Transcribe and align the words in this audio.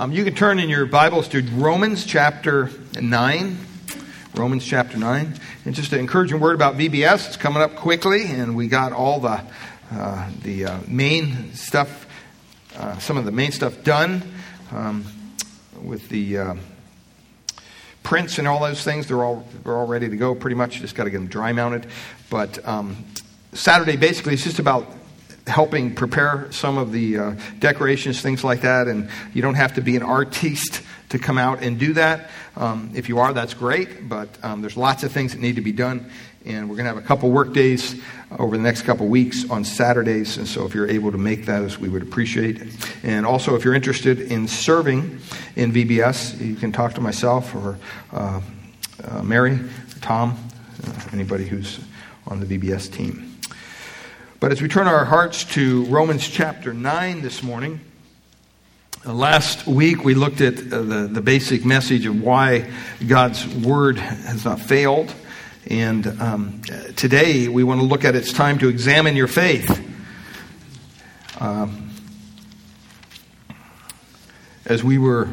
Um, 0.00 0.12
you 0.12 0.22
can 0.22 0.36
turn 0.36 0.60
in 0.60 0.68
your 0.68 0.86
Bibles 0.86 1.26
to 1.30 1.42
Romans 1.42 2.06
chapter 2.06 2.70
9. 3.00 3.58
Romans 4.36 4.64
chapter 4.64 4.96
9. 4.96 5.34
And 5.64 5.74
just 5.74 5.92
an 5.92 5.98
encouraging 5.98 6.38
word 6.38 6.54
about 6.54 6.76
VBS. 6.76 7.26
It's 7.26 7.36
coming 7.36 7.60
up 7.60 7.74
quickly, 7.74 8.26
and 8.26 8.54
we 8.54 8.68
got 8.68 8.92
all 8.92 9.18
the, 9.18 9.42
uh, 9.90 10.30
the 10.42 10.66
uh, 10.66 10.78
main 10.86 11.52
stuff, 11.52 12.06
uh, 12.76 12.96
some 12.98 13.16
of 13.16 13.24
the 13.24 13.32
main 13.32 13.50
stuff 13.50 13.82
done 13.82 14.22
um, 14.70 15.04
with 15.82 16.08
the 16.10 16.38
uh, 16.38 16.54
prints 18.04 18.38
and 18.38 18.46
all 18.46 18.60
those 18.60 18.84
things. 18.84 19.08
They're 19.08 19.24
all, 19.24 19.44
they're 19.64 19.76
all 19.76 19.88
ready 19.88 20.08
to 20.08 20.16
go 20.16 20.32
pretty 20.32 20.54
much. 20.54 20.78
Just 20.78 20.94
got 20.94 21.04
to 21.04 21.10
get 21.10 21.18
them 21.18 21.26
dry 21.26 21.52
mounted. 21.52 21.88
But 22.30 22.64
um, 22.68 23.04
Saturday 23.52 23.96
basically 23.96 24.34
is 24.34 24.44
just 24.44 24.60
about 24.60 24.86
helping 25.48 25.94
prepare 25.94 26.50
some 26.52 26.78
of 26.78 26.92
the 26.92 27.18
uh, 27.18 27.34
decorations, 27.58 28.20
things 28.20 28.44
like 28.44 28.60
that. 28.62 28.86
And 28.86 29.10
you 29.34 29.42
don't 29.42 29.54
have 29.54 29.74
to 29.74 29.80
be 29.80 29.96
an 29.96 30.02
artiste 30.02 30.82
to 31.08 31.18
come 31.18 31.38
out 31.38 31.62
and 31.62 31.78
do 31.78 31.94
that. 31.94 32.30
Um, 32.56 32.90
if 32.94 33.08
you 33.08 33.18
are, 33.18 33.32
that's 33.32 33.54
great. 33.54 34.08
But 34.08 34.28
um, 34.42 34.60
there's 34.60 34.76
lots 34.76 35.04
of 35.04 35.12
things 35.12 35.32
that 35.32 35.40
need 35.40 35.56
to 35.56 35.62
be 35.62 35.72
done. 35.72 36.10
And 36.44 36.68
we're 36.68 36.76
going 36.76 36.86
to 36.86 36.94
have 36.94 37.02
a 37.02 37.06
couple 37.06 37.30
work 37.30 37.52
days 37.52 38.00
over 38.38 38.56
the 38.56 38.62
next 38.62 38.82
couple 38.82 39.06
weeks 39.08 39.48
on 39.50 39.64
Saturdays. 39.64 40.36
And 40.38 40.46
so 40.46 40.64
if 40.64 40.74
you're 40.74 40.88
able 40.88 41.12
to 41.12 41.18
make 41.18 41.46
those, 41.46 41.78
we 41.78 41.88
would 41.88 42.02
appreciate 42.02 42.60
it. 42.60 42.68
And 43.02 43.26
also, 43.26 43.54
if 43.54 43.64
you're 43.64 43.74
interested 43.74 44.20
in 44.20 44.48
serving 44.48 45.18
in 45.56 45.72
VBS, 45.72 46.40
you 46.40 46.54
can 46.54 46.72
talk 46.72 46.94
to 46.94 47.00
myself 47.00 47.54
or 47.54 47.78
uh, 48.12 48.40
uh, 49.04 49.22
Mary, 49.22 49.58
Tom, 50.00 50.38
uh, 50.86 50.92
anybody 51.12 51.44
who's 51.44 51.80
on 52.26 52.40
the 52.40 52.46
VBS 52.46 52.92
team. 52.92 53.27
But 54.40 54.52
as 54.52 54.62
we 54.62 54.68
turn 54.68 54.86
our 54.86 55.04
hearts 55.04 55.42
to 55.54 55.84
Romans 55.86 56.28
chapter 56.28 56.72
9 56.72 57.22
this 57.22 57.42
morning, 57.42 57.80
uh, 59.04 59.12
last 59.12 59.66
week 59.66 60.04
we 60.04 60.14
looked 60.14 60.40
at 60.40 60.58
uh, 60.58 60.82
the, 60.82 61.08
the 61.10 61.20
basic 61.20 61.64
message 61.64 62.06
of 62.06 62.22
why 62.22 62.70
God's 63.04 63.44
word 63.48 63.98
has 63.98 64.44
not 64.44 64.60
failed. 64.60 65.12
And 65.66 66.06
um, 66.20 66.62
today 66.94 67.48
we 67.48 67.64
want 67.64 67.80
to 67.80 67.84
look 67.84 68.04
at 68.04 68.14
it's 68.14 68.32
time 68.32 68.60
to 68.60 68.68
examine 68.68 69.16
your 69.16 69.26
faith. 69.26 69.84
Um, 71.40 71.90
as 74.66 74.84
we 74.84 74.98
were 74.98 75.24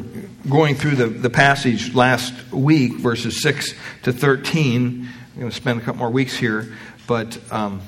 going 0.50 0.74
through 0.74 0.96
the, 0.96 1.06
the 1.06 1.30
passage 1.30 1.94
last 1.94 2.34
week, 2.50 2.94
verses 2.94 3.40
6 3.40 3.72
to 4.02 4.12
13, 4.12 5.08
I'm 5.34 5.38
going 5.38 5.48
to 5.48 5.56
spend 5.56 5.80
a 5.80 5.84
couple 5.84 6.00
more 6.00 6.10
weeks 6.10 6.36
here, 6.36 6.74
but. 7.06 7.38
Um, 7.52 7.82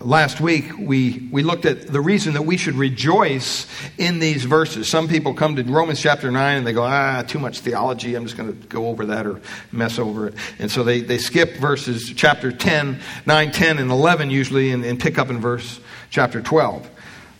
Last 0.00 0.42
week, 0.42 0.76
we, 0.78 1.26
we 1.32 1.42
looked 1.42 1.64
at 1.64 1.86
the 1.86 2.02
reason 2.02 2.34
that 2.34 2.42
we 2.42 2.58
should 2.58 2.74
rejoice 2.74 3.66
in 3.96 4.18
these 4.18 4.44
verses. 4.44 4.90
Some 4.90 5.08
people 5.08 5.32
come 5.32 5.56
to 5.56 5.62
Romans 5.62 6.02
chapter 6.02 6.30
9 6.30 6.58
and 6.58 6.66
they 6.66 6.74
go, 6.74 6.82
ah, 6.82 7.22
too 7.26 7.38
much 7.38 7.60
theology. 7.60 8.14
I'm 8.14 8.24
just 8.24 8.36
going 8.36 8.60
to 8.60 8.66
go 8.68 8.88
over 8.88 9.06
that 9.06 9.26
or 9.26 9.40
mess 9.72 9.98
over 9.98 10.28
it. 10.28 10.34
And 10.58 10.70
so 10.70 10.84
they, 10.84 11.00
they 11.00 11.16
skip 11.16 11.54
verses 11.56 12.12
chapter 12.14 12.52
10, 12.52 13.00
9, 13.24 13.50
10, 13.52 13.78
and 13.78 13.90
11 13.90 14.28
usually 14.28 14.70
and, 14.70 14.84
and 14.84 15.00
pick 15.00 15.16
up 15.16 15.30
in 15.30 15.40
verse 15.40 15.80
chapter 16.10 16.42
12. 16.42 16.90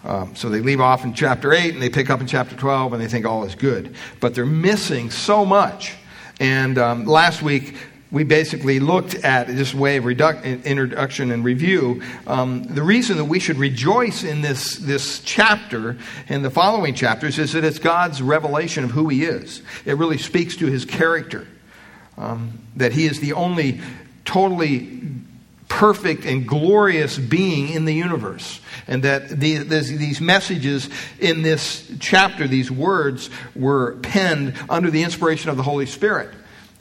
Um, 0.05 0.35
so 0.35 0.49
they 0.49 0.61
leave 0.61 0.81
off 0.81 1.05
in 1.05 1.13
chapter 1.13 1.53
8 1.53 1.75
and 1.75 1.83
they 1.83 1.91
pick 1.91 2.09
up 2.09 2.23
in 2.23 2.27
chapter 2.27 2.57
12 2.57 2.95
and 2.95 3.03
they 3.03 3.09
think 3.09 3.27
all 3.27 3.45
is 3.45 3.55
good. 3.55 3.95
But 4.19 4.35
they're 4.35 4.47
missing 4.47 5.11
so 5.11 5.45
much. 5.45 5.95
And 6.41 6.79
um, 6.79 7.05
last 7.05 7.43
week, 7.43 7.77
we 8.11 8.23
basically 8.23 8.79
looked 8.79 9.15
at 9.17 9.49
this 9.49 9.75
way 9.75 9.97
of 9.97 10.05
redu- 10.05 10.65
introduction 10.65 11.33
and 11.33 11.45
review. 11.45 12.03
Um, 12.27 12.63
the 12.63 12.83
reason 12.83 13.17
that 13.17 13.25
we 13.25 13.41
should 13.41 13.59
rejoice 13.59 14.23
in 14.23 14.43
this, 14.43 14.77
this 14.77 15.21
chapter 15.21 15.97
and 16.29 16.45
the 16.45 16.51
following 16.51 16.95
chapters 16.95 17.39
is 17.39 17.53
that 17.53 17.65
it's 17.65 17.81
God's 17.81 18.23
revelation 18.23 18.85
of 18.85 18.93
who 18.93 19.09
He 19.09 19.25
is. 19.25 19.63
It 19.85 19.97
really 19.97 20.19
speaks 20.19 20.57
to 20.57 20.67
His 20.67 20.85
character. 20.85 21.47
Um, 22.17 22.61
that 22.77 22.93
He 22.93 23.07
is 23.07 23.21
the 23.21 23.33
only 23.33 23.81
totally 24.25 25.03
perfect 25.69 26.25
and 26.25 26.47
glorious 26.47 27.19
being 27.19 27.71
in 27.71 27.85
the 27.87 27.95
universe. 27.95 28.61
And 28.87 29.03
that 29.03 29.29
the, 29.29 29.59
these 29.59 30.21
messages 30.21 30.89
in 31.19 31.43
this 31.43 31.91
chapter, 31.99 32.47
these 32.47 32.71
words, 32.71 33.31
were 33.55 33.97
penned 33.97 34.55
under 34.71 34.91
the 34.91 35.03
inspiration 35.03 35.51
of 35.51 35.57
the 35.57 35.65
Holy 35.65 35.87
Spirit. 35.87 36.31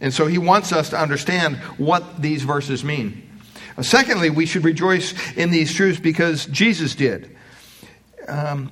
And 0.06 0.14
so 0.14 0.28
he 0.28 0.38
wants 0.38 0.72
us 0.72 0.92
to 0.92 1.00
understand 1.02 1.56
what 1.80 2.22
these 2.22 2.44
verses 2.44 2.84
mean. 2.84 3.28
Uh, 3.76 3.82
secondly, 3.82 4.30
we 4.30 4.46
should 4.46 4.64
rejoice 4.64 5.16
in 5.36 5.50
these 5.50 5.74
truths 5.74 6.00
because 6.00 6.46
Jesus 6.46 6.94
did. 6.94 7.36
Um, 8.28 8.72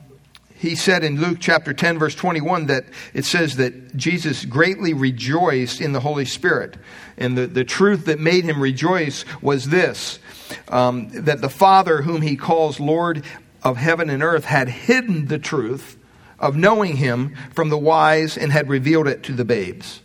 he 0.54 0.76
said 0.76 1.04
in 1.04 1.20
Luke 1.20 1.40
chapter 1.40 1.74
10, 1.74 1.98
verse 1.98 2.14
21, 2.14 2.68
that 2.68 2.86
it 3.16 3.26
says 3.26 3.56
that 3.56 3.98
Jesus 3.98 4.46
greatly 4.46 4.94
rejoiced 4.94 5.82
in 5.82 5.92
the 5.92 6.02
Holy 6.02 6.26
Spirit. 6.26 6.78
And 7.18 7.36
the, 7.36 7.48
the 7.48 7.64
truth 7.64 8.06
that 8.06 8.20
made 8.20 8.44
him 8.44 8.62
rejoice 8.62 9.26
was 9.42 9.70
this 9.70 10.20
um, 10.68 11.10
that 11.24 11.42
the 11.42 11.50
Father, 11.50 12.04
whom 12.04 12.22
he 12.22 12.36
calls 12.36 12.80
Lord 12.80 13.26
of 13.64 13.78
heaven 13.78 14.12
and 14.12 14.22
earth, 14.22 14.46
had 14.46 14.70
hidden 14.70 15.26
the 15.26 15.40
truth 15.40 15.98
of 16.38 16.56
knowing 16.56 16.98
him 16.98 17.36
from 17.56 17.70
the 17.70 17.78
wise 17.80 18.38
and 18.38 18.52
had 18.52 18.70
revealed 18.70 19.08
it 19.08 19.24
to 19.24 19.32
the 19.32 19.46
babes. 19.46 20.02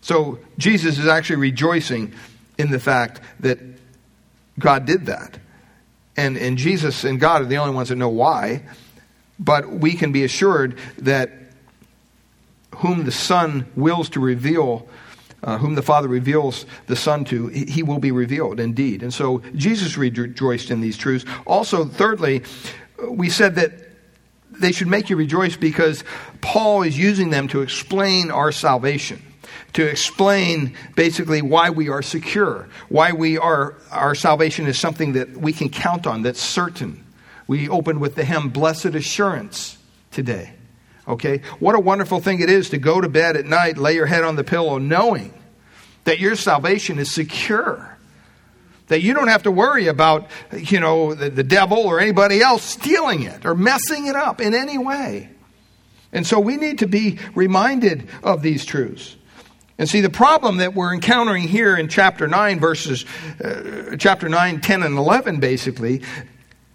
So 0.00 0.38
Jesus 0.58 0.98
is 0.98 1.06
actually 1.06 1.36
rejoicing 1.36 2.14
in 2.58 2.70
the 2.70 2.80
fact 2.80 3.20
that 3.40 3.58
God 4.58 4.84
did 4.86 5.06
that. 5.06 5.38
And, 6.16 6.36
and 6.36 6.58
Jesus 6.58 7.04
and 7.04 7.18
God 7.18 7.42
are 7.42 7.46
the 7.46 7.56
only 7.58 7.74
ones 7.74 7.88
that 7.88 7.96
know 7.96 8.08
why. 8.08 8.62
But 9.38 9.70
we 9.70 9.94
can 9.94 10.12
be 10.12 10.24
assured 10.24 10.78
that 10.98 11.32
whom 12.76 13.04
the 13.04 13.12
Son 13.12 13.66
wills 13.74 14.10
to 14.10 14.20
reveal, 14.20 14.86
uh, 15.42 15.58
whom 15.58 15.74
the 15.74 15.82
Father 15.82 16.08
reveals 16.08 16.66
the 16.86 16.96
Son 16.96 17.24
to, 17.26 17.48
he 17.48 17.82
will 17.82 17.98
be 17.98 18.12
revealed 18.12 18.60
indeed. 18.60 19.02
And 19.02 19.12
so 19.12 19.42
Jesus 19.54 19.96
rejoiced 19.96 20.70
in 20.70 20.80
these 20.80 20.96
truths. 20.96 21.24
Also, 21.46 21.86
thirdly, 21.86 22.42
we 23.08 23.30
said 23.30 23.54
that 23.54 23.72
they 24.50 24.72
should 24.72 24.88
make 24.88 25.08
you 25.08 25.16
rejoice 25.16 25.56
because 25.56 26.04
Paul 26.42 26.82
is 26.82 26.98
using 26.98 27.30
them 27.30 27.48
to 27.48 27.62
explain 27.62 28.30
our 28.30 28.52
salvation 28.52 29.22
to 29.74 29.86
explain 29.86 30.76
basically 30.96 31.42
why 31.42 31.70
we 31.70 31.88
are 31.88 32.02
secure, 32.02 32.68
why 32.88 33.12
we 33.12 33.38
are, 33.38 33.76
our 33.90 34.14
salvation 34.14 34.66
is 34.66 34.78
something 34.78 35.12
that 35.12 35.36
we 35.36 35.52
can 35.52 35.68
count 35.68 36.06
on, 36.06 36.22
that's 36.22 36.40
certain. 36.40 37.04
We 37.46 37.68
opened 37.68 38.00
with 38.00 38.14
the 38.14 38.24
hymn, 38.24 38.50
Blessed 38.50 38.86
Assurance, 38.86 39.78
today. 40.10 40.52
Okay? 41.06 41.38
What 41.58 41.74
a 41.74 41.80
wonderful 41.80 42.20
thing 42.20 42.40
it 42.40 42.50
is 42.50 42.70
to 42.70 42.78
go 42.78 43.00
to 43.00 43.08
bed 43.08 43.36
at 43.36 43.46
night, 43.46 43.78
lay 43.78 43.94
your 43.94 44.06
head 44.06 44.24
on 44.24 44.36
the 44.36 44.44
pillow, 44.44 44.78
knowing 44.78 45.34
that 46.04 46.20
your 46.20 46.36
salvation 46.36 46.98
is 46.98 47.12
secure. 47.12 47.86
That 48.88 49.02
you 49.02 49.14
don't 49.14 49.28
have 49.28 49.44
to 49.44 49.52
worry 49.52 49.86
about, 49.86 50.28
you 50.56 50.80
know, 50.80 51.14
the, 51.14 51.30
the 51.30 51.44
devil 51.44 51.78
or 51.78 52.00
anybody 52.00 52.40
else 52.40 52.64
stealing 52.64 53.22
it 53.22 53.46
or 53.46 53.54
messing 53.54 54.06
it 54.06 54.16
up 54.16 54.40
in 54.40 54.52
any 54.52 54.78
way. 54.78 55.30
And 56.12 56.26
so 56.26 56.40
we 56.40 56.56
need 56.56 56.80
to 56.80 56.88
be 56.88 57.18
reminded 57.34 58.08
of 58.24 58.42
these 58.42 58.64
truths. 58.64 59.16
And 59.80 59.88
see, 59.88 60.02
the 60.02 60.10
problem 60.10 60.58
that 60.58 60.74
we're 60.74 60.92
encountering 60.92 61.48
here 61.48 61.74
in 61.74 61.88
chapter 61.88 62.28
9, 62.28 62.60
verses, 62.60 63.06
uh, 63.42 63.96
chapter 63.98 64.28
9, 64.28 64.60
10, 64.60 64.82
and 64.82 64.98
11, 64.98 65.40
basically, 65.40 66.02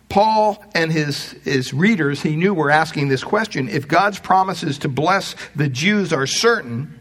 Paul 0.09 0.65
and 0.73 0.91
his, 0.91 1.33
his 1.43 1.71
readers, 1.71 2.23
he 2.23 2.35
knew 2.35 2.51
were 2.51 2.71
asking 2.71 3.09
this 3.09 3.23
question. 3.23 3.69
If 3.69 3.87
God's 3.87 4.17
promises 4.17 4.79
to 4.79 4.89
bless 4.89 5.35
the 5.55 5.69
Jews 5.69 6.13
are 6.13 6.25
certain, 6.25 6.99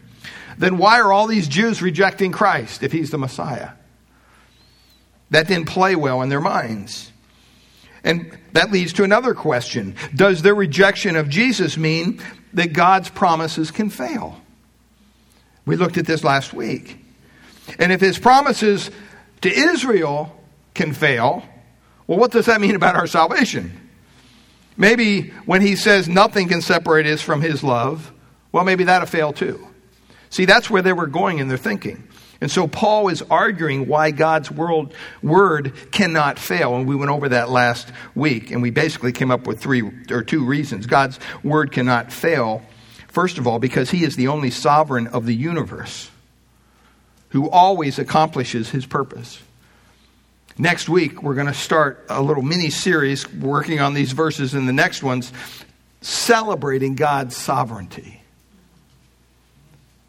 then 0.59 0.77
why 0.77 0.99
are 0.99 1.11
all 1.11 1.25
these 1.25 1.47
Jews 1.47 1.81
rejecting 1.81 2.31
Christ 2.31 2.83
if 2.83 2.91
he's 2.91 3.09
the 3.09 3.17
Messiah? 3.17 3.71
That 5.31 5.47
didn't 5.47 5.69
play 5.69 5.95
well 5.95 6.21
in 6.21 6.29
their 6.29 6.39
minds. 6.39 7.11
And 8.03 8.37
that 8.53 8.71
leads 8.71 8.93
to 8.93 9.03
another 9.03 9.33
question 9.33 9.95
Does 10.13 10.43
their 10.43 10.53
rejection 10.53 11.15
of 11.15 11.29
Jesus 11.29 11.77
mean 11.77 12.21
that 12.53 12.73
God's 12.73 13.09
promises 13.09 13.71
can 13.71 13.89
fail? 13.89 14.39
We 15.65 15.75
looked 15.75 15.97
at 15.97 16.05
this 16.05 16.23
last 16.23 16.53
week. 16.53 16.99
And 17.79 17.91
if 17.91 17.99
his 18.01 18.19
promises 18.19 18.91
to 19.41 19.49
Israel 19.49 20.31
can 20.73 20.93
fail, 20.93 21.43
well, 22.07 22.19
what 22.19 22.31
does 22.31 22.45
that 22.45 22.61
mean 22.61 22.75
about 22.75 22.95
our 22.95 23.07
salvation? 23.07 23.89
Maybe 24.77 25.29
when 25.45 25.61
he 25.61 25.75
says 25.75 26.07
nothing 26.07 26.47
can 26.47 26.61
separate 26.61 27.05
us 27.07 27.21
from 27.21 27.41
his 27.41 27.63
love, 27.63 28.11
well, 28.51 28.63
maybe 28.63 28.83
that'll 28.83 29.07
fail 29.07 29.33
too. 29.33 29.67
See, 30.29 30.45
that's 30.45 30.69
where 30.69 30.81
they 30.81 30.93
were 30.93 31.07
going 31.07 31.39
in 31.39 31.47
their 31.47 31.57
thinking. 31.57 32.07
And 32.41 32.51
so 32.51 32.67
Paul 32.67 33.07
is 33.07 33.21
arguing 33.23 33.87
why 33.87 34.11
God's 34.11 34.51
world, 34.51 34.93
word 35.23 35.73
cannot 35.91 36.37
fail. 36.37 36.75
And 36.75 36.87
we 36.87 36.95
went 36.95 37.09
over 37.09 37.29
that 37.29 37.49
last 37.49 37.91
week. 38.13 38.51
And 38.51 38.61
we 38.61 38.69
basically 38.69 39.13
came 39.13 39.31
up 39.31 39.47
with 39.47 39.59
three 39.59 39.81
or 40.11 40.21
two 40.21 40.43
reasons. 40.45 40.85
God's 40.85 41.19
word 41.43 41.71
cannot 41.71 42.11
fail 42.11 42.61
First 43.15 43.37
of 43.37 43.47
all, 43.47 43.59
because 43.59 43.89
he 43.89 44.03
is 44.03 44.17
the 44.17 44.27
only 44.27 44.51
sovereign 44.51 45.07
of 45.07 45.25
the 45.25 45.33
universe 45.33 46.11
who 47.29 47.49
always 47.49 47.97
accomplishes 47.97 48.71
his 48.71 48.85
purpose. 48.85 49.41
Next 50.57 50.89
week, 50.89 51.23
we're 51.23 51.33
going 51.33 51.47
to 51.47 51.53
start 51.53 52.05
a 52.09 52.21
little 52.21 52.43
mini 52.43 52.69
series 52.69 53.31
working 53.31 53.79
on 53.79 53.93
these 53.93 54.11
verses 54.11 54.53
and 54.53 54.67
the 54.67 54.73
next 54.73 55.01
ones, 55.01 55.31
celebrating 56.01 56.95
God's 56.95 57.37
sovereignty. 57.37 58.19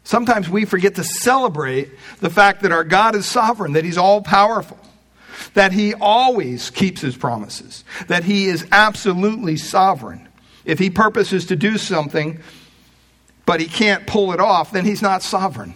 Sometimes 0.03 0.49
we 0.49 0.65
forget 0.65 0.95
to 0.95 1.05
celebrate 1.05 1.89
the 2.19 2.29
fact 2.29 2.63
that 2.63 2.73
our 2.73 2.83
God 2.83 3.15
is 3.15 3.25
sovereign, 3.25 3.71
that 3.71 3.85
He's 3.85 3.97
all 3.97 4.21
powerful, 4.21 4.79
that 5.53 5.71
He 5.71 5.93
always 5.93 6.71
keeps 6.71 6.99
His 6.99 7.15
promises, 7.15 7.85
that 8.09 8.25
He 8.25 8.47
is 8.47 8.67
absolutely 8.73 9.55
sovereign. 9.55 10.27
If 10.65 10.77
He 10.77 10.89
purposes 10.89 11.45
to 11.45 11.55
do 11.55 11.77
something, 11.77 12.41
but 13.47 13.59
He 13.59 13.65
can't 13.65 14.05
pull 14.05 14.33
it 14.33 14.39
off, 14.39 14.71
then 14.71 14.85
He's 14.85 15.01
not 15.01 15.23
sovereign. 15.23 15.73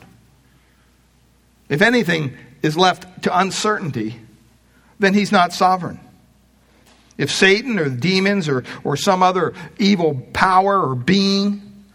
If 1.69 1.81
anything 1.81 2.38
is 2.62 2.77
left 2.77 3.23
to 3.23 3.35
uncertainty, 3.35 4.19
then 5.00 5.15
He's 5.15 5.31
not 5.31 5.53
sovereign. 5.53 6.00
If 7.18 7.31
Satan 7.31 7.79
or 7.79 7.89
demons 7.89 8.50
or, 8.50 8.63
or 8.83 8.97
some 8.97 9.23
other 9.23 9.53
evil 9.79 10.21
power 10.33 10.89
or 10.89 10.95
being 10.95 11.85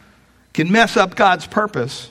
can 0.53 0.73
mess 0.73 0.97
up 0.97 1.15
God's 1.15 1.47
purpose, 1.47 2.09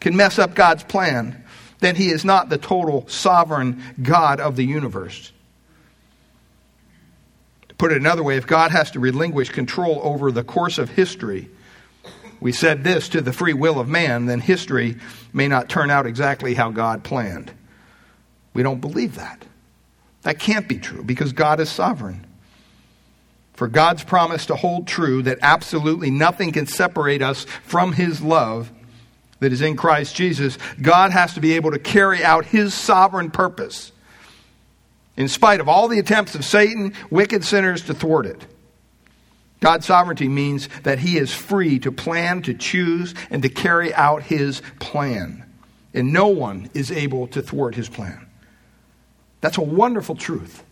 can 0.00 0.16
mess 0.16 0.38
up 0.38 0.54
God's 0.54 0.82
plan, 0.82 1.44
then 1.78 1.94
he 1.94 2.10
is 2.10 2.24
not 2.24 2.48
the 2.48 2.58
total 2.58 3.06
sovereign 3.08 3.82
God 4.02 4.40
of 4.40 4.56
the 4.56 4.64
universe. 4.64 5.32
To 7.68 7.74
put 7.76 7.92
it 7.92 7.98
another 7.98 8.22
way, 8.22 8.36
if 8.36 8.46
God 8.46 8.70
has 8.70 8.90
to 8.92 9.00
relinquish 9.00 9.50
control 9.50 10.00
over 10.02 10.32
the 10.32 10.42
course 10.42 10.78
of 10.78 10.90
history, 10.90 11.48
we 12.40 12.52
said 12.52 12.84
this 12.84 13.08
to 13.10 13.20
the 13.20 13.32
free 13.32 13.52
will 13.52 13.78
of 13.78 13.88
man, 13.88 14.26
then 14.26 14.40
history 14.40 14.96
may 15.32 15.48
not 15.48 15.68
turn 15.68 15.90
out 15.90 16.06
exactly 16.06 16.54
how 16.54 16.70
God 16.70 17.04
planned. 17.04 17.52
We 18.54 18.62
don't 18.62 18.80
believe 18.80 19.16
that. 19.16 19.44
That 20.22 20.38
can't 20.38 20.68
be 20.68 20.78
true 20.78 21.02
because 21.02 21.32
God 21.32 21.60
is 21.60 21.70
sovereign. 21.70 22.26
For 23.54 23.68
God's 23.68 24.04
promise 24.04 24.46
to 24.46 24.56
hold 24.56 24.86
true 24.86 25.22
that 25.22 25.38
absolutely 25.42 26.10
nothing 26.10 26.52
can 26.52 26.66
separate 26.66 27.20
us 27.20 27.44
from 27.62 27.92
His 27.92 28.22
love 28.22 28.72
that 29.40 29.52
is 29.52 29.60
in 29.60 29.76
Christ 29.76 30.14
Jesus, 30.14 30.58
God 30.80 31.12
has 31.12 31.34
to 31.34 31.40
be 31.40 31.52
able 31.54 31.70
to 31.70 31.78
carry 31.78 32.24
out 32.24 32.46
His 32.46 32.72
sovereign 32.74 33.30
purpose 33.30 33.92
in 35.16 35.28
spite 35.28 35.60
of 35.60 35.68
all 35.68 35.88
the 35.88 35.98
attempts 35.98 36.34
of 36.34 36.46
Satan, 36.46 36.94
wicked 37.10 37.44
sinners 37.44 37.82
to 37.82 37.94
thwart 37.94 38.24
it. 38.24 38.46
God's 39.60 39.86
sovereignty 39.86 40.28
means 40.28 40.68
that 40.82 40.98
He 40.98 41.18
is 41.18 41.32
free 41.32 41.78
to 41.80 41.92
plan, 41.92 42.42
to 42.42 42.54
choose, 42.54 43.14
and 43.30 43.42
to 43.42 43.48
carry 43.48 43.92
out 43.94 44.22
His 44.22 44.62
plan. 44.78 45.44
And 45.92 46.12
no 46.12 46.28
one 46.28 46.70
is 46.74 46.90
able 46.90 47.26
to 47.28 47.42
thwart 47.42 47.74
His 47.74 47.88
plan. 47.88 48.26
That's 49.40 49.58
a 49.58 49.62
wonderful 49.62 50.16
truth. 50.16 50.64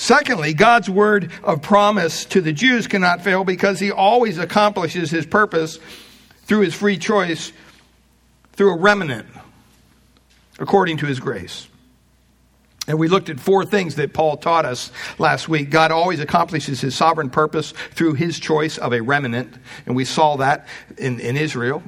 Secondly, 0.00 0.54
God's 0.54 0.88
word 0.88 1.30
of 1.42 1.60
promise 1.60 2.24
to 2.26 2.40
the 2.40 2.54
Jews 2.54 2.86
cannot 2.86 3.22
fail 3.22 3.44
because 3.44 3.78
he 3.78 3.92
always 3.92 4.38
accomplishes 4.38 5.10
his 5.10 5.26
purpose 5.26 5.78
through 6.44 6.60
his 6.60 6.74
free 6.74 6.96
choice 6.96 7.52
through 8.54 8.72
a 8.72 8.78
remnant 8.78 9.26
according 10.58 10.96
to 10.98 11.06
his 11.06 11.20
grace. 11.20 11.68
And 12.90 12.98
we 12.98 13.06
looked 13.06 13.28
at 13.28 13.38
four 13.38 13.64
things 13.64 13.94
that 13.94 14.12
Paul 14.12 14.36
taught 14.36 14.66
us 14.66 14.90
last 15.16 15.48
week. 15.48 15.70
God 15.70 15.92
always 15.92 16.18
accomplishes 16.18 16.80
his 16.80 16.92
sovereign 16.92 17.30
purpose 17.30 17.70
through 17.92 18.14
his 18.14 18.40
choice 18.40 18.78
of 18.78 18.92
a 18.92 19.00
remnant, 19.00 19.54
and 19.86 19.94
we 19.94 20.04
saw 20.04 20.38
that 20.38 20.66
in, 20.98 21.20
in 21.20 21.36
Israel. 21.36 21.84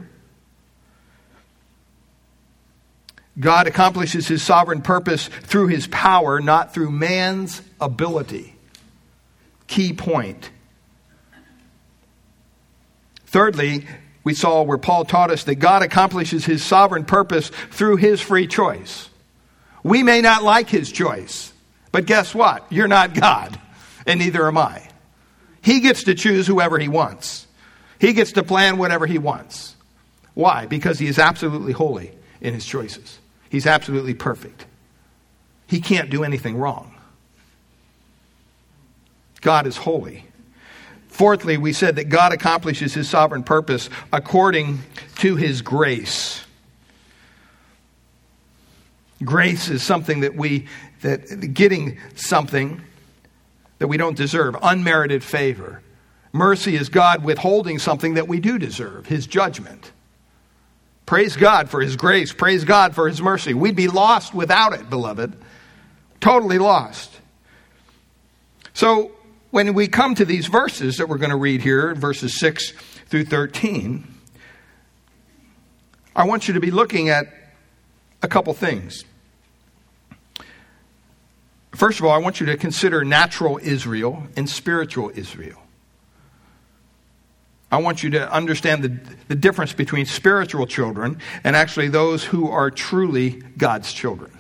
God 3.41 3.67
accomplishes 3.67 4.29
his 4.29 4.45
sovereign 4.45 4.81
purpose 4.81 5.27
through 5.27 5.67
his 5.67 5.89
power, 5.89 6.41
not 6.41 6.73
through 6.73 6.93
man's 6.93 7.63
ability. 7.81 8.55
Key 9.67 9.95
point. 9.95 10.51
Thirdly, 13.27 13.89
we 14.23 14.35
saw 14.35 14.63
where 14.63 14.79
Paul 14.79 15.05
taught 15.05 15.33
us 15.33 15.43
that 15.45 15.57
God 15.57 15.83
accomplishes 15.83 16.45
his 16.45 16.63
sovereign 16.63 17.05
purpose 17.05 17.49
through 17.73 17.97
his 17.97 18.21
free 18.21 18.47
choice. 18.47 19.09
We 19.83 20.03
may 20.03 20.21
not 20.21 20.43
like 20.43 20.69
his 20.69 20.93
choice, 20.93 21.53
but 21.91 22.07
guess 22.07 22.35
what? 22.35 22.71
You're 22.71 22.89
not 22.89 23.15
God, 23.15 23.59
and 24.07 24.21
neither 24.21 24.47
am 24.47 24.59
I. 24.59 24.89
He 25.63 25.81
gets 25.81 26.05
to 26.05 26.15
choose 26.15 26.47
whoever 26.47 26.79
he 26.79 26.89
wants, 26.89 27.47
he 27.99 28.13
gets 28.13 28.33
to 28.33 28.43
plan 28.43 28.79
whatever 28.79 29.07
he 29.07 29.19
wants. 29.19 29.77
Why? 30.35 30.67
Because 30.67 30.99
he 30.99 31.07
is 31.07 31.19
absolutely 31.19 31.73
holy 31.73 32.13
in 32.41 32.55
his 32.55 32.65
choices. 32.65 33.19
He's 33.51 33.67
absolutely 33.67 34.15
perfect. 34.15 34.67
He 35.67 35.81
can't 35.81 36.11
do 36.11 36.25
anything 36.25 36.57
wrong. 36.57 36.95
God 39.43 39.67
is 39.67 39.77
holy. 39.77 40.25
Fourthly, 41.09 41.59
we 41.59 41.75
said 41.75 41.97
that 41.97 42.09
God 42.09 42.33
accomplishes 42.33 42.95
his 42.95 43.09
sovereign 43.09 43.43
purpose 43.43 43.91
according 44.13 44.81
to 45.17 45.37
his 45.37 45.61
grace. 45.61 46.43
Grace 49.25 49.69
is 49.69 49.83
something 49.83 50.21
that 50.21 50.35
we, 50.35 50.67
that 51.03 51.55
getting 51.55 51.99
something 52.15 52.83
that 53.79 53.89
we 53.89 53.97
don't 53.97 54.17
deserve, 54.17 54.57
unmerited 54.63 55.23
favor. 55.25 55.83
Mercy 56.33 56.77
is 56.77 56.89
God 56.89 57.25
withholding 57.25 57.79
something 57.79 58.15
that 58.15 58.29
we 58.29 58.41
do 58.41 58.59
deserve, 58.59 59.07
his 59.07 59.27
judgment. 59.27 59.93
Praise 61.07 61.37
God 61.37 61.69
for 61.69 61.81
His 61.81 61.97
grace. 61.97 62.33
Praise 62.33 62.65
God 62.65 62.95
for 62.95 63.09
His 63.09 63.21
mercy. 63.21 63.55
We'd 63.55 63.77
be 63.77 63.89
lost 63.89 64.33
without 64.33 64.73
it, 64.73 64.89
beloved. 64.89 65.37
Totally 66.21 66.59
lost. 66.59 67.21
So, 68.73 69.13
when 69.51 69.75
we 69.75 69.89
come 69.89 70.15
to 70.15 70.25
these 70.25 70.47
verses 70.47 70.97
that 70.97 71.09
we're 71.11 71.19
going 71.19 71.31
to 71.31 71.37
read 71.37 71.61
here, 71.61 71.95
verses 71.95 72.39
6 72.41 72.71
through 73.09 73.27
13, 73.27 74.09
I 76.17 76.25
want 76.25 76.49
you 76.49 76.55
to 76.55 76.61
be 76.61 76.71
looking 76.71 77.11
at 77.11 77.27
a 78.23 78.29
couple 78.29 78.55
things. 78.55 79.05
First 81.73 82.01
of 82.01 82.05
all, 82.05 82.13
I 82.13 82.19
want 82.19 82.39
you 82.39 82.47
to 82.47 82.57
consider 82.57 83.05
natural 83.05 83.59
Israel 83.63 84.25
and 84.37 84.49
spiritual 84.49 85.11
Israel. 85.15 85.59
I 87.71 87.79
want 87.79 88.03
you 88.03 88.11
to 88.11 88.31
understand 88.31 88.85
the, 88.85 89.01
the 89.29 89.35
difference 89.35 89.73
between 89.73 90.05
spiritual 90.05 90.67
children 90.67 91.19
and 91.43 91.57
actually 91.57 91.89
those 91.89 92.23
who 92.23 92.51
are 92.51 92.71
truly 92.71 93.43
God's 93.57 93.91
children. 93.95 94.31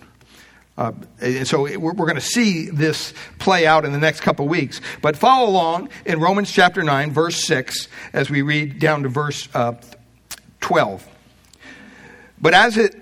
Uh, 0.76 0.92
and 1.20 1.48
so 1.48 1.62
we're, 1.62 1.78
we're 1.78 2.06
going 2.06 2.14
to 2.16 2.20
see 2.20 2.68
this 2.68 3.14
play 3.38 3.66
out 3.66 3.86
in 3.86 3.92
the 3.92 3.98
next 3.98 4.20
couple 4.20 4.46
weeks. 4.46 4.82
But 5.00 5.16
follow 5.16 5.48
along 5.48 5.88
in 6.04 6.20
Romans 6.20 6.52
chapter 6.52 6.82
9, 6.82 7.10
verse 7.10 7.42
6, 7.44 7.88
as 8.12 8.28
we 8.28 8.42
read 8.42 8.78
down 8.78 9.04
to 9.04 9.08
verse 9.08 9.48
uh, 9.54 9.74
12. 10.60 11.08
But 12.38 12.52
as 12.52 12.76
it 12.76 13.01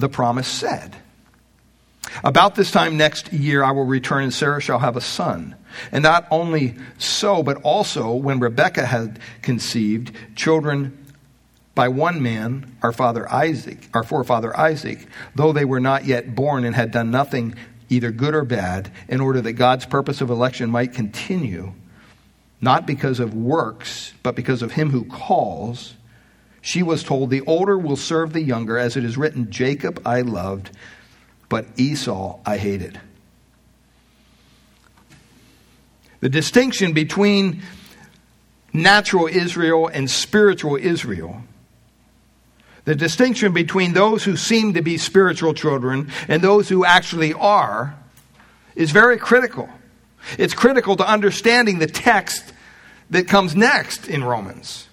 the 0.00 0.08
promise 0.08 0.48
said. 0.48 0.96
About 2.24 2.54
this 2.54 2.70
time 2.70 2.96
next 2.96 3.32
year 3.32 3.62
I 3.62 3.70
will 3.70 3.84
return, 3.84 4.24
and 4.24 4.34
Sarah 4.34 4.60
shall 4.60 4.80
have 4.80 4.96
a 4.96 5.00
son. 5.00 5.54
And 5.92 6.02
not 6.02 6.26
only 6.30 6.74
so, 6.98 7.42
but 7.42 7.62
also 7.62 8.12
when 8.12 8.40
Rebekah 8.40 8.86
had 8.86 9.20
conceived 9.42 10.14
children 10.34 10.96
by 11.74 11.88
one 11.88 12.22
man, 12.22 12.76
our 12.82 12.92
father 12.92 13.30
Isaac, 13.32 13.88
our 13.94 14.02
forefather 14.02 14.56
Isaac, 14.58 15.06
though 15.34 15.52
they 15.52 15.64
were 15.64 15.80
not 15.80 16.04
yet 16.04 16.34
born 16.34 16.64
and 16.64 16.74
had 16.74 16.90
done 16.90 17.10
nothing 17.10 17.54
either 17.88 18.10
good 18.10 18.34
or 18.34 18.44
bad, 18.44 18.90
in 19.08 19.20
order 19.20 19.40
that 19.40 19.54
God's 19.54 19.86
purpose 19.86 20.20
of 20.20 20.30
election 20.30 20.70
might 20.70 20.92
continue, 20.92 21.72
not 22.60 22.86
because 22.86 23.18
of 23.18 23.34
works, 23.34 24.12
but 24.22 24.36
because 24.36 24.62
of 24.62 24.72
him 24.72 24.90
who 24.90 25.04
calls, 25.04 25.94
she 26.60 26.82
was 26.82 27.02
told, 27.02 27.30
The 27.30 27.42
older 27.42 27.78
will 27.78 27.96
serve 27.96 28.32
the 28.32 28.42
younger, 28.42 28.78
as 28.78 28.96
it 28.96 29.04
is 29.04 29.16
written, 29.16 29.50
Jacob 29.50 30.02
I 30.04 30.20
loved, 30.20 30.70
but 31.48 31.66
Esau 31.76 32.38
I 32.44 32.58
hated. 32.58 33.00
The 36.20 36.28
distinction 36.28 36.92
between 36.92 37.62
natural 38.72 39.26
Israel 39.26 39.88
and 39.88 40.10
spiritual 40.10 40.76
Israel, 40.76 41.42
the 42.84 42.94
distinction 42.94 43.52
between 43.52 43.94
those 43.94 44.24
who 44.24 44.36
seem 44.36 44.74
to 44.74 44.82
be 44.82 44.98
spiritual 44.98 45.54
children 45.54 46.10
and 46.28 46.42
those 46.42 46.68
who 46.68 46.84
actually 46.84 47.32
are, 47.32 47.94
is 48.76 48.90
very 48.90 49.16
critical. 49.16 49.68
It's 50.38 50.54
critical 50.54 50.96
to 50.96 51.08
understanding 51.08 51.78
the 51.78 51.86
text 51.86 52.52
that 53.08 53.26
comes 53.26 53.56
next 53.56 54.06
in 54.06 54.22
Romans. 54.22 54.89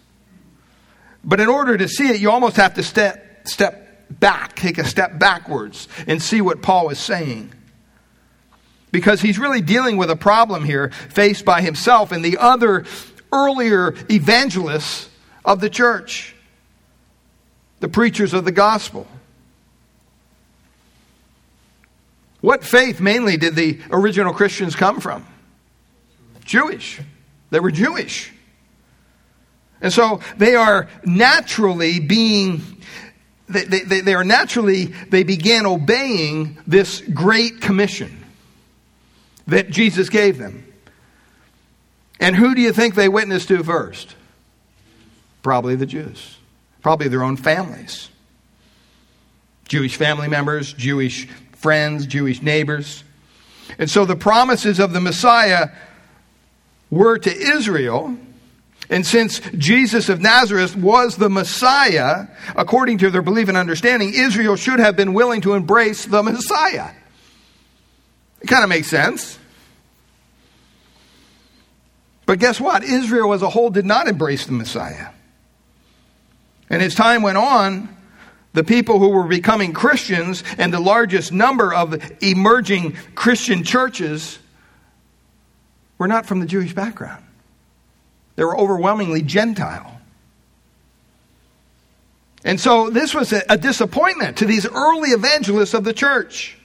But 1.27 1.41
in 1.41 1.49
order 1.49 1.77
to 1.77 1.89
see 1.89 2.07
it, 2.07 2.21
you 2.21 2.31
almost 2.31 2.55
have 2.55 2.75
to 2.75 2.83
step, 2.83 3.45
step 3.49 4.09
back, 4.09 4.55
take 4.55 4.77
a 4.77 4.85
step 4.85 5.19
backwards, 5.19 5.89
and 6.07 6.21
see 6.21 6.39
what 6.39 6.61
Paul 6.61 6.89
is 6.89 6.99
saying. 6.99 7.51
Because 8.91 9.19
he's 9.19 9.37
really 9.37 9.59
dealing 9.59 9.97
with 9.97 10.09
a 10.09 10.15
problem 10.15 10.63
here 10.63 10.89
faced 11.09 11.43
by 11.43 11.61
himself 11.61 12.13
and 12.13 12.23
the 12.23 12.37
other 12.37 12.85
earlier 13.33 13.93
evangelists 14.09 15.09
of 15.43 15.59
the 15.59 15.69
church, 15.69 16.33
the 17.81 17.89
preachers 17.89 18.33
of 18.33 18.45
the 18.45 18.51
gospel. 18.53 19.05
What 22.39 22.63
faith 22.63 23.01
mainly 23.01 23.35
did 23.35 23.55
the 23.55 23.81
original 23.91 24.33
Christians 24.33 24.77
come 24.77 25.01
from? 25.01 25.25
Jewish. 26.45 27.01
They 27.49 27.59
were 27.59 27.71
Jewish. 27.71 28.31
And 29.81 29.93
so 29.93 30.21
they 30.37 30.55
are 30.55 30.87
naturally 31.05 31.99
being, 31.99 32.61
they, 33.47 33.65
they, 33.65 34.01
they 34.01 34.13
are 34.13 34.23
naturally, 34.23 34.85
they 34.85 35.23
began 35.23 35.65
obeying 35.65 36.57
this 36.65 37.01
great 37.01 37.61
commission 37.61 38.23
that 39.47 39.69
Jesus 39.69 40.09
gave 40.09 40.37
them. 40.37 40.63
And 42.19 42.35
who 42.35 42.55
do 42.55 42.61
you 42.61 42.73
think 42.73 42.95
they 42.95 43.09
witnessed 43.09 43.47
to 43.49 43.63
first? 43.63 44.15
Probably 45.43 45.75
the 45.75 45.85
Jews, 45.85 46.37
probably 46.81 47.07
their 47.07 47.23
own 47.23 47.37
families. 47.37 48.09
Jewish 49.67 49.97
family 49.97 50.27
members, 50.27 50.73
Jewish 50.73 51.27
friends, 51.53 52.05
Jewish 52.05 52.41
neighbors. 52.41 53.03
And 53.77 53.89
so 53.89 54.05
the 54.05 54.15
promises 54.15 54.79
of 54.79 54.93
the 54.93 55.01
Messiah 55.01 55.69
were 56.89 57.17
to 57.17 57.29
Israel. 57.29 58.17
And 58.89 59.05
since 59.05 59.41
Jesus 59.57 60.07
of 60.07 60.21
Nazareth 60.21 60.75
was 60.75 61.17
the 61.17 61.29
Messiah, 61.29 62.27
according 62.55 62.99
to 62.99 63.09
their 63.09 63.21
belief 63.21 63.49
and 63.49 63.57
understanding, 63.57 64.13
Israel 64.13 64.55
should 64.55 64.79
have 64.79 64.95
been 64.95 65.13
willing 65.13 65.41
to 65.41 65.55
embrace 65.55 66.05
the 66.05 66.23
Messiah. 66.23 66.91
It 68.41 68.47
kind 68.47 68.63
of 68.63 68.69
makes 68.69 68.87
sense. 68.87 69.37
But 72.25 72.39
guess 72.39 72.59
what? 72.59 72.83
Israel 72.83 73.33
as 73.33 73.41
a 73.41 73.49
whole 73.49 73.69
did 73.69 73.85
not 73.85 74.07
embrace 74.07 74.45
the 74.45 74.53
Messiah. 74.53 75.09
And 76.69 76.81
as 76.81 76.95
time 76.95 77.23
went 77.23 77.37
on, 77.37 77.89
the 78.53 78.63
people 78.63 78.99
who 78.99 79.09
were 79.09 79.27
becoming 79.27 79.73
Christians 79.73 80.43
and 80.57 80.73
the 80.73 80.79
largest 80.79 81.31
number 81.31 81.73
of 81.73 82.01
emerging 82.21 82.93
Christian 83.15 83.63
churches 83.63 84.39
were 85.97 86.07
not 86.07 86.25
from 86.25 86.39
the 86.39 86.45
Jewish 86.45 86.73
background. 86.73 87.23
They 88.37 88.45
were 88.45 88.57
overwhelmingly 88.57 89.23
Gentile. 89.23 89.99
And 92.45 92.61
so 92.61 92.89
this 92.89 93.13
was 93.13 93.33
a, 93.33 93.43
a 93.49 93.57
disappointment 93.57 94.37
to 94.37 94.45
these 94.45 94.65
early 94.65 95.09
evangelists 95.09 95.73
of 95.73 95.83
the 95.83 95.91
church. 95.91 96.57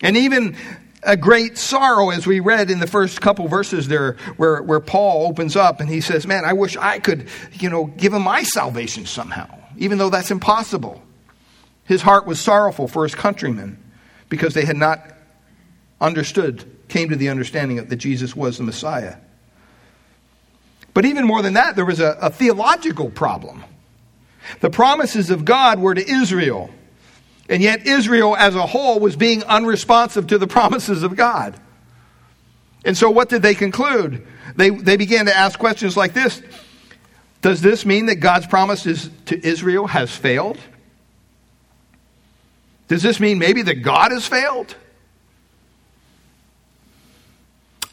And 0.00 0.16
even 0.16 0.56
a 1.02 1.16
great 1.16 1.58
sorrow, 1.58 2.10
as 2.10 2.26
we 2.26 2.40
read 2.40 2.70
in 2.70 2.80
the 2.80 2.86
first 2.86 3.20
couple 3.20 3.46
verses 3.46 3.86
there, 3.86 4.16
where, 4.36 4.62
where 4.62 4.80
Paul 4.80 5.28
opens 5.28 5.54
up 5.54 5.80
and 5.80 5.88
he 5.88 6.00
says, 6.00 6.26
Man, 6.26 6.44
I 6.44 6.54
wish 6.54 6.76
I 6.78 6.98
could, 6.98 7.28
you 7.52 7.68
know, 7.68 7.84
give 7.84 8.14
him 8.14 8.22
my 8.22 8.42
salvation 8.42 9.04
somehow, 9.04 9.48
even 9.76 9.98
though 9.98 10.10
that's 10.10 10.30
impossible. 10.30 11.02
His 11.84 12.00
heart 12.00 12.26
was 12.26 12.40
sorrowful 12.40 12.88
for 12.88 13.02
his 13.02 13.14
countrymen 13.14 13.78
because 14.30 14.54
they 14.54 14.64
had 14.64 14.78
not 14.78 15.14
understood, 16.00 16.64
came 16.88 17.10
to 17.10 17.16
the 17.16 17.28
understanding 17.28 17.84
that 17.84 17.96
Jesus 17.96 18.34
was 18.34 18.56
the 18.56 18.64
Messiah. 18.64 19.16
But 20.94 21.04
even 21.04 21.26
more 21.26 21.42
than 21.42 21.54
that, 21.54 21.74
there 21.74 21.84
was 21.84 22.00
a, 22.00 22.16
a 22.22 22.30
theological 22.30 23.10
problem. 23.10 23.64
The 24.60 24.70
promises 24.70 25.30
of 25.30 25.44
God 25.44 25.80
were 25.80 25.94
to 25.94 26.08
Israel, 26.08 26.70
and 27.48 27.62
yet 27.62 27.86
Israel 27.86 28.36
as 28.36 28.54
a 28.54 28.64
whole 28.64 29.00
was 29.00 29.16
being 29.16 29.42
unresponsive 29.42 30.28
to 30.28 30.38
the 30.38 30.46
promises 30.46 31.02
of 31.02 31.16
God. 31.16 31.58
And 32.84 32.96
so, 32.96 33.10
what 33.10 33.28
did 33.28 33.42
they 33.42 33.54
conclude? 33.54 34.26
They, 34.56 34.70
they 34.70 34.96
began 34.96 35.26
to 35.26 35.36
ask 35.36 35.58
questions 35.58 35.96
like 35.96 36.14
this 36.14 36.40
Does 37.42 37.60
this 37.60 37.84
mean 37.84 38.06
that 38.06 38.16
God's 38.16 38.46
promises 38.46 39.10
to 39.26 39.46
Israel 39.46 39.88
has 39.88 40.14
failed? 40.14 40.58
Does 42.86 43.02
this 43.02 43.18
mean 43.18 43.38
maybe 43.38 43.62
that 43.62 43.76
God 43.76 44.12
has 44.12 44.26
failed? 44.26 44.76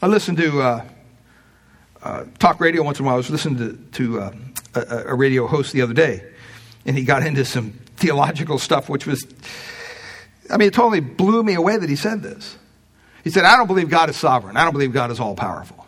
I 0.02 0.06
listened 0.06 0.36
to 0.38 0.60
uh, 0.60 0.84
uh, 2.02 2.24
talk 2.38 2.60
radio 2.60 2.82
once 2.82 2.98
in 2.98 3.04
a 3.04 3.06
while. 3.06 3.14
I 3.14 3.18
was 3.18 3.30
listening 3.30 3.58
to, 3.58 3.76
to 3.92 4.20
uh, 4.20 4.32
a, 4.74 4.96
a, 5.08 5.14
radio 5.14 5.46
host 5.46 5.72
the 5.72 5.82
other 5.82 5.94
day, 5.94 6.24
and 6.84 6.96
he 6.96 7.04
got 7.04 7.24
into 7.24 7.44
some 7.44 7.72
theological 7.96 8.58
stuff, 8.58 8.88
which 8.88 9.06
was, 9.06 9.24
I 10.50 10.56
mean, 10.56 10.68
it 10.68 10.74
totally 10.74 11.00
blew 11.00 11.42
me 11.42 11.54
away 11.54 11.76
that 11.76 11.88
he 11.88 11.96
said 11.96 12.22
this. 12.22 12.58
He 13.22 13.30
said, 13.30 13.44
I 13.44 13.56
don't 13.56 13.68
believe 13.68 13.88
God 13.88 14.10
is 14.10 14.16
sovereign. 14.16 14.56
I 14.56 14.64
don't 14.64 14.72
believe 14.72 14.92
God 14.92 15.10
is 15.10 15.20
all 15.20 15.36
powerful. 15.36 15.86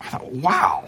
I 0.00 0.08
thought, 0.08 0.32
wow. 0.32 0.84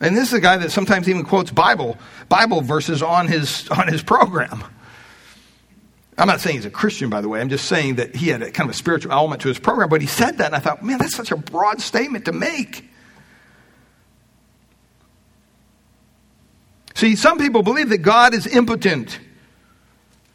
And 0.00 0.14
this 0.14 0.28
is 0.28 0.34
a 0.34 0.40
guy 0.40 0.58
that 0.58 0.70
sometimes 0.70 1.08
even 1.08 1.24
quotes 1.24 1.50
Bible 1.50 1.96
Bible 2.28 2.60
verses 2.60 3.02
on 3.02 3.28
his 3.28 3.68
on 3.68 3.88
his 3.88 4.02
program. 4.02 4.62
I'm 6.18 6.28
not 6.28 6.40
saying 6.40 6.56
he's 6.56 6.64
a 6.64 6.70
Christian, 6.70 7.10
by 7.10 7.20
the 7.20 7.28
way. 7.28 7.40
I'm 7.40 7.50
just 7.50 7.66
saying 7.66 7.96
that 7.96 8.16
he 8.16 8.28
had 8.28 8.42
a 8.42 8.50
kind 8.50 8.68
of 8.68 8.74
a 8.74 8.78
spiritual 8.78 9.12
element 9.12 9.42
to 9.42 9.48
his 9.48 9.58
program. 9.58 9.88
But 9.90 10.00
he 10.00 10.06
said 10.06 10.38
that, 10.38 10.46
and 10.46 10.54
I 10.54 10.60
thought, 10.60 10.82
man, 10.82 10.98
that's 10.98 11.14
such 11.14 11.30
a 11.30 11.36
broad 11.36 11.80
statement 11.80 12.24
to 12.24 12.32
make. 12.32 12.88
See, 16.94 17.16
some 17.16 17.38
people 17.38 17.62
believe 17.62 17.90
that 17.90 17.98
God 17.98 18.32
is 18.32 18.46
impotent 18.46 19.18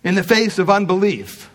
in 0.03 0.13
the 0.13 0.23
face 0.23 0.59
of 0.59 0.69
unbelief. 0.69 1.49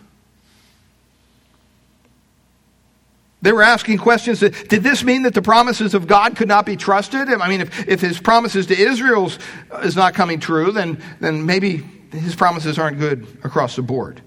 They 3.41 3.53
were 3.53 3.63
asking 3.63 3.99
questions. 3.99 4.41
That, 4.41 4.67
did 4.67 4.83
this 4.83 5.05
mean 5.05 5.21
that 5.21 5.33
the 5.33 5.41
promises 5.41 5.93
of 5.93 6.07
God 6.07 6.35
could 6.35 6.49
not 6.49 6.65
be 6.65 6.75
trusted? 6.75 7.29
I 7.29 7.47
mean, 7.47 7.61
if, 7.61 7.87
if 7.87 8.01
his 8.01 8.19
promises 8.19 8.65
to 8.65 8.77
Israel 8.77 9.31
uh, 9.71 9.77
is 9.77 9.95
not 9.95 10.15
coming 10.15 10.41
true, 10.41 10.73
then, 10.73 11.01
then 11.21 11.45
maybe 11.45 11.85
his 12.11 12.35
promises 12.35 12.77
aren't 12.77 12.99
good 12.99 13.27
across 13.43 13.75
the 13.75 13.81
board. 13.81 14.21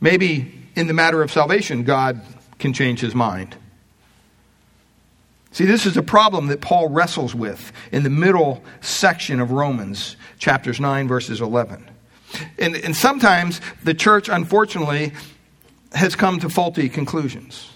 Maybe 0.00 0.52
in 0.74 0.86
the 0.86 0.94
matter 0.94 1.22
of 1.22 1.30
salvation, 1.30 1.84
God 1.84 2.20
can 2.58 2.72
change 2.72 3.00
his 3.00 3.14
mind. 3.14 3.56
See, 5.52 5.66
this 5.66 5.84
is 5.84 5.96
a 5.96 6.02
problem 6.02 6.46
that 6.46 6.60
Paul 6.60 6.88
wrestles 6.88 7.34
with 7.34 7.72
in 7.92 8.02
the 8.02 8.10
middle 8.10 8.64
section 8.80 9.38
of 9.38 9.50
Romans, 9.50 10.16
chapters 10.38 10.80
9, 10.80 11.06
verses 11.08 11.40
11. 11.40 11.88
And, 12.58 12.74
and 12.76 12.96
sometimes 12.96 13.60
the 13.84 13.92
church, 13.92 14.30
unfortunately, 14.30 15.12
has 15.92 16.16
come 16.16 16.40
to 16.40 16.48
faulty 16.48 16.88
conclusions. 16.88 17.70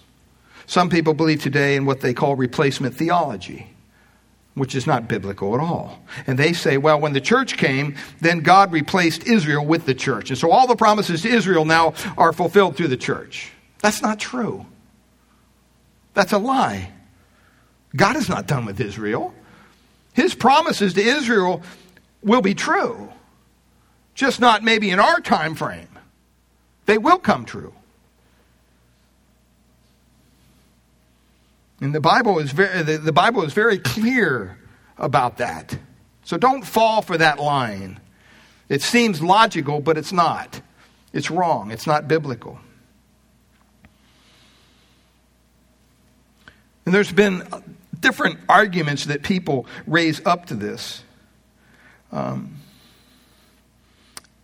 Some 0.65 0.89
people 0.89 1.13
believe 1.13 1.43
today 1.43 1.77
in 1.77 1.85
what 1.85 2.01
they 2.01 2.15
call 2.15 2.35
replacement 2.35 2.95
theology 2.95 3.76
which 4.57 4.75
is 4.75 4.87
not 4.87 5.07
biblical 5.07 5.55
at 5.55 5.61
all. 5.61 6.03
And 6.27 6.39
they 6.39 6.55
say, 6.55 6.79
well, 6.79 6.99
when 6.99 7.13
the 7.13 7.21
church 7.21 7.59
came, 7.59 7.95
then 8.23 8.41
God 8.41 8.73
replaced 8.73 9.27
Israel 9.27 9.65
with 9.65 9.85
the 9.85 9.95
church. 9.95 10.31
And 10.31 10.39
so 10.39 10.51
all 10.51 10.67
the 10.67 10.75
promises 10.75 11.23
to 11.23 11.29
Israel 11.29 11.67
now 11.67 11.93
are 12.17 12.33
fulfilled 12.33 12.75
through 12.75 12.89
the 12.89 12.97
church. 12.97 13.53
That's 13.83 14.01
not 14.01 14.19
true. 14.19 14.65
That's 16.15 16.33
a 16.33 16.39
lie. 16.39 16.91
God 17.95 18.17
is 18.17 18.31
not 18.31 18.47
done 18.47 18.65
with 18.65 18.81
Israel. 18.81 19.35
His 20.15 20.35
promises 20.35 20.95
to 20.95 21.03
Israel 21.03 21.63
will 22.23 22.41
be 22.41 22.55
true, 22.55 23.13
just 24.15 24.41
not 24.41 24.65
maybe 24.65 24.91
in 24.91 24.99
our 24.99 25.21
time 25.21 25.55
frame. 25.55 25.89
They 26.87 26.97
will 26.97 27.19
come 27.19 27.45
true. 27.45 27.75
And 31.81 31.95
the 31.95 32.01
Bible 32.01 32.39
is 32.39 32.53
very, 32.53 32.83
the, 32.83 32.99
the 32.99 33.13
Bible 33.13 33.43
is 33.43 33.53
very 33.53 33.79
clear 33.79 34.59
about 34.99 35.39
that. 35.39 35.79
So 36.25 36.37
don't 36.37 36.63
fall 36.63 37.03
for 37.03 37.19
that 37.19 37.39
line. 37.39 38.01
It 38.69 38.83
seems 38.83 39.23
logical, 39.23 39.81
but 39.81 39.97
it's 39.97 40.13
not. 40.13 40.61
It's 41.13 41.31
wrong. 41.31 41.71
It's 41.71 41.87
not 41.87 42.09
biblical. 42.09 42.59
And 46.85 46.95
there's 46.95 47.13
been 47.13 47.47
different 48.01 48.39
arguments 48.49 49.07
that 49.07 49.23
people 49.23 49.67
raise 49.87 50.25
up 50.25 50.47
to 50.47 50.55
this. 50.55 51.03
Um, 52.13 52.57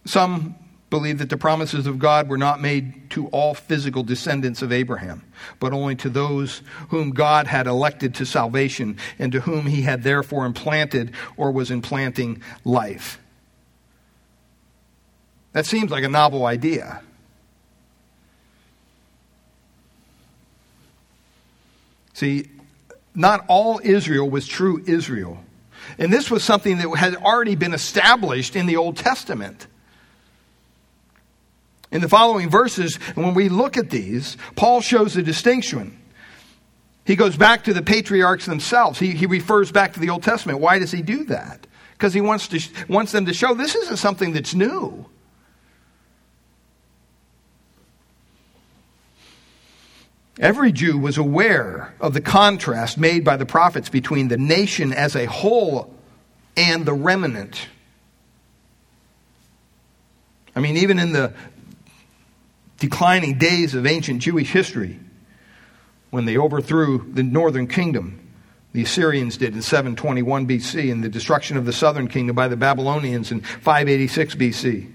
some 0.04 0.56
believed 0.92 1.20
that 1.20 1.30
the 1.30 1.38
promises 1.38 1.86
of 1.86 1.98
God 1.98 2.28
were 2.28 2.36
not 2.36 2.60
made 2.60 3.08
to 3.08 3.26
all 3.28 3.54
physical 3.54 4.02
descendants 4.02 4.60
of 4.60 4.70
Abraham, 4.70 5.22
but 5.58 5.72
only 5.72 5.96
to 5.96 6.10
those 6.10 6.60
whom 6.90 7.12
God 7.12 7.46
had 7.46 7.66
elected 7.66 8.14
to 8.16 8.26
salvation 8.26 8.98
and 9.18 9.32
to 9.32 9.40
whom 9.40 9.64
he 9.64 9.80
had 9.80 10.02
therefore 10.02 10.44
implanted 10.44 11.12
or 11.38 11.50
was 11.50 11.70
implanting 11.70 12.42
life. 12.62 13.18
That 15.52 15.64
seems 15.64 15.90
like 15.90 16.04
a 16.04 16.10
novel 16.10 16.44
idea. 16.44 17.00
See, 22.12 22.50
not 23.14 23.46
all 23.48 23.80
Israel 23.82 24.28
was 24.28 24.46
true 24.46 24.82
Israel. 24.86 25.42
And 25.96 26.12
this 26.12 26.30
was 26.30 26.44
something 26.44 26.76
that 26.76 26.94
had 26.98 27.16
already 27.16 27.54
been 27.54 27.72
established 27.72 28.56
in 28.56 28.66
the 28.66 28.76
Old 28.76 28.98
Testament. 28.98 29.68
In 31.92 32.00
the 32.00 32.08
following 32.08 32.48
verses, 32.48 32.96
when 33.14 33.34
we 33.34 33.50
look 33.50 33.76
at 33.76 33.90
these, 33.90 34.38
Paul 34.56 34.80
shows 34.80 35.16
a 35.16 35.22
distinction. 35.22 35.98
He 37.04 37.16
goes 37.16 37.36
back 37.36 37.64
to 37.64 37.74
the 37.74 37.82
patriarchs 37.82 38.46
themselves. 38.46 38.98
He, 38.98 39.10
he 39.10 39.26
refers 39.26 39.70
back 39.70 39.92
to 39.92 40.00
the 40.00 40.08
Old 40.08 40.22
Testament. 40.22 40.60
Why 40.60 40.78
does 40.78 40.90
he 40.90 41.02
do 41.02 41.24
that? 41.24 41.66
Because 41.92 42.14
he 42.14 42.22
wants, 42.22 42.48
to, 42.48 42.60
wants 42.88 43.12
them 43.12 43.26
to 43.26 43.34
show 43.34 43.54
this 43.54 43.74
isn't 43.74 43.98
something 43.98 44.32
that's 44.32 44.54
new. 44.54 45.04
Every 50.40 50.72
Jew 50.72 50.96
was 50.96 51.18
aware 51.18 51.94
of 52.00 52.14
the 52.14 52.22
contrast 52.22 52.96
made 52.96 53.22
by 53.22 53.36
the 53.36 53.44
prophets 53.44 53.90
between 53.90 54.28
the 54.28 54.38
nation 54.38 54.92
as 54.94 55.14
a 55.14 55.26
whole 55.26 55.94
and 56.56 56.86
the 56.86 56.94
remnant. 56.94 57.68
I 60.56 60.60
mean, 60.60 60.78
even 60.78 60.98
in 60.98 61.12
the 61.12 61.32
declining 62.82 63.38
days 63.38 63.74
of 63.74 63.86
ancient 63.86 64.20
Jewish 64.20 64.50
history, 64.50 64.98
when 66.10 66.24
they 66.24 66.36
overthrew 66.36 67.10
the 67.14 67.22
northern 67.22 67.68
kingdom, 67.68 68.18
the 68.72 68.82
Assyrians 68.82 69.36
did 69.36 69.54
in 69.54 69.62
721 69.62 70.48
BC, 70.48 70.90
and 70.90 71.02
the 71.02 71.08
destruction 71.08 71.56
of 71.56 71.64
the 71.64 71.72
southern 71.72 72.08
kingdom 72.08 72.34
by 72.34 72.48
the 72.48 72.56
Babylonians 72.56 73.30
in 73.30 73.40
586 73.40 74.34
BC. 74.34 74.92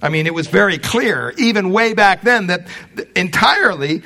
I 0.00 0.08
mean, 0.08 0.26
it 0.26 0.32
was 0.32 0.46
very 0.46 0.78
clear, 0.78 1.34
even 1.36 1.70
way 1.70 1.92
back 1.92 2.22
then, 2.22 2.46
that 2.46 2.66
entirely 3.14 4.02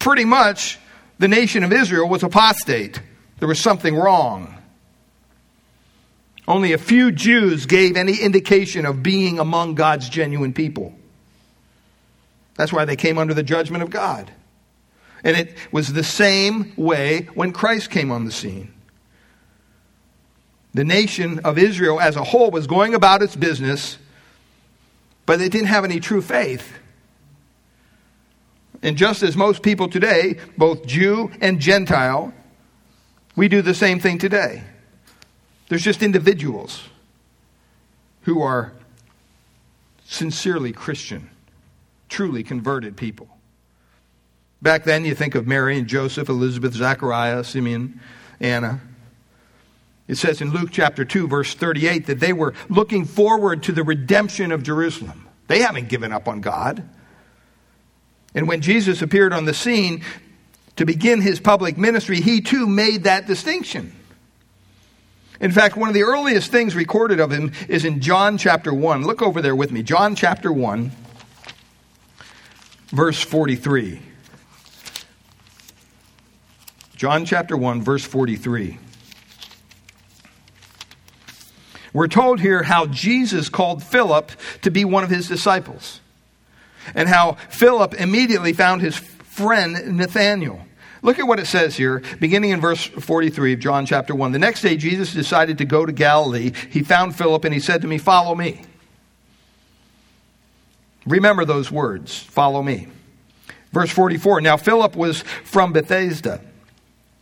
pretty 0.00 0.24
much 0.24 0.80
the 1.20 1.28
nation 1.28 1.62
of 1.62 1.72
Israel 1.72 2.08
was 2.08 2.24
apostate. 2.24 3.00
There 3.38 3.46
was 3.46 3.60
something 3.60 3.94
wrong. 3.94 4.52
Only 6.48 6.72
a 6.72 6.78
few 6.78 7.12
Jews 7.12 7.66
gave 7.66 7.96
any 7.96 8.16
indication 8.16 8.84
of 8.84 9.00
being 9.02 9.38
among 9.38 9.76
God's 9.76 10.08
genuine 10.08 10.52
people. 10.52 10.92
That's 12.56 12.72
why 12.72 12.84
they 12.84 12.96
came 12.96 13.18
under 13.18 13.34
the 13.34 13.42
judgment 13.42 13.82
of 13.82 13.90
God. 13.90 14.30
And 15.24 15.36
it 15.36 15.56
was 15.72 15.92
the 15.92 16.04
same 16.04 16.72
way 16.76 17.28
when 17.34 17.52
Christ 17.52 17.90
came 17.90 18.10
on 18.10 18.24
the 18.24 18.32
scene. 18.32 18.72
The 20.74 20.84
nation 20.84 21.40
of 21.40 21.58
Israel 21.58 22.00
as 22.00 22.16
a 22.16 22.24
whole 22.24 22.50
was 22.50 22.66
going 22.66 22.94
about 22.94 23.22
its 23.22 23.34
business, 23.34 23.98
but 25.24 25.38
they 25.38 25.48
didn't 25.48 25.68
have 25.68 25.84
any 25.84 26.00
true 26.00 26.22
faith. 26.22 26.70
And 28.82 28.96
just 28.96 29.22
as 29.22 29.36
most 29.36 29.62
people 29.62 29.88
today, 29.88 30.38
both 30.56 30.86
Jew 30.86 31.30
and 31.40 31.60
Gentile, 31.60 32.32
we 33.34 33.48
do 33.48 33.62
the 33.62 33.74
same 33.74 34.00
thing 34.00 34.18
today. 34.18 34.62
There's 35.68 35.82
just 35.82 36.02
individuals 36.02 36.82
who 38.22 38.42
are 38.42 38.72
sincerely 40.04 40.72
Christian, 40.72 41.30
truly 42.08 42.42
converted 42.42 42.96
people. 42.96 43.28
Back 44.62 44.84
then, 44.84 45.04
you 45.04 45.14
think 45.14 45.34
of 45.34 45.46
Mary 45.46 45.78
and 45.78 45.86
Joseph, 45.86 46.28
Elizabeth, 46.28 46.74
Zachariah, 46.74 47.44
Simeon, 47.44 48.00
Anna. 48.40 48.80
It 50.08 50.16
says 50.16 50.40
in 50.40 50.52
Luke 50.52 50.70
chapter 50.72 51.04
2, 51.04 51.28
verse 51.28 51.54
38, 51.54 52.06
that 52.06 52.20
they 52.20 52.32
were 52.32 52.54
looking 52.68 53.04
forward 53.04 53.64
to 53.64 53.72
the 53.72 53.82
redemption 53.82 54.52
of 54.52 54.62
Jerusalem. 54.62 55.26
They 55.48 55.60
haven't 55.60 55.88
given 55.88 56.12
up 56.12 56.28
on 56.28 56.40
God. 56.40 56.88
And 58.34 58.48
when 58.48 58.60
Jesus 58.60 59.02
appeared 59.02 59.32
on 59.32 59.44
the 59.44 59.54
scene 59.54 60.04
to 60.76 60.84
begin 60.84 61.20
his 61.20 61.40
public 61.40 61.76
ministry, 61.76 62.20
he 62.20 62.40
too 62.40 62.66
made 62.66 63.04
that 63.04 63.26
distinction. 63.26 63.92
In 65.40 65.52
fact, 65.52 65.76
one 65.76 65.88
of 65.88 65.94
the 65.94 66.02
earliest 66.02 66.50
things 66.50 66.74
recorded 66.74 67.20
of 67.20 67.30
him 67.30 67.52
is 67.68 67.84
in 67.84 68.00
John 68.00 68.38
chapter 68.38 68.72
1. 68.72 69.04
Look 69.04 69.22
over 69.22 69.42
there 69.42 69.56
with 69.56 69.70
me. 69.70 69.82
John 69.82 70.14
chapter 70.14 70.52
1, 70.52 70.92
verse 72.88 73.20
43. 73.22 74.00
John 76.96 77.24
chapter 77.26 77.56
1, 77.56 77.82
verse 77.82 78.04
43. 78.04 78.78
We're 81.92 82.08
told 82.08 82.40
here 82.40 82.62
how 82.62 82.86
Jesus 82.86 83.48
called 83.48 83.82
Philip 83.82 84.30
to 84.62 84.70
be 84.70 84.84
one 84.84 85.04
of 85.04 85.10
his 85.10 85.28
disciples 85.28 86.00
and 86.94 87.08
how 87.08 87.32
Philip 87.48 87.94
immediately 87.94 88.52
found 88.52 88.82
his 88.82 88.96
friend 88.96 89.96
Nathanael. 89.96 90.60
Look 91.02 91.18
at 91.18 91.26
what 91.26 91.38
it 91.38 91.46
says 91.46 91.76
here, 91.76 92.02
beginning 92.20 92.50
in 92.50 92.60
verse 92.60 92.84
43 92.84 93.54
of 93.54 93.60
John 93.60 93.86
chapter 93.86 94.14
1. 94.14 94.32
The 94.32 94.38
next 94.38 94.62
day, 94.62 94.76
Jesus 94.76 95.12
decided 95.12 95.58
to 95.58 95.64
go 95.64 95.86
to 95.86 95.92
Galilee. 95.92 96.52
He 96.70 96.82
found 96.82 97.16
Philip 97.16 97.44
and 97.44 97.54
he 97.54 97.60
said 97.60 97.82
to 97.82 97.88
me, 97.88 97.98
Follow 97.98 98.34
me. 98.34 98.62
Remember 101.06 101.44
those 101.44 101.70
words, 101.70 102.18
follow 102.18 102.62
me. 102.62 102.88
Verse 103.72 103.90
44 103.90 104.40
Now 104.40 104.56
Philip 104.56 104.96
was 104.96 105.22
from 105.44 105.72
Bethsaida, 105.72 106.40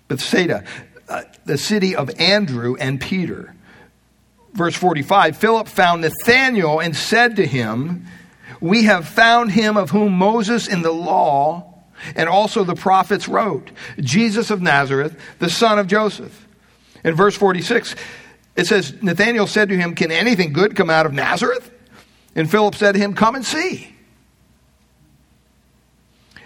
Bethsaida, 0.08 0.64
uh, 1.08 1.22
the 1.44 1.58
city 1.58 1.94
of 1.94 2.10
Andrew 2.18 2.76
and 2.78 3.00
Peter. 3.00 3.54
Verse 4.52 4.74
45 4.76 5.36
Philip 5.36 5.68
found 5.68 6.02
Nathanael 6.02 6.80
and 6.80 6.96
said 6.96 7.36
to 7.36 7.46
him, 7.46 8.06
we 8.60 8.84
have 8.84 9.06
found 9.06 9.52
him 9.52 9.76
of 9.76 9.90
whom 9.90 10.14
Moses 10.14 10.68
in 10.68 10.80
the 10.80 10.90
law 10.90 11.74
and 12.16 12.30
also 12.30 12.64
the 12.64 12.74
prophets 12.74 13.28
wrote, 13.28 13.70
Jesus 14.00 14.50
of 14.50 14.62
Nazareth, 14.62 15.18
the 15.38 15.50
son 15.50 15.78
of 15.78 15.86
Joseph. 15.86 16.48
In 17.04 17.14
verse 17.14 17.36
46, 17.36 17.94
it 18.56 18.66
says, 18.66 19.02
Nathanael 19.02 19.46
said 19.46 19.68
to 19.68 19.76
him, 19.76 19.94
Can 19.94 20.10
anything 20.10 20.54
good 20.54 20.76
come 20.76 20.88
out 20.88 21.04
of 21.04 21.12
Nazareth? 21.12 21.70
And 22.34 22.50
Philip 22.50 22.74
said 22.74 22.92
to 22.92 22.98
him, 22.98 23.14
Come 23.14 23.34
and 23.34 23.44
see. 23.44 23.94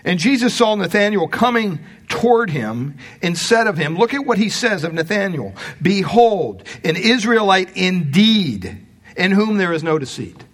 And 0.05 0.19
Jesus 0.19 0.55
saw 0.55 0.75
Nathanael 0.75 1.29
coming 1.29 1.81
toward 2.09 2.51
him 2.51 2.97
and 3.23 3.37
said 3.37 3.67
of 3.67 3.77
him, 3.77 3.97
Look 3.97 4.15
at 4.15 4.25
what 4.25 4.39
he 4.39 4.49
says 4.49 4.85
of 4.85 4.93
Nathanael 4.93 5.55
Behold, 5.83 6.63
an 6.85 6.97
Israelite 6.97 7.77
indeed, 7.77 8.87
in 9.17 9.33
whom 9.33 9.59
there 9.59 9.73
is 9.73 9.83
no 9.83 9.99
deceit. 9.99 10.45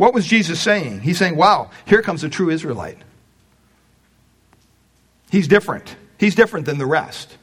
What 0.00 0.14
was 0.14 0.24
Jesus 0.26 0.58
saying? 0.58 1.00
He's 1.00 1.18
saying, 1.18 1.36
wow, 1.36 1.68
here 1.84 2.00
comes 2.00 2.24
a 2.24 2.30
true 2.30 2.48
Israelite. 2.48 2.96
He's 5.30 5.46
different. 5.46 5.94
He's 6.16 6.34
different 6.34 6.64
than 6.64 6.78
the 6.78 6.86
rest. 6.86 7.36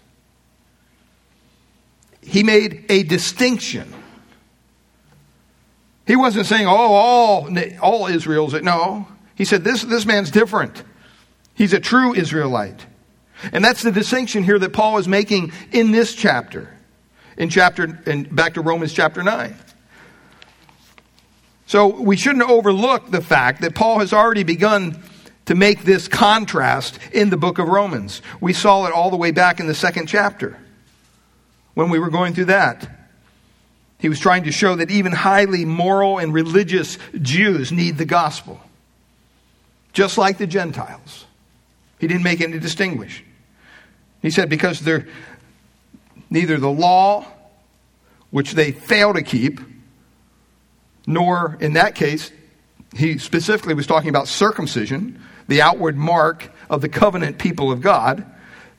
He 2.19 2.41
made 2.41 2.85
a 2.89 3.03
distinction. 3.03 3.93
He 6.07 6.15
wasn't 6.15 6.45
saying, 6.45 6.65
oh, 6.67 6.71
all, 6.71 7.49
all 7.81 8.07
Israel's. 8.07 8.53
No. 8.53 9.07
He 9.35 9.43
said, 9.43 9.63
this, 9.63 9.83
this 9.83 10.05
man's 10.05 10.31
different. 10.31 10.81
He's 11.53 11.73
a 11.73 11.79
true 11.79 12.15
Israelite. 12.15 12.85
And 13.51 13.63
that's 13.63 13.83
the 13.83 13.91
distinction 13.91 14.43
here 14.43 14.57
that 14.57 14.73
Paul 14.73 14.97
is 14.97 15.07
making 15.07 15.51
in 15.71 15.91
this 15.91 16.15
chapter. 16.15 16.73
In 17.37 17.49
chapter, 17.49 18.01
and 18.05 18.33
back 18.33 18.55
to 18.55 18.61
Romans 18.61 18.93
chapter 18.93 19.21
9. 19.21 19.55
So 21.67 21.87
we 21.87 22.15
shouldn't 22.15 22.49
overlook 22.49 23.11
the 23.11 23.21
fact 23.21 23.61
that 23.61 23.75
Paul 23.75 23.99
has 23.99 24.13
already 24.13 24.43
begun 24.43 25.03
to 25.45 25.55
make 25.55 25.83
this 25.83 26.07
contrast 26.07 26.97
in 27.11 27.29
the 27.29 27.37
book 27.37 27.59
of 27.59 27.67
Romans. 27.67 28.21
We 28.39 28.53
saw 28.53 28.85
it 28.85 28.93
all 28.93 29.09
the 29.09 29.17
way 29.17 29.31
back 29.31 29.59
in 29.59 29.67
the 29.67 29.75
second 29.75 30.07
chapter 30.07 30.57
when 31.73 31.89
we 31.89 31.99
were 31.99 32.09
going 32.09 32.33
through 32.33 32.45
that. 32.45 32.96
He 33.99 34.09
was 34.09 34.19
trying 34.19 34.43
to 34.43 34.51
show 34.51 34.75
that 34.75 34.91
even 34.91 35.11
highly 35.11 35.65
moral 35.65 36.19
and 36.19 36.33
religious 36.33 36.97
Jews 37.19 37.71
need 37.71 37.97
the 37.97 38.05
gospel, 38.05 38.59
just 39.93 40.17
like 40.17 40.37
the 40.37 40.47
Gentiles. 40.47 41.25
He 41.99 42.07
didn't 42.07 42.23
make 42.23 42.41
any 42.41 42.59
distinguish. 42.59 43.23
He 44.21 44.29
said 44.29 44.49
because 44.49 44.79
they're 44.81 45.07
neither 46.29 46.57
the 46.57 46.69
law, 46.69 47.25
which 48.29 48.51
they 48.51 48.71
fail 48.71 49.13
to 49.13 49.23
keep, 49.23 49.61
nor 51.07 51.57
in 51.59 51.73
that 51.73 51.95
case, 51.95 52.31
he 52.95 53.17
specifically 53.17 53.73
was 53.73 53.87
talking 53.87 54.09
about 54.09 54.27
circumcision, 54.27 55.21
the 55.47 55.61
outward 55.61 55.97
mark 55.97 56.51
of 56.69 56.81
the 56.81 56.89
covenant 56.89 57.37
people 57.37 57.71
of 57.71 57.81
God. 57.81 58.25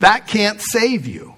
That 0.00 0.26
can't 0.26 0.60
save 0.60 1.06
you. 1.06 1.34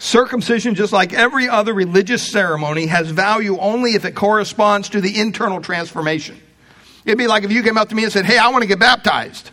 Circumcision, 0.00 0.74
just 0.74 0.94
like 0.94 1.12
every 1.12 1.46
other 1.46 1.74
religious 1.74 2.26
ceremony, 2.26 2.86
has 2.86 3.10
value 3.10 3.58
only 3.58 3.90
if 3.90 4.06
it 4.06 4.14
corresponds 4.14 4.88
to 4.88 5.02
the 5.02 5.20
internal 5.20 5.60
transformation. 5.60 6.40
It'd 7.04 7.18
be 7.18 7.26
like 7.26 7.44
if 7.44 7.52
you 7.52 7.62
came 7.62 7.76
up 7.76 7.90
to 7.90 7.94
me 7.94 8.04
and 8.04 8.12
said, 8.12 8.24
Hey, 8.24 8.38
I 8.38 8.48
want 8.48 8.62
to 8.62 8.66
get 8.66 8.78
baptized. 8.78 9.50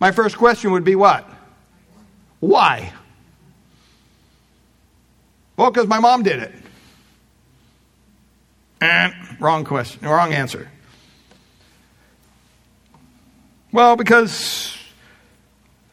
My 0.00 0.12
first 0.12 0.38
question 0.38 0.72
would 0.72 0.84
be 0.84 0.96
what? 0.96 1.28
Why? 2.40 2.90
Well, 5.58 5.70
because 5.70 5.86
my 5.86 6.00
mom 6.00 6.22
did 6.22 6.42
it. 6.42 6.54
Eh, 8.80 9.10
wrong 9.40 9.66
question, 9.66 10.08
wrong 10.08 10.32
answer. 10.32 10.70
Well, 13.72 13.94
because 13.96 14.74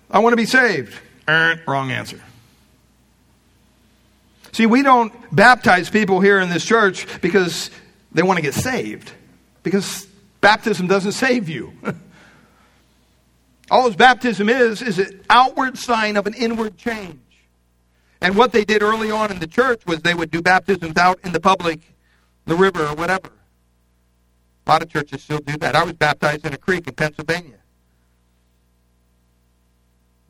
I 0.10 0.19
want 0.19 0.32
to 0.32 0.38
be 0.38 0.45
saved. 0.45 0.97
Er, 1.28 1.62
wrong 1.67 1.91
answer. 1.91 2.21
See, 4.58 4.65
we 4.65 4.82
don't 4.82 5.13
baptize 5.32 5.88
people 5.88 6.20
here 6.20 6.39
in 6.39 6.50
this 6.50 6.65
church 6.65 7.06
because 7.22 7.70
they 8.12 8.24
want 8.24 8.38
to 8.38 8.41
get 8.41 8.56
saved, 8.56 9.12
because 9.62 10.08
baptism 10.41 10.88
doesn't 10.88 11.12
save 11.12 11.48
you. 11.48 11.74
All 13.70 13.91
baptism 13.91 14.50
is, 14.50 14.82
is 14.82 14.98
an 14.98 15.24
outward 15.30 15.78
sign 15.78 16.17
of 16.17 16.26
an 16.26 16.34
inward 16.34 16.76
change. 16.76 17.20
And 18.20 18.36
what 18.36 18.52
they 18.52 18.65
did 18.65 18.82
early 18.82 19.12
on 19.12 19.30
in 19.30 19.38
the 19.38 19.46
church 19.46 19.86
was 19.86 20.02
they 20.02 20.15
would 20.15 20.32
do 20.32 20.41
baptisms 20.41 20.98
out 20.98 21.20
in 21.24 21.34
the 21.34 21.39
public, 21.39 21.80
the 22.46 22.56
river, 22.56 22.84
or 22.84 22.96
whatever. 22.96 23.30
A 24.65 24.70
lot 24.72 24.82
of 24.82 24.89
churches 24.89 25.22
still 25.22 25.38
do 25.38 25.56
that. 25.58 25.76
I 25.76 25.84
was 25.84 25.93
baptized 25.93 26.48
in 26.48 26.54
a 26.56 26.58
creek 26.58 26.88
in 26.88 26.96
Pennsylvania. 26.96 27.60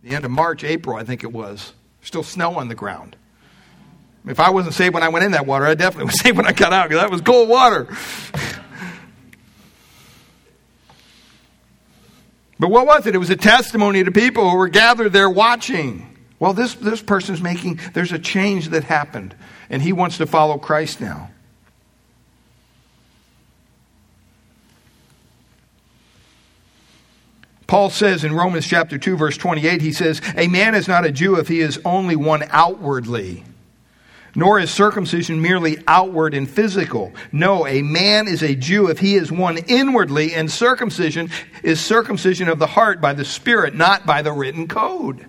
The 0.04 0.10
end 0.10 0.26
of 0.26 0.32
March, 0.32 0.66
April, 0.66 0.98
I 0.98 1.06
think 1.06 1.24
it 1.24 1.32
was. 1.32 1.72
Still 2.02 2.24
snow 2.24 2.56
on 2.56 2.68
the 2.68 2.76
ground. 2.76 3.16
If 4.28 4.40
I 4.40 4.50
wasn't 4.50 4.76
saved 4.76 4.94
when 4.94 5.04
I 5.04 5.10
went 5.10 5.26
in 5.26 5.32
that 5.32 5.46
water, 5.46 5.66
I 5.66 5.76
definitely 5.76 6.06
was 6.06 6.20
saved 6.22 6.38
when 6.38 6.46
I 6.46 6.52
got 6.52 6.74
out 6.74 6.90
because 6.90 7.02
that 7.02 7.12
was 7.12 7.22
cold 7.22 7.48
water. 7.48 7.86
but 12.60 12.70
what 12.70 12.86
was 12.86 13.08
it? 13.08 13.16
It 13.16 13.20
was 13.20 13.30
a 13.30 13.36
testimony 13.36 14.04
to 14.04 14.12
people 14.12 14.50
who 14.50 14.58
were 14.58 14.68
gathered 14.68 15.13
there 15.13 15.30
watching. 15.30 16.13
Well, 16.40 16.54
this, 16.54 16.76
this 16.76 17.02
person's 17.02 17.42
making, 17.42 17.80
there's 17.94 18.12
a 18.12 18.20
change 18.20 18.70
that 18.70 18.84
happened, 18.84 19.36
and 19.70 19.82
he 19.82 19.94
wants 19.94 20.18
to 20.18 20.28
follow 20.28 20.58
Christ 20.58 21.02
now. 21.02 21.32
Paul 27.66 27.90
says 27.90 28.24
in 28.24 28.34
Romans 28.34 28.66
chapter 28.66 28.98
2 28.98 29.18
verse 29.18 29.36
28 29.36 29.82
he 29.82 29.92
says 29.92 30.22
a 30.38 30.48
man 30.48 30.74
is 30.74 30.88
not 30.88 31.06
a 31.06 31.12
Jew 31.12 31.36
if 31.36 31.50
he 31.50 31.60
is 31.60 31.82
only 31.84 32.16
one 32.16 32.46
outwardly 32.50 33.44
nor 34.38 34.60
is 34.60 34.69
circumcision 34.69 35.41
merely 35.41 35.80
outward 35.88 36.36
and 36.36 36.47
physical. 36.47 37.12
No, 37.32 37.65
a 37.65 37.82
man 37.82 38.28
is 38.28 38.43
a 38.43 38.54
Jew 38.54 38.88
if 38.88 39.00
he 39.00 39.15
is 39.15 39.32
one 39.32 39.58
inwardly, 39.58 40.36
and 40.36 40.50
circumcision 40.52 41.32
is 41.63 41.82
circumcision 41.82 42.47
of 42.47 42.60
the 42.60 42.67
heart 42.67 43.02
by 43.02 43.13
the 43.13 43.26
Spirit, 43.26 43.73
not 43.73 44.06
by 44.06 44.21
the 44.21 44.32
written 44.32 44.67
code. 44.67 45.26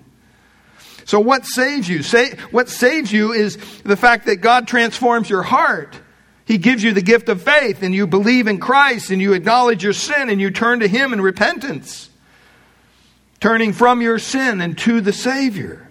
So, 1.05 1.19
what 1.19 1.43
saves 1.43 1.89
you? 1.89 2.03
Say, 2.03 2.35
what 2.51 2.69
saves 2.69 3.11
you 3.11 3.33
is 3.33 3.57
the 3.81 3.97
fact 3.97 4.27
that 4.27 4.37
God 4.37 4.67
transforms 4.67 5.27
your 5.27 5.41
heart. 5.41 5.99
He 6.45 6.59
gives 6.59 6.83
you 6.83 6.93
the 6.93 7.01
gift 7.01 7.29
of 7.29 7.41
faith, 7.41 7.81
and 7.81 7.95
you 7.95 8.05
believe 8.05 8.45
in 8.45 8.59
Christ, 8.59 9.09
and 9.09 9.19
you 9.19 9.33
acknowledge 9.33 9.83
your 9.83 9.93
sin, 9.93 10.29
and 10.29 10.39
you 10.39 10.51
turn 10.51 10.81
to 10.81 10.87
Him 10.87 11.13
in 11.13 11.21
repentance, 11.21 12.11
turning 13.39 13.73
from 13.73 14.03
your 14.03 14.19
sin 14.19 14.61
and 14.61 14.77
to 14.77 15.01
the 15.01 15.13
Savior. 15.13 15.88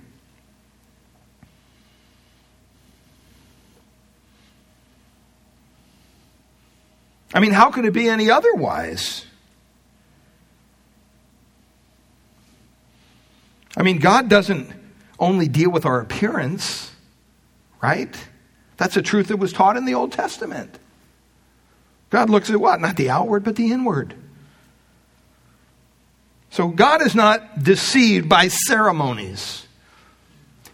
I 7.35 7.41
mean, 7.41 7.53
how 7.53 7.71
could 7.71 7.85
it 7.85 7.93
be 7.93 8.09
any 8.09 8.31
otherwise? 8.31 9.25
I 13.77 13.83
mean, 13.83 13.99
God 13.99 14.29
doesn't 14.29 14.73
only 15.19 15.47
deal 15.47 15.71
with 15.71 15.85
our 15.85 16.01
appearance, 16.01 16.91
right? 17.83 18.15
That's 18.77 18.97
a 18.97 19.03
truth 19.03 19.29
that 19.29 19.37
was 19.37 19.53
taught 19.53 19.77
in 19.77 19.85
the 19.85 19.95
Old 19.95 20.13
Testament. 20.13 20.79
God 22.11 22.31
looks 22.31 22.51
at 22.51 22.59
what? 22.59 22.81
Not 22.81 22.97
the 22.97 23.11
outward, 23.11 23.45
but 23.45 23.57
the 23.57 23.71
inward. 23.73 24.15
So 26.51 26.69
God 26.69 27.03
is 27.03 27.15
not 27.15 27.63
deceived 27.63 28.29
by 28.29 28.49
ceremonies. 28.49 29.67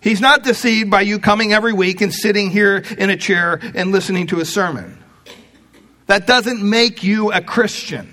He's 0.01 0.21
not 0.21 0.45
deceived 0.45 0.91
by 0.91 1.01
you 1.01 1.19
coming 1.19 1.53
every 1.53 1.73
week 1.73 2.01
and 2.01 2.13
sitting 2.13 2.51
here 2.51 2.77
in 2.77 3.11
a 3.11 3.17
chair 3.17 3.59
and 3.75 3.91
listening 3.91 4.29
to 4.29 4.41
a 4.41 4.45
sermon. 4.45 5.03
That 6.07 6.27
doesn't 6.27 6.63
make 6.63 7.03
you 7.03 7.33
a 7.33 7.41
Christian. 7.41 8.11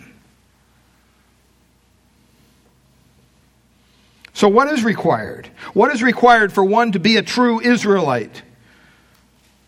So, 4.33 4.47
what 4.47 4.69
is 4.69 4.83
required? 4.83 5.47
What 5.73 5.91
is 5.91 6.01
required 6.01 6.53
for 6.53 6.63
one 6.63 6.93
to 6.93 6.99
be 6.99 7.17
a 7.17 7.21
true 7.21 7.59
Israelite? 7.59 8.43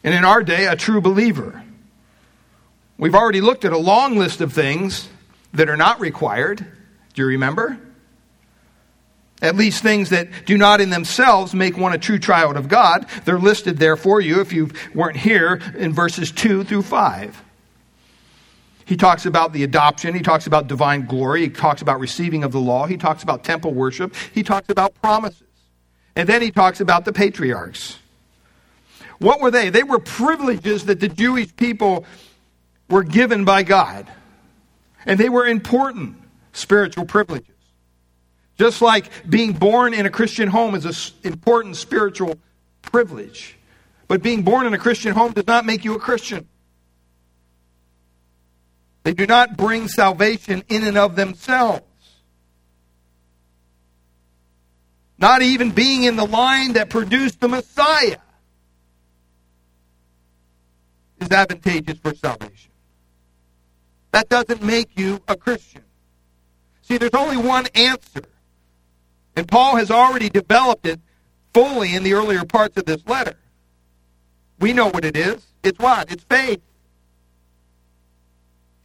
And 0.04 0.14
in 0.14 0.26
our 0.26 0.44
day, 0.44 0.68
a 0.68 0.76
true 0.76 1.02
believer? 1.02 1.64
We've 2.98 3.16
already 3.16 3.42
looked 3.42 3.66
at 3.66 3.74
a 3.74 3.78
long 3.78 4.18
list 4.18 4.42
of 4.42 4.54
things 4.54 5.08
that 5.54 5.70
are 5.70 5.78
not 5.78 6.00
required. 6.00 6.66
Do 7.14 7.22
you 7.22 7.28
remember? 7.28 7.78
At 9.42 9.58
least 9.58 9.84
things 9.84 10.10
that 10.12 10.46
do 10.46 10.58
not 10.58 10.80
in 10.80 10.90
themselves 10.90 11.54
make 11.54 11.78
one 11.78 11.94
a 11.94 11.98
true 11.98 12.18
child 12.18 12.56
of 12.56 12.70
God. 12.70 13.06
They're 13.26 13.38
listed 13.38 13.78
there 13.78 13.98
for 13.98 14.22
you 14.22 14.40
if 14.40 14.54
you 14.54 14.70
weren't 14.96 15.18
here 15.18 15.62
in 15.78 15.92
verses 15.92 16.32
2 16.32 16.64
through 16.64 16.84
5. 16.84 17.44
He 18.86 18.98
talks 18.98 19.26
about 19.26 19.54
the 19.54 19.64
adoption. 19.64 20.14
He 20.14 20.22
talks 20.22 20.48
about 20.48 20.68
divine 20.68 21.06
glory. 21.06 21.42
He 21.42 21.50
talks 21.50 21.82
about 21.82 22.00
receiving 22.00 22.44
of 22.44 22.52
the 22.52 22.60
law. 22.60 22.86
He 22.86 22.98
talks 22.98 23.24
about 23.24 23.44
temple 23.44 23.74
worship. 23.74 24.16
He 24.34 24.44
talks 24.44 24.70
about 24.70 24.94
promises. 24.96 25.48
And 26.16 26.28
then 26.28 26.42
he 26.42 26.52
talks 26.52 26.82
about 26.82 27.06
the 27.06 27.14
patriarchs. 27.14 27.98
What 29.20 29.40
were 29.40 29.52
they? 29.52 29.70
They 29.70 29.84
were 29.84 30.00
privileges 30.00 30.86
that 30.86 31.00
the 31.00 31.08
Jewish 31.08 31.56
people 31.56 32.06
were 32.90 33.04
given 33.04 33.46
by 33.46 33.64
God. 33.64 34.08
And 35.06 35.20
they 35.20 35.30
were 35.30 35.46
important 35.46 36.18
spiritual 36.52 37.06
privileges. 37.06 37.48
Just 38.58 38.82
like 38.82 39.10
being 39.28 39.54
born 39.54 39.94
in 39.94 40.06
a 40.06 40.10
Christian 40.10 40.48
home 40.48 40.76
is 40.76 40.86
an 40.86 40.94
important 41.24 41.76
spiritual 41.76 42.38
privilege. 42.82 43.58
But 44.08 44.22
being 44.22 44.44
born 44.44 44.68
in 44.68 44.74
a 44.74 44.78
Christian 44.78 45.14
home 45.14 45.32
does 45.32 45.48
not 45.48 45.66
make 45.66 45.84
you 45.84 45.96
a 45.96 46.00
Christian. 46.00 46.48
They 49.04 49.14
do 49.14 49.28
not 49.28 49.58
bring 49.58 49.88
salvation 49.88 50.64
in 50.70 50.84
and 50.84 50.98
of 50.98 51.16
themselves. 51.16 51.86
Not 55.18 55.42
even 55.42 55.72
being 55.72 56.04
in 56.04 56.16
the 56.16 56.26
line 56.26 56.74
that 56.74 56.90
produced 56.90 57.40
the 57.40 57.48
Messiah 57.48 58.18
is 61.20 61.32
advantageous 61.32 61.98
for 62.00 62.14
salvation. 62.14 62.72
That 64.12 64.30
doesn't 64.30 64.62
make 64.62 64.98
you 64.98 65.22
a 65.28 65.36
Christian. 65.36 65.84
See, 66.82 66.98
there's 66.98 67.14
only 67.14 67.38
one 67.38 67.68
answer. 67.74 68.24
And 69.36 69.48
Paul 69.48 69.78
has 69.78 69.90
already 69.90 70.30
developed 70.30 70.86
it 70.86 71.00
fully 71.54 71.96
in 71.96 72.04
the 72.04 72.14
earlier 72.14 72.46
parts 72.46 72.78
of 72.78 72.86
this 72.86 73.06
letter. 73.08 73.36
We 74.60 74.74
know 74.74 74.88
what 74.88 75.06
it 75.06 75.18
is. 75.18 75.46
It's 75.64 75.80
what? 75.80 76.12
It's 76.12 76.24
faith. 76.24 76.62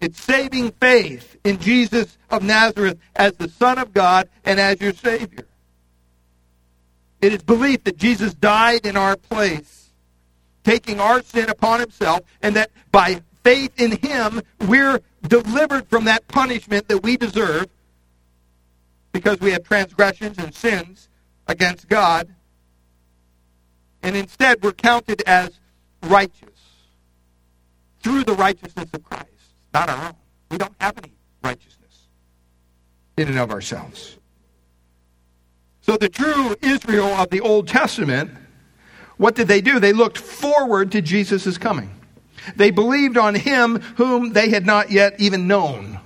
It's 0.00 0.22
saving 0.22 0.72
faith 0.72 1.37
in 1.44 1.58
Jesus 1.58 2.18
of 2.30 2.42
Nazareth 2.42 2.98
as 3.16 3.32
the 3.32 3.48
Son 3.48 3.78
of 3.78 3.92
God 3.92 4.28
and 4.44 4.61
as 4.61 4.80
your 4.80 4.92
Savior. 4.92 5.46
It 7.20 7.32
is 7.32 7.42
belief 7.42 7.82
that 7.84 7.96
Jesus 7.96 8.32
died 8.34 8.87
in 8.87 8.96
our 8.96 9.16
place, 9.16 9.90
taking 10.62 11.00
our 11.00 11.20
sin 11.22 11.48
upon 11.50 11.80
himself, 11.80 12.20
and 12.42 12.54
that 12.54 12.70
by 12.92 13.22
faith 13.42 13.72
in 13.80 13.92
him, 13.92 14.40
we're 14.68 15.00
delivered 15.26 15.88
from 15.88 16.04
that 16.04 16.28
punishment 16.28 16.87
that 16.88 17.02
we 17.02 17.16
deserve 17.16 17.66
because 19.11 19.40
we 19.40 19.50
have 19.50 19.64
transgressions 19.64 20.38
and 20.38 20.54
sins 20.54 21.08
against 21.48 21.88
God. 21.88 22.32
And 24.00 24.14
instead, 24.14 24.62
we're 24.62 24.72
counted 24.72 25.22
as 25.26 25.58
righteous 26.04 26.44
through 28.00 28.22
the 28.22 28.34
righteousness 28.34 28.90
of 28.92 29.02
Christ 29.02 29.38
not 29.72 29.88
our 29.88 30.09
own. 30.09 30.14
We 30.50 30.59
don't 30.59 30.74
have 30.81 30.96
any 30.98 31.12
righteousness 31.42 32.09
in 33.16 33.28
and 33.28 33.38
of 33.38 33.50
ourselves. 33.50 34.16
So 35.83 35.96
the 35.96 36.09
true 36.09 36.54
Israel 36.61 37.07
of 37.07 37.31
the 37.31 37.40
Old 37.40 37.68
Testament, 37.68 38.31
what 39.16 39.35
did 39.35 39.48
they 39.48 39.61
do? 39.61 39.81
They 39.81 39.92
looked 39.92 40.18
forward 40.18 40.92
to 40.92 41.00
Jesus' 41.00 41.59
coming. 41.59 41.90
They 42.57 42.70
believed 42.70 43.16
on 43.16 43.35
him 43.35 43.81
whom 43.96 44.33
they 44.33 44.50
had 44.50 44.64
not 44.64 44.90
yet 44.90 45.14
even 45.18 45.46
known. 45.46 46.00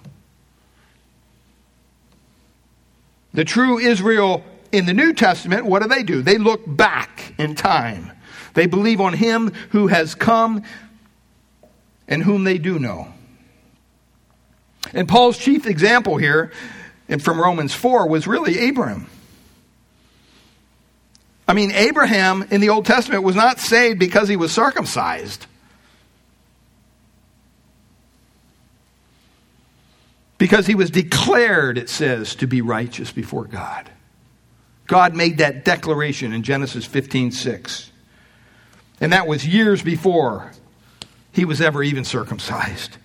The 3.35 3.45
true 3.45 3.79
Israel 3.79 4.45
in 4.73 4.87
the 4.87 4.95
New 4.95 5.13
Testament, 5.13 5.67
what 5.67 5.83
do 5.83 5.89
they 5.89 6.03
do? 6.03 6.23
They 6.23 6.39
look 6.39 6.63
back 6.67 7.35
in 7.39 7.55
time. 7.55 8.13
They 8.55 8.67
believe 8.67 9.01
on 9.01 9.15
him 9.15 9.53
who 9.71 9.87
has 9.89 10.15
come 10.15 10.63
and 12.09 12.23
whom 12.23 12.45
they 12.45 12.59
do 12.59 12.79
know. 12.79 13.09
And 14.93 15.09
Paul's 15.09 15.39
chief 15.39 15.67
example 15.67 16.17
here 16.17 16.53
from 17.21 17.41
Romans 17.41 17.75
4 17.75 18.09
was 18.09 18.27
really 18.27 18.59
Abraham. 18.59 19.07
I 21.47 21.55
mean, 21.55 21.73
Abraham 21.73 22.47
in 22.51 22.61
the 22.61 22.71
Old 22.71 22.87
Testament 22.87 23.23
was 23.23 23.37
not 23.37 23.59
saved 23.59 23.99
because 23.99 24.29
he 24.29 24.37
was 24.37 24.53
circumcised. 24.53 25.47
Because 30.39 30.67
he 30.67 30.75
was 30.75 30.91
declared, 30.91 31.79
it 31.79 31.89
says, 31.89 32.35
to 32.37 32.47
be 32.47 32.63
righteous 32.63 33.13
before 33.13 33.45
God. 33.45 33.91
God 34.87 35.15
made 35.15 35.39
that 35.39 35.65
declaration 35.65 36.33
in 36.33 36.43
Genesis 36.43 36.85
15 36.85 37.33
6. 37.33 37.91
And 39.01 39.13
that 39.13 39.27
was 39.27 39.47
years 39.47 39.83
before 39.83 40.53
he 41.33 41.45
was 41.45 41.61
ever 41.61 41.83
even 41.83 42.05
circumcised. 42.05 42.97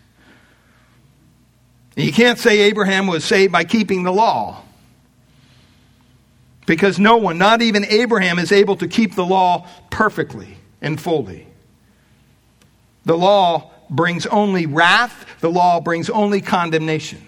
You 1.97 2.13
can't 2.13 2.37
say 2.37 2.59
Abraham 2.59 3.07
was 3.07 3.25
saved 3.25 3.51
by 3.51 3.63
keeping 3.63 4.03
the 4.03 4.13
law. 4.13 4.61
Because 6.67 6.99
no 6.99 7.17
one, 7.17 7.39
not 7.39 7.61
even 7.61 7.85
Abraham, 7.85 8.37
is 8.37 8.51
able 8.51 8.75
to 8.77 8.87
keep 8.87 9.15
the 9.15 9.25
law 9.25 9.67
perfectly 9.89 10.57
and 10.79 11.01
fully. 11.01 11.47
The 13.05 13.17
law 13.17 13.71
brings 13.89 14.27
only 14.27 14.67
wrath, 14.67 15.25
the 15.39 15.49
law 15.49 15.79
brings 15.79 16.09
only 16.09 16.39
condemnation. 16.39 17.21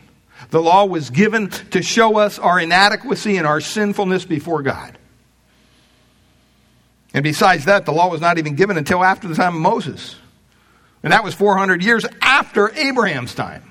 The 0.52 0.62
law 0.62 0.86
was 0.86 1.10
given 1.10 1.50
to 1.50 1.82
show 1.82 2.18
us 2.18 2.38
our 2.38 2.60
inadequacy 2.60 3.38
and 3.38 3.48
our 3.48 3.62
sinfulness 3.62 4.26
before 4.26 4.62
God. 4.62 4.98
And 7.14 7.24
besides 7.24 7.66
that, 7.66 7.86
the 7.86 7.92
law 7.92 8.10
was 8.10 8.22
not 8.22 8.38
even 8.38 8.56
given 8.56 8.78
until 8.78 9.04
after 9.04 9.28
the 9.28 9.36
time 9.36 9.56
of 9.56 9.62
Moses. 9.62 10.16
And 11.02 11.12
that 11.12 11.24
was 11.24 11.34
400 11.34 11.84
years 11.84 12.06
after 12.22 12.72
Abraham's 12.76 13.34
time. 13.34 13.69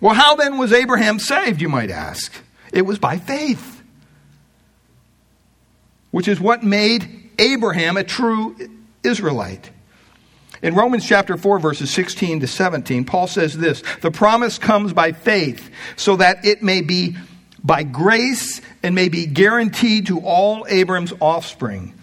Well, 0.00 0.14
how 0.14 0.36
then 0.36 0.58
was 0.58 0.72
Abraham 0.72 1.18
saved, 1.18 1.60
you 1.60 1.68
might 1.68 1.90
ask? 1.90 2.32
It 2.72 2.82
was 2.82 2.98
by 2.98 3.18
faith, 3.18 3.82
which 6.10 6.28
is 6.28 6.38
what 6.38 6.62
made 6.62 7.30
Abraham 7.38 7.96
a 7.96 8.04
true 8.04 8.56
Israelite. 9.02 9.70
In 10.62 10.74
Romans 10.74 11.06
chapter 11.06 11.36
4, 11.36 11.58
verses 11.58 11.90
16 11.90 12.40
to 12.40 12.46
17, 12.46 13.04
Paul 13.04 13.26
says 13.26 13.56
this 13.56 13.82
The 14.00 14.10
promise 14.10 14.58
comes 14.58 14.92
by 14.92 15.12
faith, 15.12 15.70
so 15.96 16.16
that 16.16 16.44
it 16.44 16.62
may 16.62 16.80
be 16.80 17.16
by 17.62 17.82
grace 17.82 18.60
and 18.82 18.94
may 18.94 19.08
be 19.08 19.26
guaranteed 19.26 20.06
to 20.06 20.20
all 20.20 20.66
Abram's 20.68 21.12
offspring. 21.20 21.97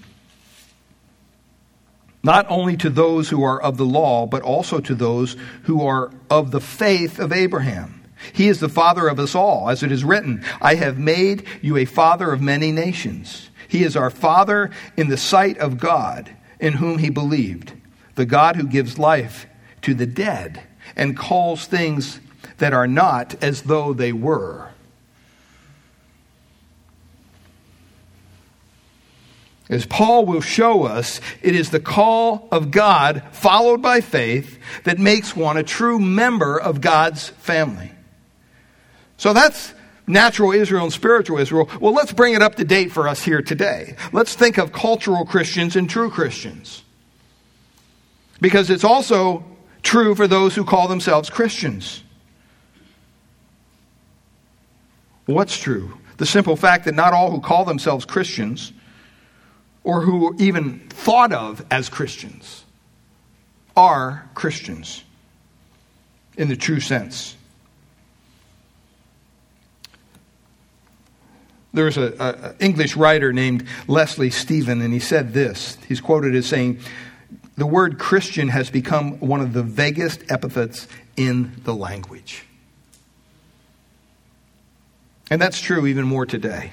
Not 2.25 2.47
only 2.49 2.75
to 2.77 2.89
those 2.89 3.29
who 3.29 3.43
are 3.43 3.61
of 3.61 3.77
the 3.77 3.85
law, 3.85 4.25
but 4.25 4.41
also 4.41 4.79
to 4.79 4.95
those 4.95 5.37
who 5.65 5.85
are 5.85 6.11
of 6.27 6.49
the 6.49 6.59
faith 6.59 7.19
of 7.19 7.31
Abraham. 7.31 8.03
He 8.33 8.47
is 8.47 8.59
the 8.59 8.67
father 8.67 9.07
of 9.07 9.19
us 9.19 9.35
all, 9.35 9.69
as 9.69 9.83
it 9.83 9.91
is 9.91 10.03
written, 10.03 10.43
I 10.59 10.73
have 10.73 10.97
made 10.97 11.45
you 11.61 11.77
a 11.77 11.85
father 11.85 12.31
of 12.31 12.41
many 12.41 12.71
nations. 12.71 13.51
He 13.67 13.83
is 13.83 13.95
our 13.95 14.09
father 14.09 14.71
in 14.97 15.09
the 15.09 15.17
sight 15.17 15.59
of 15.59 15.77
God, 15.77 16.35
in 16.59 16.73
whom 16.73 16.97
he 16.97 17.11
believed, 17.11 17.73
the 18.15 18.25
God 18.25 18.55
who 18.55 18.65
gives 18.65 18.97
life 18.97 19.45
to 19.83 19.93
the 19.93 20.07
dead 20.07 20.63
and 20.95 21.15
calls 21.15 21.65
things 21.65 22.19
that 22.57 22.73
are 22.73 22.87
not 22.87 23.35
as 23.43 23.61
though 23.61 23.93
they 23.93 24.11
were. 24.11 24.71
As 29.67 29.85
Paul 29.85 30.25
will 30.25 30.41
show 30.41 30.83
us, 30.83 31.19
it 31.41 31.55
is 31.55 31.71
the 31.71 31.79
call 31.79 32.47
of 32.51 32.69
God, 32.69 33.23
followed 33.31 33.81
by 33.81 33.99
faith, 33.99 34.59
that 34.83 34.99
makes 34.99 35.35
one 35.35 35.57
a 35.57 35.63
true 35.63 35.97
member 35.97 36.59
of 36.59 36.81
God's 36.81 37.29
family. 37.29 37.91
So 39.17 39.33
that's 39.33 39.73
natural 40.05 40.51
Israel 40.51 40.83
and 40.83 40.93
spiritual 40.93 41.39
Israel. 41.39 41.67
Well, 41.81 41.93
let's 41.93 42.13
bring 42.13 42.35
it 42.35 42.43
up 42.43 42.55
to 42.55 42.63
date 42.63 42.91
for 42.91 43.07
us 43.07 43.23
here 43.23 43.41
today. 43.41 43.95
Let's 44.13 44.35
think 44.35 44.59
of 44.59 44.71
cultural 44.71 45.25
Christians 45.25 45.75
and 45.75 45.89
true 45.89 46.11
Christians. 46.11 46.83
Because 48.39 48.69
it's 48.69 48.83
also 48.83 49.43
true 49.81 50.13
for 50.13 50.27
those 50.27 50.53
who 50.53 50.63
call 50.63 50.87
themselves 50.87 51.29
Christians. 51.29 52.03
What's 55.25 55.57
true? 55.57 55.97
The 56.17 56.25
simple 56.27 56.55
fact 56.55 56.85
that 56.85 56.93
not 56.93 57.13
all 57.13 57.31
who 57.31 57.41
call 57.41 57.65
themselves 57.65 58.05
Christians 58.05 58.71
or 59.85 60.01
who 60.01 60.27
are 60.27 60.35
even 60.37 60.79
thought 60.89 61.31
of 61.31 61.63
as 61.71 61.87
Christians 61.87 62.65
are 63.77 64.27
Christians 64.33 65.03
in 66.37 66.49
the 66.49 66.55
true 66.57 66.79
sense. 66.79 67.35
There's 71.71 71.97
an 71.97 72.55
English 72.59 72.95
writer 72.95 73.31
named 73.31 73.67
Leslie 73.87 74.29
Stephen, 74.29 74.81
and 74.81 74.93
he 74.93 74.99
said 74.99 75.33
this. 75.33 75.77
He's 75.87 76.01
quoted 76.01 76.33
as 76.33 76.45
saying, 76.45 76.79
The 77.57 77.65
word 77.65 77.99
Christian 77.99 78.47
has 78.47 78.69
become 78.69 79.19
one 79.19 79.41
of 79.41 79.53
the 79.53 79.61
vaguest 79.61 80.23
epithets 80.29 80.87
in 81.17 81.51
the 81.63 81.75
language. 81.75 82.45
And 85.29 85.41
that's 85.41 85.59
true 85.59 85.85
even 85.85 86.05
more 86.05 86.25
today. 86.25 86.71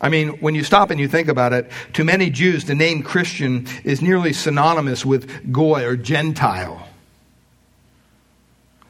I 0.00 0.08
mean, 0.10 0.28
when 0.40 0.54
you 0.54 0.62
stop 0.62 0.90
and 0.90 1.00
you 1.00 1.08
think 1.08 1.28
about 1.28 1.52
it, 1.52 1.70
to 1.94 2.04
many 2.04 2.28
Jews, 2.28 2.66
the 2.66 2.74
name 2.74 3.02
Christian 3.02 3.66
is 3.82 4.02
nearly 4.02 4.32
synonymous 4.32 5.06
with 5.06 5.52
Goy 5.52 5.84
or 5.84 5.96
Gentile. 5.96 6.86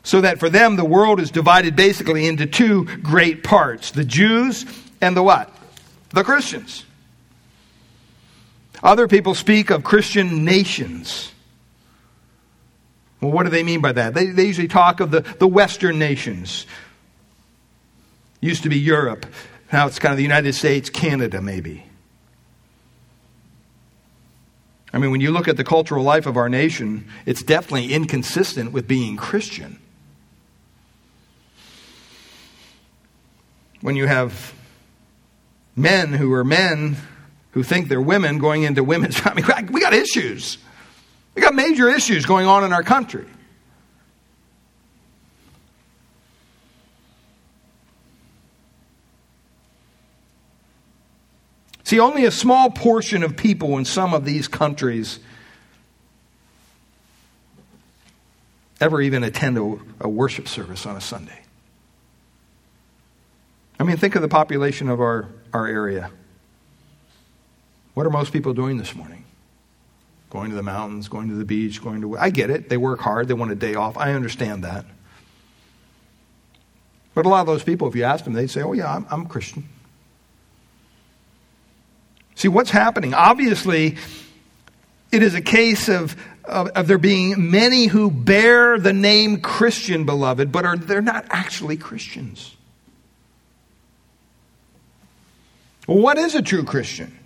So 0.02 0.20
that 0.20 0.38
for 0.38 0.48
them, 0.48 0.76
the 0.76 0.84
world 0.84 1.20
is 1.20 1.30
divided 1.30 1.74
basically 1.76 2.26
into 2.26 2.46
two 2.46 2.84
great 2.98 3.42
parts 3.44 3.90
the 3.90 4.04
Jews 4.04 4.64
and 5.00 5.16
the 5.16 5.22
what? 5.22 5.52
The 6.10 6.24
Christians. 6.24 6.84
Other 8.82 9.08
people 9.08 9.34
speak 9.34 9.70
of 9.70 9.84
Christian 9.84 10.44
nations. 10.44 11.32
Well, 13.20 13.32
what 13.32 13.44
do 13.44 13.50
they 13.50 13.62
mean 13.62 13.80
by 13.80 13.92
that? 13.92 14.14
They, 14.14 14.26
they 14.26 14.44
usually 14.44 14.68
talk 14.68 15.00
of 15.00 15.10
the, 15.10 15.20
the 15.20 15.48
Western 15.48 15.98
nations. 15.98 16.66
Used 18.40 18.64
to 18.64 18.68
be 18.68 18.78
Europe. 18.78 19.26
Now 19.76 19.86
it's 19.86 19.98
kind 19.98 20.10
of 20.10 20.16
the 20.16 20.22
United 20.22 20.54
States, 20.54 20.88
Canada, 20.88 21.42
maybe. 21.42 21.84
I 24.90 24.96
mean, 24.96 25.10
when 25.10 25.20
you 25.20 25.30
look 25.30 25.48
at 25.48 25.58
the 25.58 25.64
cultural 25.64 26.02
life 26.02 26.24
of 26.24 26.38
our 26.38 26.48
nation, 26.48 27.06
it's 27.26 27.42
definitely 27.42 27.92
inconsistent 27.92 28.72
with 28.72 28.88
being 28.88 29.18
Christian. 29.18 29.78
When 33.82 33.96
you 33.96 34.06
have 34.06 34.54
men 35.76 36.14
who 36.14 36.32
are 36.32 36.42
men 36.42 36.96
who 37.50 37.62
think 37.62 37.88
they're 37.88 38.00
women 38.00 38.38
going 38.38 38.62
into 38.62 38.82
women's, 38.82 39.20
I 39.26 39.34
mean, 39.34 39.44
we 39.70 39.82
got 39.82 39.92
issues. 39.92 40.56
We 41.34 41.42
got 41.42 41.54
major 41.54 41.90
issues 41.90 42.24
going 42.24 42.46
on 42.46 42.64
in 42.64 42.72
our 42.72 42.82
country. 42.82 43.26
See, 51.86 52.00
only 52.00 52.24
a 52.24 52.32
small 52.32 52.68
portion 52.68 53.22
of 53.22 53.36
people 53.36 53.78
in 53.78 53.84
some 53.84 54.12
of 54.12 54.24
these 54.24 54.48
countries 54.48 55.20
ever 58.80 59.00
even 59.00 59.22
attend 59.22 59.56
a, 59.56 59.78
a, 60.00 60.08
worship 60.08 60.48
service 60.48 60.84
on 60.84 60.96
a 60.96 61.00
Sunday. 61.00 61.38
I 63.78 63.84
mean, 63.84 63.98
think 63.98 64.16
of 64.16 64.22
the 64.22 64.26
population 64.26 64.88
of 64.88 65.00
our, 65.00 65.28
our 65.52 65.68
area. 65.68 66.10
What 67.94 68.04
are 68.04 68.10
most 68.10 68.32
people 68.32 68.52
doing 68.52 68.78
this 68.78 68.96
morning? 68.96 69.24
Going 70.28 70.50
to 70.50 70.56
the 70.56 70.64
mountains, 70.64 71.06
going 71.06 71.28
to 71.28 71.36
the 71.36 71.44
beach, 71.44 71.80
going 71.80 72.00
to. 72.00 72.18
I 72.18 72.30
get 72.30 72.50
it. 72.50 72.68
They 72.68 72.78
work 72.78 72.98
hard. 72.98 73.28
They 73.28 73.34
want 73.34 73.52
a 73.52 73.54
day 73.54 73.76
off. 73.76 73.96
I 73.96 74.12
understand 74.12 74.64
that. 74.64 74.86
But 77.14 77.26
a 77.26 77.28
lot 77.28 77.42
of 77.42 77.46
those 77.46 77.62
people, 77.62 77.86
if 77.86 77.94
you 77.94 78.02
ask 78.02 78.24
them, 78.24 78.32
they'd 78.32 78.50
say, 78.50 78.62
Oh, 78.62 78.72
yeah, 78.72 78.92
I'm, 78.92 79.06
I'm 79.08 79.26
Christian. 79.26 79.68
See, 82.36 82.48
what's 82.48 82.70
happening? 82.70 83.14
Obviously, 83.14 83.96
it 85.10 85.22
is 85.22 85.34
a 85.34 85.40
case 85.40 85.88
of, 85.88 86.14
of, 86.44 86.68
of, 86.68 86.86
there 86.86 86.98
being 86.98 87.50
many 87.50 87.86
who 87.86 88.10
bear 88.10 88.78
the 88.78 88.92
name 88.92 89.40
Christian, 89.40 90.04
beloved, 90.04 90.52
but 90.52 90.66
are, 90.66 90.76
they're 90.76 91.00
not 91.00 91.24
actually 91.30 91.78
Christians. 91.78 92.54
Well, 95.86 95.98
what 95.98 96.18
is 96.18 96.34
a 96.34 96.42
true 96.42 96.64
Christian? 96.64 97.18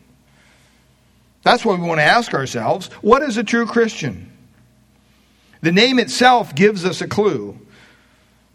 That's 1.42 1.64
what 1.64 1.80
we 1.80 1.86
want 1.86 1.98
to 1.98 2.04
ask 2.04 2.32
ourselves. 2.32 2.86
What 3.02 3.22
is 3.22 3.36
a 3.36 3.44
true 3.44 3.66
Christian? 3.66 4.30
The 5.60 5.72
name 5.72 5.98
itself 5.98 6.54
gives 6.54 6.84
us 6.84 7.00
a 7.00 7.08
clue. 7.08 7.58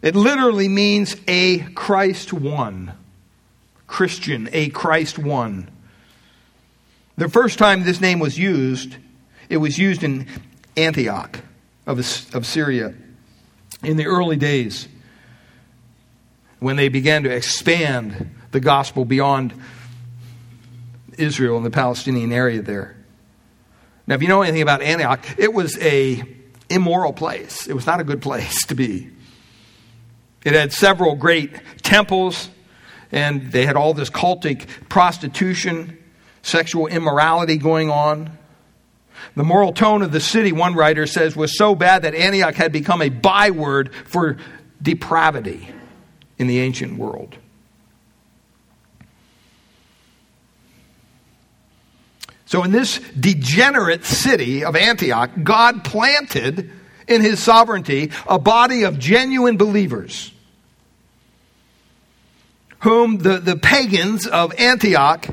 It 0.00 0.16
literally 0.16 0.68
means 0.68 1.16
a 1.28 1.58
Christ 1.58 2.32
one. 2.32 2.92
Christian, 3.86 4.48
a 4.52 4.70
Christ 4.70 5.18
one. 5.18 5.68
The 7.16 7.28
first 7.30 7.58
time 7.58 7.82
this 7.82 8.00
name 8.00 8.18
was 8.18 8.38
used, 8.38 8.94
it 9.48 9.56
was 9.56 9.78
used 9.78 10.02
in 10.02 10.26
Antioch 10.76 11.40
of, 11.86 11.98
of 12.34 12.44
Syria 12.44 12.94
in 13.82 13.96
the 13.96 14.06
early 14.06 14.36
days 14.36 14.86
when 16.58 16.76
they 16.76 16.88
began 16.88 17.22
to 17.22 17.30
expand 17.30 18.34
the 18.50 18.60
gospel 18.60 19.04
beyond 19.04 19.54
Israel 21.16 21.56
and 21.56 21.64
the 21.64 21.70
Palestinian 21.70 22.32
area 22.32 22.60
there. 22.60 22.96
Now, 24.06 24.14
if 24.14 24.22
you 24.22 24.28
know 24.28 24.42
anything 24.42 24.62
about 24.62 24.82
Antioch, 24.82 25.24
it 25.38 25.52
was 25.52 25.78
a 25.78 26.22
immoral 26.68 27.12
place. 27.12 27.66
It 27.66 27.74
was 27.74 27.86
not 27.86 27.98
a 27.98 28.04
good 28.04 28.20
place 28.20 28.66
to 28.66 28.74
be. 28.74 29.10
It 30.44 30.52
had 30.52 30.72
several 30.72 31.16
great 31.16 31.82
temples, 31.82 32.50
and 33.10 33.50
they 33.52 33.66
had 33.66 33.74
all 33.74 33.94
this 33.94 34.10
cultic 34.10 34.68
prostitution, 34.88 35.98
sexual 36.46 36.86
immorality 36.86 37.58
going 37.58 37.90
on. 37.90 38.38
The 39.34 39.44
moral 39.44 39.72
tone 39.72 40.02
of 40.02 40.12
the 40.12 40.20
city, 40.20 40.52
one 40.52 40.74
writer 40.74 41.06
says, 41.06 41.34
was 41.36 41.58
so 41.58 41.74
bad 41.74 42.02
that 42.02 42.14
Antioch 42.14 42.54
had 42.54 42.72
become 42.72 43.02
a 43.02 43.08
byword 43.08 43.92
for 44.06 44.38
depravity 44.80 45.68
in 46.38 46.46
the 46.46 46.60
ancient 46.60 46.98
world. 46.98 47.36
So, 52.46 52.62
in 52.62 52.70
this 52.70 53.00
degenerate 53.18 54.04
city 54.04 54.64
of 54.64 54.76
Antioch, 54.76 55.30
God 55.42 55.82
planted 55.82 56.70
in 57.08 57.20
his 57.20 57.42
sovereignty 57.42 58.12
a 58.28 58.38
body 58.38 58.84
of 58.84 59.00
genuine 59.00 59.56
believers 59.56 60.32
whom 62.80 63.18
the, 63.18 63.38
the 63.38 63.56
pagans 63.56 64.28
of 64.28 64.54
Antioch 64.60 65.26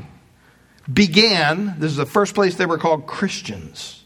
began. 0.92 1.76
This 1.78 1.90
is 1.90 1.96
the 1.96 2.06
first 2.06 2.34
place 2.34 2.56
they 2.56 2.66
were 2.66 2.78
called 2.78 3.06
Christians. 3.06 4.02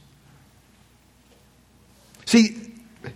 See, 2.25 2.69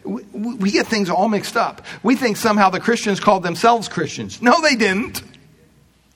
we, 0.05 0.70
get 0.70 0.87
things 0.87 1.11
all 1.11 1.29
mixed 1.29 1.57
up. 1.57 1.85
We 2.03 2.16
think 2.16 2.37
somehow 2.37 2.70
the 2.70 2.81
Christians 2.81 3.20
called 3.20 3.42
themselves 3.42 3.88
Christians. 3.88 4.40
No, 4.40 4.61
they 4.62 4.75
didn't. 4.75 5.22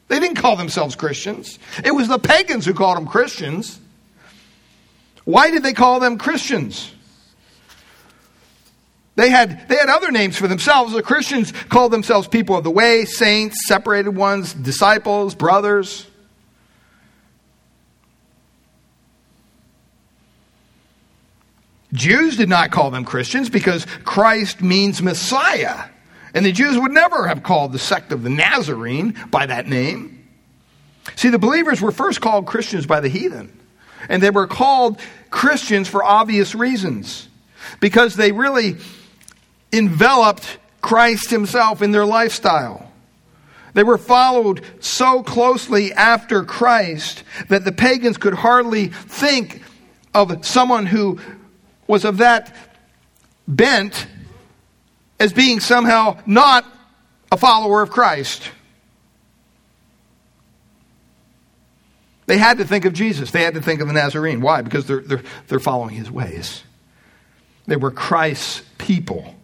They 0.08 0.20
didn't 0.20 0.36
call 0.36 0.56
themselves 0.56 0.94
Christians. 0.94 1.58
It 1.84 1.94
was 1.94 2.08
the 2.08 2.18
pagans 2.18 2.64
who 2.64 2.74
called 2.74 2.96
them 2.96 3.06
Christians. 3.06 3.80
Why 5.24 5.50
did 5.50 5.62
they 5.62 5.72
call 5.72 6.00
them 6.00 6.16
Christians? 6.16 6.92
They 9.16 9.30
had, 9.30 9.68
they 9.68 9.76
had 9.76 9.88
other 9.88 10.10
names 10.10 10.36
for 10.36 10.46
themselves. 10.46 10.92
The 10.92 11.02
Christians 11.02 11.50
called 11.50 11.92
themselves 11.92 12.28
people 12.28 12.56
of 12.56 12.64
the 12.64 12.70
way, 12.70 13.04
saints, 13.06 13.66
separated 13.66 14.10
ones, 14.10 14.52
disciples, 14.52 15.34
brothers. 15.34 16.06
Jews 21.92 22.36
did 22.36 22.48
not 22.48 22.70
call 22.70 22.90
them 22.90 23.04
Christians 23.04 23.48
because 23.48 23.86
Christ 24.04 24.60
means 24.60 25.02
Messiah. 25.02 25.84
And 26.34 26.44
the 26.44 26.52
Jews 26.52 26.78
would 26.78 26.92
never 26.92 27.28
have 27.28 27.42
called 27.42 27.72
the 27.72 27.78
sect 27.78 28.12
of 28.12 28.22
the 28.22 28.30
Nazarene 28.30 29.16
by 29.30 29.46
that 29.46 29.66
name. 29.66 30.28
See, 31.14 31.30
the 31.30 31.38
believers 31.38 31.80
were 31.80 31.92
first 31.92 32.20
called 32.20 32.46
Christians 32.46 32.86
by 32.86 33.00
the 33.00 33.08
heathen. 33.08 33.58
And 34.08 34.22
they 34.22 34.30
were 34.30 34.46
called 34.46 35.00
Christians 35.30 35.88
for 35.88 36.04
obvious 36.04 36.54
reasons. 36.54 37.28
Because 37.80 38.16
they 38.16 38.32
really 38.32 38.76
enveloped 39.72 40.58
Christ 40.80 41.30
himself 41.30 41.82
in 41.82 41.90
their 41.92 42.04
lifestyle. 42.04 42.92
They 43.74 43.82
were 43.82 43.98
followed 43.98 44.62
so 44.80 45.22
closely 45.22 45.92
after 45.92 46.44
Christ 46.44 47.24
that 47.48 47.64
the 47.64 47.72
pagans 47.72 48.16
could 48.16 48.34
hardly 48.34 48.88
think 48.88 49.62
of 50.14 50.46
someone 50.46 50.86
who 50.86 51.20
was 51.86 52.04
of 52.04 52.18
that 52.18 52.54
bent 53.46 54.06
as 55.18 55.32
being 55.32 55.60
somehow 55.60 56.18
not 56.26 56.64
a 57.30 57.36
follower 57.36 57.82
of 57.82 57.90
Christ. 57.90 58.50
They 62.26 62.38
had 62.38 62.58
to 62.58 62.64
think 62.64 62.84
of 62.84 62.92
Jesus. 62.92 63.30
They 63.30 63.42
had 63.42 63.54
to 63.54 63.62
think 63.62 63.80
of 63.80 63.86
the 63.86 63.94
Nazarene. 63.94 64.40
Why? 64.40 64.62
Because 64.62 64.86
they're, 64.86 65.00
they're, 65.00 65.22
they're 65.46 65.60
following 65.60 65.94
his 65.94 66.10
ways. 66.10 66.62
They 67.66 67.76
were 67.76 67.92
Christ's 67.92 68.62
people. 68.78 69.34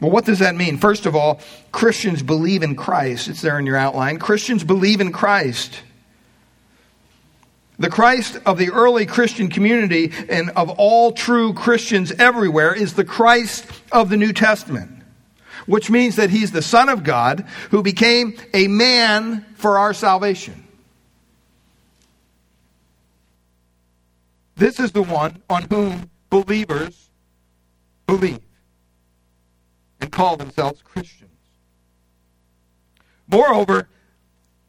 Well, 0.00 0.10
what 0.10 0.24
does 0.24 0.38
that 0.38 0.56
mean? 0.56 0.78
First 0.78 1.06
of 1.06 1.14
all, 1.14 1.40
Christians 1.72 2.22
believe 2.22 2.62
in 2.62 2.74
Christ. 2.74 3.28
It's 3.28 3.42
there 3.42 3.58
in 3.58 3.66
your 3.66 3.76
outline. 3.76 4.18
Christians 4.18 4.64
believe 4.64 5.00
in 5.00 5.12
Christ. 5.12 5.80
The 7.80 7.88
Christ 7.88 8.38
of 8.44 8.58
the 8.58 8.70
early 8.70 9.06
Christian 9.06 9.48
community 9.48 10.12
and 10.28 10.50
of 10.50 10.68
all 10.68 11.12
true 11.12 11.54
Christians 11.54 12.12
everywhere 12.12 12.74
is 12.74 12.92
the 12.92 13.06
Christ 13.06 13.64
of 13.90 14.10
the 14.10 14.18
New 14.18 14.34
Testament, 14.34 15.02
which 15.64 15.88
means 15.88 16.16
that 16.16 16.28
he's 16.28 16.52
the 16.52 16.60
Son 16.60 16.90
of 16.90 17.04
God 17.04 17.46
who 17.70 17.82
became 17.82 18.36
a 18.52 18.68
man 18.68 19.46
for 19.54 19.78
our 19.78 19.94
salvation. 19.94 20.62
This 24.56 24.78
is 24.78 24.92
the 24.92 25.02
one 25.02 25.42
on 25.48 25.62
whom 25.70 26.10
believers 26.28 27.08
believe 28.06 28.40
and 30.02 30.12
call 30.12 30.36
themselves 30.36 30.82
Christians. 30.82 31.30
Moreover, 33.26 33.88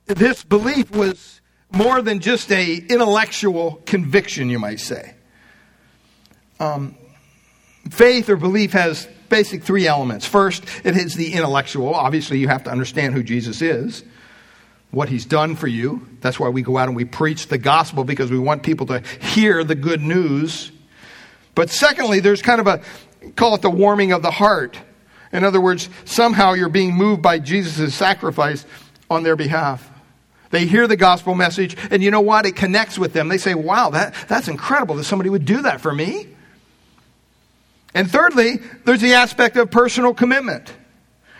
this 0.05 0.45
belief 0.45 0.91
was 0.91 1.40
more 1.71 2.01
than 2.01 2.19
just 2.19 2.51
a 2.51 2.75
intellectual 2.75 3.81
conviction, 3.85 4.49
you 4.49 4.59
might 4.59 4.79
say. 4.79 5.15
Um, 6.59 6.95
faith 7.89 8.29
or 8.29 8.35
belief 8.35 8.73
has 8.73 9.07
basic 9.29 9.63
three 9.63 9.87
elements. 9.87 10.25
First, 10.25 10.63
it 10.83 10.95
is 10.95 11.15
the 11.15 11.33
intellectual. 11.33 11.93
Obviously, 11.95 12.39
you 12.39 12.47
have 12.49 12.65
to 12.65 12.69
understand 12.69 13.13
who 13.13 13.23
Jesus 13.23 13.61
is, 13.61 14.03
what 14.91 15.09
he's 15.09 15.25
done 15.25 15.55
for 15.55 15.67
you. 15.67 16.07
That's 16.19 16.39
why 16.39 16.49
we 16.49 16.61
go 16.61 16.77
out 16.77 16.87
and 16.87 16.95
we 16.95 17.05
preach 17.05 17.47
the 17.47 17.57
gospel 17.57 18.03
because 18.03 18.29
we 18.29 18.37
want 18.37 18.63
people 18.63 18.85
to 18.87 18.99
hear 19.21 19.63
the 19.63 19.75
good 19.75 20.01
news. 20.01 20.71
But 21.55 21.69
secondly, 21.69 22.19
there's 22.19 22.41
kind 22.41 22.61
of 22.61 22.67
a 22.67 22.81
call 23.35 23.55
it 23.55 23.61
the 23.61 23.69
warming 23.69 24.11
of 24.11 24.21
the 24.21 24.31
heart. 24.31 24.77
In 25.31 25.43
other 25.43 25.61
words, 25.61 25.89
somehow 26.05 26.53
you're 26.53 26.69
being 26.69 26.93
moved 26.93 27.21
by 27.21 27.39
Jesus' 27.39 27.95
sacrifice 27.95 28.65
on 29.09 29.23
their 29.23 29.35
behalf. 29.35 29.90
They 30.51 30.65
hear 30.65 30.87
the 30.87 30.97
gospel 30.97 31.33
message, 31.33 31.75
and 31.89 32.03
you 32.03 32.11
know 32.11 32.21
what? 32.21 32.45
It 32.45 32.55
connects 32.55 32.99
with 32.99 33.13
them. 33.13 33.29
They 33.29 33.37
say, 33.37 33.55
wow, 33.55 33.89
that, 33.91 34.13
that's 34.27 34.47
incredible 34.47 34.95
that 34.95 35.05
somebody 35.05 35.29
would 35.29 35.45
do 35.45 35.63
that 35.63 35.81
for 35.81 35.93
me. 35.93 36.27
And 37.93 38.09
thirdly, 38.09 38.59
there's 38.85 39.01
the 39.01 39.13
aspect 39.15 39.57
of 39.57 39.71
personal 39.71 40.13
commitment. 40.13 40.71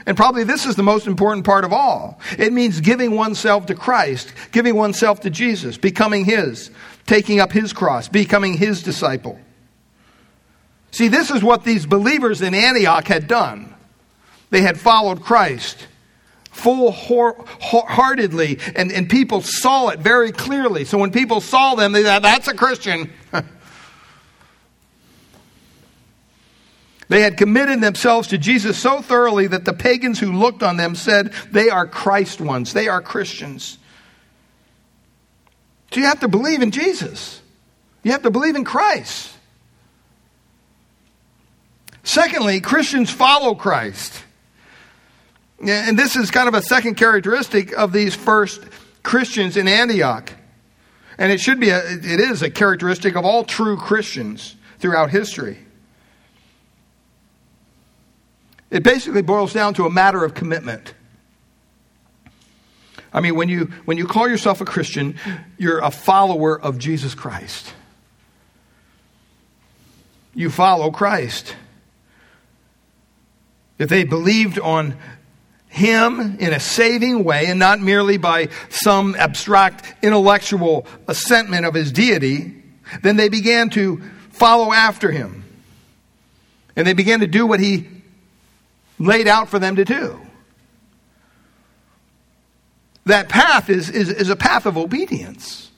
And 0.05 0.17
probably 0.17 0.43
this 0.43 0.65
is 0.65 0.75
the 0.75 0.83
most 0.83 1.07
important 1.07 1.45
part 1.45 1.63
of 1.63 1.71
all. 1.71 2.19
It 2.37 2.51
means 2.51 2.79
giving 2.81 3.15
oneself 3.15 3.67
to 3.67 3.75
Christ, 3.75 4.33
giving 4.51 4.75
oneself 4.75 5.21
to 5.21 5.29
Jesus, 5.29 5.77
becoming 5.77 6.25
His, 6.25 6.71
taking 7.05 7.39
up 7.39 7.51
His 7.51 7.71
cross, 7.71 8.07
becoming 8.07 8.55
His 8.55 8.81
disciple. 8.81 9.39
See, 10.91 11.07
this 11.07 11.31
is 11.31 11.43
what 11.43 11.63
these 11.63 11.85
believers 11.85 12.41
in 12.41 12.53
Antioch 12.53 13.07
had 13.07 13.27
done. 13.27 13.73
They 14.49 14.61
had 14.61 14.79
followed 14.79 15.21
Christ 15.21 15.87
full 16.51 16.91
heartedly, 16.91 18.59
and, 18.75 18.91
and 18.91 19.09
people 19.09 19.41
saw 19.41 19.87
it 19.89 19.99
very 19.99 20.31
clearly. 20.31 20.85
So 20.85 20.97
when 20.97 21.11
people 21.11 21.41
saw 21.41 21.75
them, 21.75 21.91
they 21.93 22.03
thought, 22.03 22.21
that's 22.21 22.47
a 22.47 22.53
Christian. 22.53 23.11
they 27.09 27.21
had 27.21 27.37
committed 27.37 27.81
themselves 27.81 28.27
to 28.29 28.37
Jesus 28.37 28.77
so 28.77 29.01
thoroughly 29.01 29.47
that 29.47 29.65
the 29.65 29.73
pagans 29.73 30.19
who 30.19 30.31
looked 30.33 30.61
on 30.61 30.77
them 30.77 30.93
said, 30.93 31.33
they 31.51 31.69
are 31.69 31.87
Christ 31.87 32.39
ones, 32.41 32.73
they 32.73 32.87
are 32.87 33.01
Christians. 33.01 33.79
So 35.91 35.99
you 35.99 36.05
have 36.05 36.19
to 36.19 36.27
believe 36.27 36.61
in 36.61 36.71
Jesus, 36.71 37.41
you 38.03 38.11
have 38.11 38.23
to 38.23 38.31
believe 38.31 38.55
in 38.55 38.65
Christ. 38.65 39.29
Secondly, 42.03 42.59
Christians 42.61 43.09
follow 43.09 43.55
Christ. 43.55 44.23
And 45.61 45.97
this 45.97 46.15
is 46.15 46.31
kind 46.31 46.47
of 46.47 46.53
a 46.53 46.61
second 46.61 46.95
characteristic 46.95 47.77
of 47.77 47.91
these 47.91 48.15
first 48.15 48.63
Christians 49.03 49.57
in 49.57 49.67
Antioch. 49.67 50.33
And 51.17 51.31
it 51.31 51.39
should 51.39 51.59
be, 51.59 51.69
a, 51.69 51.77
it 51.77 52.19
is 52.19 52.41
a 52.41 52.49
characteristic 52.49 53.15
of 53.15 53.25
all 53.25 53.43
true 53.43 53.77
Christians 53.77 54.55
throughout 54.79 55.11
history. 55.11 55.59
It 58.71 58.83
basically 58.83 59.21
boils 59.21 59.53
down 59.53 59.75
to 59.75 59.85
a 59.85 59.89
matter 59.89 60.23
of 60.23 60.33
commitment. 60.33 60.95
I 63.13 63.19
mean, 63.19 63.35
when 63.35 63.49
you, 63.49 63.65
when 63.85 63.97
you 63.97 64.07
call 64.07 64.27
yourself 64.27 64.61
a 64.61 64.65
Christian, 64.65 65.19
you're 65.57 65.79
a 65.79 65.91
follower 65.91 66.59
of 66.59 66.79
Jesus 66.79 67.13
Christ. 67.13 67.73
You 70.33 70.49
follow 70.49 70.89
Christ. 70.91 71.55
If 73.77 73.89
they 73.89 74.05
believed 74.05 74.57
on 74.57 74.95
him 75.71 76.35
in 76.39 76.51
a 76.51 76.59
saving 76.59 77.23
way 77.23 77.45
and 77.45 77.57
not 77.57 77.79
merely 77.79 78.17
by 78.17 78.49
some 78.69 79.15
abstract 79.15 79.95
intellectual 80.03 80.85
assentment 81.07 81.65
of 81.65 81.73
his 81.73 81.93
deity, 81.93 82.61
then 83.03 83.15
they 83.15 83.29
began 83.29 83.69
to 83.69 84.01
follow 84.31 84.73
after 84.73 85.09
him. 85.11 85.45
And 86.75 86.85
they 86.85 86.91
began 86.91 87.21
to 87.21 87.27
do 87.27 87.47
what 87.47 87.61
he 87.61 87.87
laid 88.99 89.29
out 89.29 89.47
for 89.47 89.59
them 89.59 89.77
to 89.77 89.85
do. 89.85 90.19
That 93.05 93.29
path 93.29 93.69
is, 93.69 93.89
is, 93.89 94.09
is 94.09 94.29
a 94.29 94.35
path 94.35 94.65
of 94.65 94.77
obedience. 94.77 95.71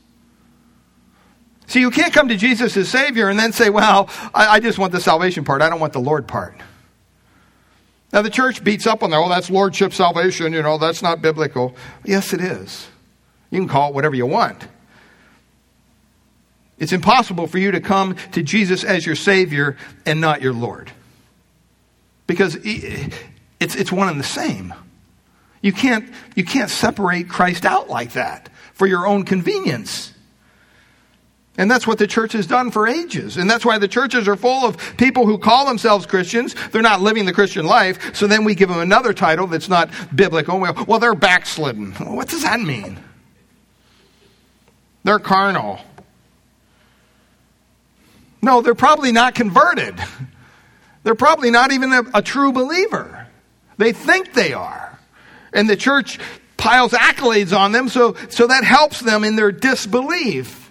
See, 1.67 1.81
you 1.81 1.91
can't 1.91 2.13
come 2.13 2.29
to 2.29 2.35
Jesus 2.35 2.75
as 2.77 2.89
Savior 2.89 3.29
and 3.29 3.37
then 3.37 3.53
say, 3.53 3.69
well, 3.69 4.09
I, 4.33 4.55
I 4.55 4.59
just 4.59 4.79
want 4.79 4.91
the 4.91 4.99
salvation 4.99 5.45
part. 5.45 5.61
I 5.61 5.69
don't 5.69 5.79
want 5.79 5.93
the 5.93 6.01
Lord 6.01 6.27
part. 6.27 6.59
Now, 8.13 8.21
the 8.21 8.29
church 8.29 8.63
beats 8.63 8.85
up 8.85 9.01
on 9.01 9.09
that. 9.09 9.17
Oh, 9.17 9.27
that's 9.27 9.49
Lordship 9.49 9.91
salvation. 9.91 10.53
You 10.53 10.61
know, 10.61 10.77
that's 10.77 11.01
not 11.01 11.21
biblical. 11.21 11.75
Yes, 12.05 12.31
it 12.31 12.41
is. 12.41 12.87
You 13.49 13.59
can 13.59 13.67
call 13.67 13.89
it 13.89 13.95
whatever 13.95 14.15
you 14.15 14.27
want. 14.27 14.67
It's 16.77 16.91
impossible 16.91 17.47
for 17.47 17.57
you 17.57 17.71
to 17.71 17.81
come 17.81 18.15
to 18.33 18.43
Jesus 18.43 18.83
as 18.83 19.05
your 19.05 19.15
Savior 19.15 19.77
and 20.05 20.21
not 20.21 20.43
your 20.43 20.53
Lord. 20.53 20.91
Because 22.27 22.55
it's, 22.63 23.75
it's 23.75 23.91
one 23.91 24.09
and 24.09 24.19
the 24.19 24.23
same. 24.23 24.75
You 25.61 25.73
can't, 25.73 26.07
you 26.35 26.45
can't 26.45 26.69
separate 26.69 27.29
Christ 27.29 27.65
out 27.65 27.89
like 27.89 28.13
that 28.13 28.49
for 28.73 28.85
your 28.85 29.07
own 29.07 29.23
convenience. 29.23 30.12
And 31.57 31.69
that's 31.69 31.85
what 31.85 31.99
the 31.99 32.07
church 32.07 32.33
has 32.33 32.47
done 32.47 32.71
for 32.71 32.87
ages. 32.87 33.37
And 33.37 33.47
that's 33.47 33.63
why 33.63 33.77
the 33.77 33.87
churches 33.87 34.27
are 34.27 34.35
full 34.35 34.65
of 34.65 34.77
people 34.97 35.27
who 35.27 35.37
call 35.37 35.67
themselves 35.67 36.07
Christians. 36.07 36.55
They're 36.71 36.81
not 36.81 37.01
living 37.01 37.25
the 37.25 37.33
Christian 37.33 37.65
life. 37.65 38.15
So 38.15 38.25
then 38.25 38.43
we 38.43 38.55
give 38.55 38.69
them 38.69 38.79
another 38.79 39.13
title 39.13 39.45
that's 39.45 39.69
not 39.69 39.89
biblical. 40.15 40.59
Well, 40.59 40.97
they're 40.97 41.13
backslidden. 41.13 41.91
What 41.93 42.27
does 42.27 42.41
that 42.41 42.59
mean? 42.59 42.97
They're 45.03 45.19
carnal. 45.19 45.79
No, 48.41 48.61
they're 48.61 48.73
probably 48.73 49.11
not 49.11 49.35
converted. 49.35 49.95
They're 51.03 51.15
probably 51.15 51.51
not 51.51 51.71
even 51.71 51.93
a, 51.93 52.03
a 52.15 52.21
true 52.21 52.51
believer. 52.51 53.27
They 53.77 53.91
think 53.91 54.33
they 54.33 54.53
are. 54.53 54.99
And 55.53 55.69
the 55.69 55.75
church 55.75 56.19
piles 56.57 56.93
accolades 56.93 57.55
on 57.55 57.73
them, 57.73 57.89
so, 57.89 58.15
so 58.29 58.47
that 58.47 58.63
helps 58.63 59.01
them 59.01 59.23
in 59.23 59.35
their 59.35 59.51
disbelief. 59.51 60.62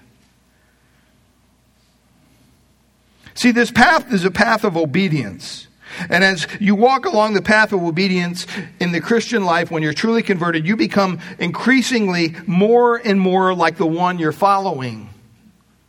See, 3.34 3.50
this 3.50 3.70
path 3.70 4.12
is 4.12 4.24
a 4.24 4.30
path 4.30 4.64
of 4.64 4.76
obedience. 4.76 5.68
And 6.08 6.24
as 6.24 6.46
you 6.60 6.74
walk 6.74 7.04
along 7.04 7.34
the 7.34 7.42
path 7.42 7.72
of 7.72 7.82
obedience 7.82 8.46
in 8.80 8.92
the 8.92 9.00
Christian 9.00 9.44
life, 9.44 9.70
when 9.70 9.82
you're 9.82 9.92
truly 9.92 10.22
converted, 10.22 10.66
you 10.66 10.76
become 10.76 11.20
increasingly 11.38 12.34
more 12.46 12.96
and 12.96 13.20
more 13.20 13.54
like 13.54 13.76
the 13.76 13.86
one 13.86 14.18
you're 14.18 14.32
following. 14.32 15.10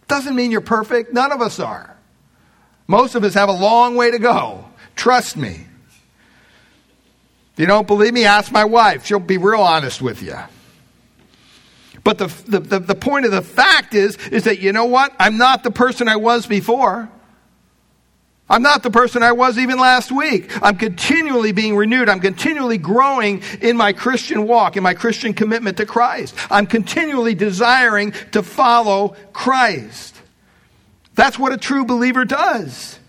Doesn't 0.07 0.35
mean 0.35 0.51
you're 0.51 0.61
perfect. 0.61 1.13
None 1.13 1.31
of 1.31 1.41
us 1.41 1.59
are. 1.59 1.95
Most 2.87 3.15
of 3.15 3.23
us 3.23 3.33
have 3.33 3.49
a 3.49 3.53
long 3.53 3.95
way 3.95 4.11
to 4.11 4.19
go. 4.19 4.65
Trust 4.95 5.37
me. 5.37 5.67
If 7.53 7.59
you 7.59 7.65
don't 7.65 7.87
believe 7.87 8.13
me, 8.13 8.25
ask 8.25 8.51
my 8.51 8.65
wife. 8.65 9.05
She'll 9.05 9.19
be 9.19 9.37
real 9.37 9.61
honest 9.61 10.01
with 10.01 10.21
you. 10.21 10.37
But 12.03 12.17
the, 12.17 12.59
the, 12.59 12.79
the, 12.79 12.95
point 12.95 13.25
of 13.25 13.31
the 13.31 13.41
fact 13.41 13.93
is, 13.93 14.17
is 14.27 14.43
that 14.43 14.59
you 14.59 14.73
know 14.73 14.85
what? 14.85 15.13
I'm 15.19 15.37
not 15.37 15.63
the 15.63 15.71
person 15.71 16.09
I 16.09 16.17
was 16.17 16.45
before. 16.45 17.09
I'm 18.53 18.61
not 18.61 18.83
the 18.83 18.91
person 18.91 19.23
I 19.23 19.31
was 19.31 19.57
even 19.57 19.79
last 19.79 20.11
week. 20.11 20.51
I'm 20.61 20.77
continually 20.77 21.53
being 21.53 21.75
renewed. 21.75 22.07
I'm 22.07 22.19
continually 22.19 22.77
growing 22.77 23.41
in 23.61 23.75
my 23.75 23.93
Christian 23.93 24.45
walk, 24.45 24.77
in 24.77 24.83
my 24.83 24.93
Christian 24.93 25.33
commitment 25.33 25.77
to 25.77 25.87
Christ. 25.87 26.35
I'm 26.51 26.67
continually 26.67 27.33
desiring 27.33 28.11
to 28.33 28.43
follow 28.43 29.15
Christ. 29.33 30.15
That's 31.15 31.39
what 31.39 31.51
a 31.51 31.57
true 31.57 31.83
believer 31.83 32.25
does. 32.25 32.99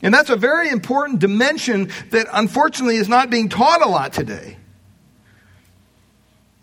And 0.00 0.14
that's 0.14 0.30
a 0.30 0.36
very 0.36 0.70
important 0.70 1.18
dimension 1.18 1.90
that 2.12 2.28
unfortunately 2.32 2.96
is 2.96 3.10
not 3.10 3.28
being 3.28 3.50
taught 3.50 3.84
a 3.84 3.90
lot 3.90 4.14
today. 4.14 4.56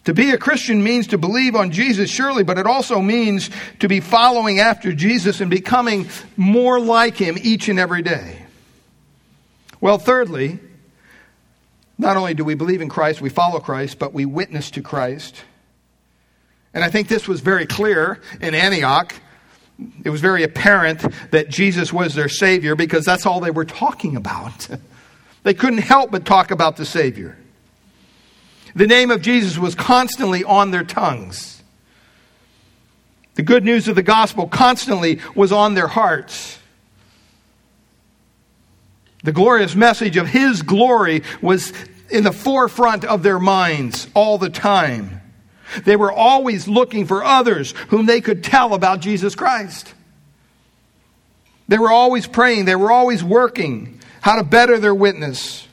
To 0.08 0.14
be 0.14 0.32
a 0.32 0.38
Christian 0.38 0.82
means 0.82 1.08
to 1.08 1.18
believe 1.18 1.53
on 1.53 1.70
Jesus, 1.70 2.10
surely, 2.10 2.41
but 2.41 2.58
it 2.58 2.66
also 2.66 3.01
means 3.01 3.49
to 3.80 3.89
be 3.89 3.99
following 3.99 4.58
after 4.58 4.93
Jesus 4.93 5.41
and 5.41 5.51
becoming 5.51 6.08
more 6.38 6.80
like 6.80 7.18
him 7.18 7.38
each 7.41 7.68
and 7.68 7.78
every 7.78 8.01
day. 8.03 8.41
Well, 9.82 9.97
thirdly, 9.97 10.60
not 11.97 12.16
only 12.16 12.34
do 12.36 12.45
we 12.45 12.55
believe 12.55 12.80
in 12.80 12.88
Christ, 12.88 13.20
we 13.20 13.28
follow 13.28 13.60
Christ, 13.60 13.99
but 13.99 14.14
we 14.14 14.24
witness 14.24 14.72
to 14.72 14.82
Christ. 14.82 15.43
And 16.74 16.86
I 16.86 16.89
think 16.89 17.10
this 17.10 17.28
was 17.28 17.41
very 17.41 17.66
clear 17.66 18.22
in 18.39 18.55
Antioch. 18.55 19.14
It 20.05 20.10
was 20.10 20.22
very 20.22 20.43
apparent 20.43 21.01
that 21.32 21.49
Jesus 21.49 21.91
was 21.91 22.16
their 22.16 22.30
Savior 22.30 22.78
because 22.78 23.03
that's 23.03 23.26
all 23.26 23.41
they 23.41 23.51
were 23.51 23.66
talking 23.66 24.16
about. 24.16 24.70
they 25.43 25.53
couldn't 25.53 25.80
help 25.80 26.12
but 26.12 26.24
talk 26.24 26.51
about 26.51 26.78
the 26.78 26.86
Savior. 26.86 27.38
The 28.78 28.86
name 28.86 29.09
of 29.09 29.23
Jesus 29.23 29.57
was 29.57 29.73
constantly 29.73 30.43
on 30.43 30.69
their 30.69 30.84
tongues. 30.84 31.63
The 33.34 33.41
good 33.41 33.65
news 33.65 33.88
of 33.88 33.95
the 33.95 34.03
gospel 34.03 34.47
constantly 34.47 35.19
was 35.34 35.51
on 35.51 35.73
their 35.73 35.88
hearts. 35.88 36.59
The 39.23 39.32
glorious 39.32 39.73
message 39.73 40.15
of 40.15 40.28
His 40.28 40.61
glory 40.61 41.23
was 41.41 41.73
in 42.11 42.23
the 42.23 42.32
forefront 42.32 43.03
of 43.03 43.23
their 43.23 43.39
minds 43.39 44.07
all 44.13 44.38
the 44.38 44.51
time. 44.51 45.21
They 45.84 45.95
were 45.95 46.11
always 46.11 46.67
looking 46.67 47.07
for 47.07 47.23
others 47.23 47.71
whom 47.88 48.05
they 48.05 48.21
could 48.21 48.43
tell 48.43 48.75
about 48.75 48.99
Jesus 48.99 49.34
Christ. 49.34 49.91
They 51.67 51.80
were 51.80 51.91
always 51.91 52.28
praying, 52.28 52.65
they 52.65 52.75
were 52.75 52.91
always 52.91 53.23
working 53.23 53.99
how 54.21 54.36
to 54.36 54.43
better 54.43 54.78
their 54.78 54.93
witness 54.93 55.67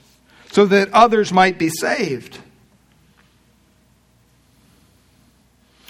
so 0.52 0.64
that 0.64 0.90
others 0.94 1.34
might 1.34 1.59
be 1.59 1.68
saved. 1.68 2.40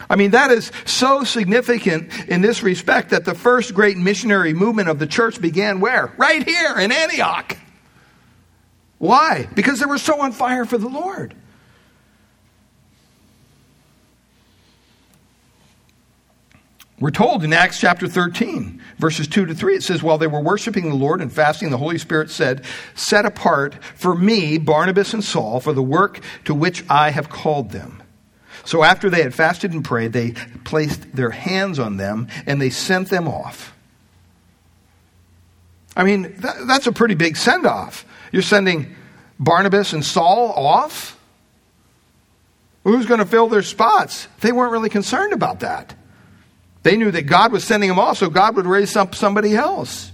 I 0.09 0.16
mean, 0.16 0.32
that 0.32 0.50
is 0.50 0.70
so 0.84 1.24
significant 1.24 2.28
in 2.28 2.40
this 2.40 2.62
respect 2.62 3.11
that 3.11 3.24
the 3.24 3.34
first 3.34 3.74
great 3.74 3.96
missionary 3.96 4.55
movement 4.55 4.88
of 4.88 4.98
the 4.98 5.07
church 5.07 5.40
began 5.40 5.80
where? 5.80 6.12
Right 6.16 6.46
here 6.46 6.78
in 6.78 6.92
Antioch. 6.92 7.57
Why? 8.98 9.48
Because 9.55 9.80
they 9.80 9.86
were 9.86 9.98
so 9.98 10.20
on 10.22 10.32
fire 10.32 10.64
for 10.64 10.78
the 10.78 10.88
Lord. 10.88 11.34
We're 17.00 17.11
told 17.11 17.42
in 17.42 17.52
Acts 17.52 17.80
chapter 17.80 18.07
13, 18.07 18.80
verses 18.98 19.26
2 19.26 19.46
to 19.46 19.55
3, 19.55 19.74
it 19.74 19.82
says, 19.82 20.02
While 20.02 20.16
they 20.16 20.28
were 20.28 20.40
worshiping 20.40 20.88
the 20.88 20.94
Lord 20.94 21.20
and 21.20 21.32
fasting, 21.32 21.70
the 21.70 21.76
Holy 21.76 21.98
Spirit 21.98 22.30
said, 22.30 22.64
Set 22.94 23.26
apart 23.26 23.74
for 23.96 24.14
me 24.14 24.59
Barnabas 24.59 25.12
and 25.12 25.22
Saul 25.22 25.59
for 25.59 25.72
the 25.72 25.82
work 25.82 26.20
to 26.44 26.55
which 26.55 26.84
I 26.88 27.11
have 27.11 27.28
called 27.28 27.72
them. 27.72 28.03
So 28.64 28.82
after 28.82 29.10
they 29.10 29.22
had 29.22 29.34
fasted 29.34 29.72
and 29.72 29.84
prayed, 29.84 30.12
they 30.12 30.32
placed 30.64 31.14
their 31.14 31.30
hands 31.30 31.78
on 31.78 31.96
them 31.96 32.28
and 32.46 32.60
they 32.60 32.70
sent 32.70 33.10
them 33.10 33.28
off. 33.28 33.74
I 35.96 36.04
mean, 36.04 36.34
that, 36.38 36.66
that's 36.66 36.86
a 36.86 36.92
pretty 36.92 37.14
big 37.14 37.36
send 37.36 37.66
off. 37.66 38.04
You're 38.32 38.42
sending 38.42 38.96
Barnabas 39.38 39.92
and 39.92 40.04
Saul 40.04 40.52
off? 40.52 41.18
Who's 42.84 43.06
going 43.06 43.20
to 43.20 43.26
fill 43.26 43.48
their 43.48 43.62
spots? 43.62 44.28
They 44.40 44.52
weren't 44.52 44.72
really 44.72 44.90
concerned 44.90 45.32
about 45.32 45.60
that. 45.60 45.94
They 46.82 46.96
knew 46.96 47.10
that 47.10 47.22
God 47.22 47.50
was 47.50 47.64
sending 47.64 47.88
them 47.88 47.98
off, 47.98 48.18
so 48.18 48.28
God 48.28 48.56
would 48.56 48.66
raise 48.66 48.94
up 48.94 49.14
somebody 49.14 49.54
else. 49.54 50.12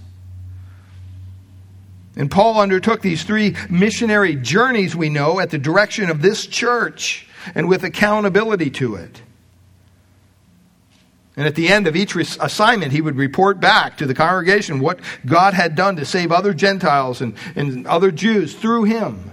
And 2.15 2.31
Paul 2.31 2.59
undertook 2.59 3.01
these 3.01 3.23
three 3.23 3.55
missionary 3.69 4.35
journeys, 4.35 4.95
we 4.95 5.09
know, 5.09 5.39
at 5.39 5.49
the 5.49 5.57
direction 5.57 6.09
of 6.09 6.21
this 6.21 6.45
church 6.45 7.27
and 7.55 7.67
with 7.67 7.83
accountability 7.83 8.69
to 8.71 8.95
it. 8.95 9.21
And 11.37 11.47
at 11.47 11.55
the 11.55 11.69
end 11.69 11.87
of 11.87 11.95
each 11.95 12.15
assignment, 12.15 12.91
he 12.91 13.01
would 13.01 13.15
report 13.15 13.59
back 13.59 13.97
to 13.97 14.05
the 14.05 14.13
congregation 14.13 14.79
what 14.79 14.99
God 15.25 15.53
had 15.53 15.75
done 15.75 15.95
to 15.95 16.05
save 16.05 16.31
other 16.31 16.53
Gentiles 16.53 17.21
and, 17.21 17.35
and 17.55 17.87
other 17.87 18.11
Jews 18.11 18.53
through 18.53 18.83
him. 18.83 19.31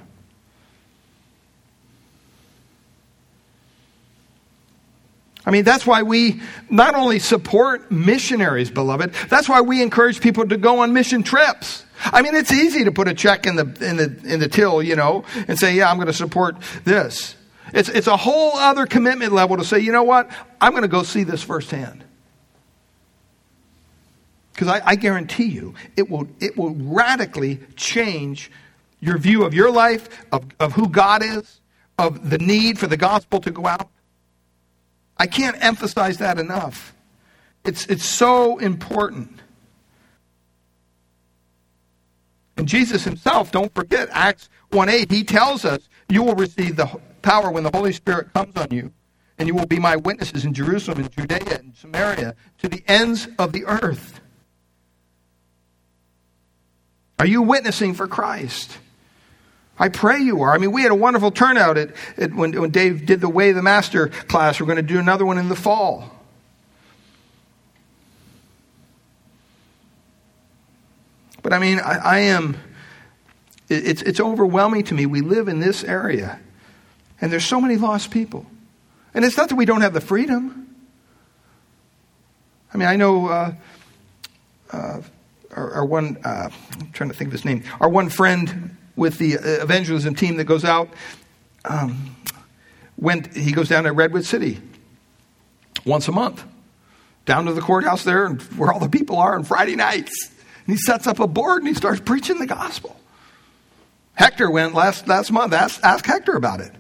I 5.45 5.51
mean, 5.51 5.65
that's 5.65 5.87
why 5.87 6.03
we 6.03 6.43
not 6.69 6.95
only 6.95 7.19
support 7.19 7.91
missionaries, 7.91 8.71
beloved, 8.71 9.15
that's 9.31 9.49
why 9.49 9.63
we 9.63 9.83
encourage 9.83 10.21
people 10.21 10.47
to 10.47 10.59
go 10.59 10.81
on 10.81 10.93
mission 10.93 11.23
trips. 11.23 11.85
I 12.05 12.21
mean, 12.21 12.35
it's 12.35 12.53
easy 12.53 12.85
to 12.85 12.93
put 12.93 13.09
a 13.09 13.15
check 13.15 13.47
in 13.47 13.57
the, 13.57 13.65
in 13.81 13.97
the, 13.97 14.21
in 14.25 14.41
the 14.41 14.49
till, 14.49 14.83
you 14.83 14.95
know, 14.95 15.25
and 15.49 15.59
say, 15.59 15.75
yeah, 15.75 15.91
I'm 15.91 15.97
going 15.97 16.07
to 16.07 16.13
support 16.13 16.57
this. 16.85 17.35
It's, 17.73 17.89
it's 17.89 18.07
a 18.07 18.17
whole 18.17 18.57
other 18.57 18.87
commitment 18.87 19.33
level 19.33 19.57
to 19.57 19.65
say, 19.65 19.79
you 19.79 19.93
know 19.93 20.03
what? 20.03 20.31
I'm 20.61 20.73
going 20.73 20.83
to 20.83 20.89
go 20.89 21.03
see 21.03 21.25
this 21.25 21.43
firsthand. 21.43 22.05
Because 24.53 24.69
I, 24.69 24.83
I, 24.85 24.97
guarantee 24.97 25.47
you, 25.47 25.75
it 25.97 26.11
will, 26.11 26.27
it 26.41 26.57
will 26.57 26.75
radically 26.75 27.61
change 27.77 28.51
your 29.01 29.17
view 29.19 29.45
of 29.45 29.55
your 29.55 29.71
life, 29.71 30.27
of, 30.33 30.47
of 30.59 30.73
who 30.73 30.89
God 30.89 31.23
is, 31.23 31.61
of 31.97 32.31
the 32.31 32.39
need 32.39 32.79
for 32.79 32.89
the 32.89 32.97
gospel 32.97 33.41
to 33.41 33.51
go 33.51 33.67
out. 33.67 33.89
I 35.17 35.27
can't 35.27 35.57
emphasize 35.63 36.19
that 36.19 36.39
enough. 36.39 36.95
It's, 37.65 37.87
it's 37.87 38.05
so 38.05 38.59
important. 38.59 39.41
And 42.57 42.67
Jesus 42.67 43.05
himself, 43.05 43.53
don't 43.53 43.73
forget, 43.75 44.09
Acts 44.11 44.49
1 44.71 44.89
8, 44.89 45.11
he 45.11 45.23
tells 45.23 45.65
us, 45.65 45.89
you 46.09 46.23
will 46.23 46.35
receive 46.35 46.77
the 46.77 46.91
power 47.23 47.51
when 47.51 47.63
the 47.63 47.71
Holy 47.73 47.93
Spirit 47.93 48.33
comes 48.33 48.57
on 48.57 48.69
you. 48.71 48.93
And 49.39 49.47
you 49.47 49.55
will 49.55 49.67
be 49.67 49.79
my 49.79 49.97
witnesses 49.97 50.45
in 50.45 50.53
Jerusalem, 50.53 51.01
in 51.01 51.11
Judea, 51.11 51.59
and 51.59 51.77
Samaria, 51.77 52.35
to 52.59 52.69
the 52.69 52.83
ends 52.89 53.29
of 53.39 53.53
the 53.53 53.67
earth. 53.67 54.21
Are 57.21 57.27
you 57.27 57.43
witnessing 57.43 57.95
for 57.95 58.09
Christ? 58.09 58.79
I 59.79 59.89
pray 59.89 60.19
you 60.19 60.43
are. 60.43 60.53
I 60.53 60.59
mean, 60.59 60.73
we 60.73 60.83
had 60.83 60.91
a 60.91 60.97
wonderful 60.97 61.31
turnout 61.31 61.79
at, 61.79 61.91
at 62.17 62.35
when, 62.35 62.61
when 62.61 62.71
Dave 62.71 63.07
did 63.07 63.21
the 63.21 63.29
Way 63.29 63.53
the 63.53 63.63
Master 63.63 64.09
class. 64.09 64.59
We're 64.61 64.67
going 64.67 64.77
to 64.77 64.83
do 64.83 64.99
another 64.99 65.25
one 65.25 65.39
in 65.39 65.49
the 65.49 65.57
fall. 65.57 66.11
But 71.43 71.53
I 71.53 71.61
mean, 71.61 71.79
I, 71.79 71.99
I 71.99 72.19
am, 72.21 72.57
it's, 73.69 74.03
it's 74.03 74.21
overwhelming 74.21 74.85
to 74.85 74.95
me. 74.95 75.07
We 75.07 75.21
live 75.21 75.47
in 75.49 75.61
this 75.61 75.85
area, 75.85 76.41
and 77.21 77.33
there's 77.33 77.45
so 77.45 77.61
many 77.61 77.77
lost 77.77 78.11
people. 78.11 78.47
And 79.15 79.25
it's 79.25 79.37
not 79.37 79.49
that 79.49 79.57
we 79.57 79.65
don't 79.65 79.81
have 79.81 79.95
the 79.95 80.01
freedom. 80.01 80.77
I 82.73 82.77
mean, 82.77 82.89
I 82.89 82.97
know 82.97 83.29
uh, 83.29 83.55
uh, 84.71 85.01
our, 85.57 85.73
our, 85.73 85.85
one, 85.85 86.19
uh, 86.25 86.51
I'm 86.79 86.91
trying 86.93 87.11
to 87.11 87.17
think 87.17 87.29
of 87.29 87.33
his 87.33 87.45
name, 87.45 87.65
our 87.81 87.89
one 87.89 88.11
friend 88.11 88.77
with 88.97 89.19
the 89.19 89.39
uh, 89.39 89.63
evangelism 89.63 90.15
team 90.15 90.37
that 90.37 90.45
goes 90.45 90.65
out. 90.65 90.89
Um, 91.65 92.17
went, 92.97 93.35
he 93.35 93.53
goes 93.53 93.69
down 93.69 93.85
to 93.85 93.93
Redwood 93.93 94.25
City 94.25 94.61
once 95.85 96.09
a 96.09 96.13
month, 96.13 96.45
down 97.25 97.47
to 97.47 97.53
the 97.53 97.61
courthouse 97.61 98.05
there 98.05 98.27
and 98.27 98.43
where 98.59 98.73
all 98.73 98.81
the 98.81 98.89
people 98.89 99.17
are 99.17 99.35
on 99.35 99.45
Friday 99.45 99.77
nights. 99.77 100.31
And 100.67 100.77
he 100.77 100.77
sets 100.77 101.07
up 101.07 101.19
a 101.19 101.27
board 101.27 101.63
and 101.63 101.69
he 101.69 101.75
starts 101.75 102.01
preaching 102.01 102.39
the 102.39 102.47
gospel. 102.47 102.95
Hector 104.15 104.51
went 104.51 104.75
last, 104.75 105.07
last 105.07 105.31
month. 105.31 105.53
Ask, 105.53 105.83
ask 105.83 106.05
Hector 106.05 106.35
about 106.35 106.61
it. 106.61 106.73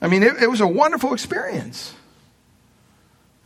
I 0.00 0.08
mean, 0.08 0.22
it, 0.22 0.42
it 0.42 0.50
was 0.50 0.60
a 0.60 0.66
wonderful 0.66 1.12
experience. 1.12 1.94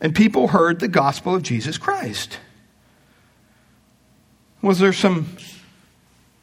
And 0.01 0.15
people 0.15 0.49
heard 0.49 0.81
the 0.81 0.89
gospel 0.89 1.35
of 1.35 1.43
Jesus 1.43 1.79
Christ. 1.79 2.39
Was 4.61 4.79
there 4.79 4.93
some 4.93 5.37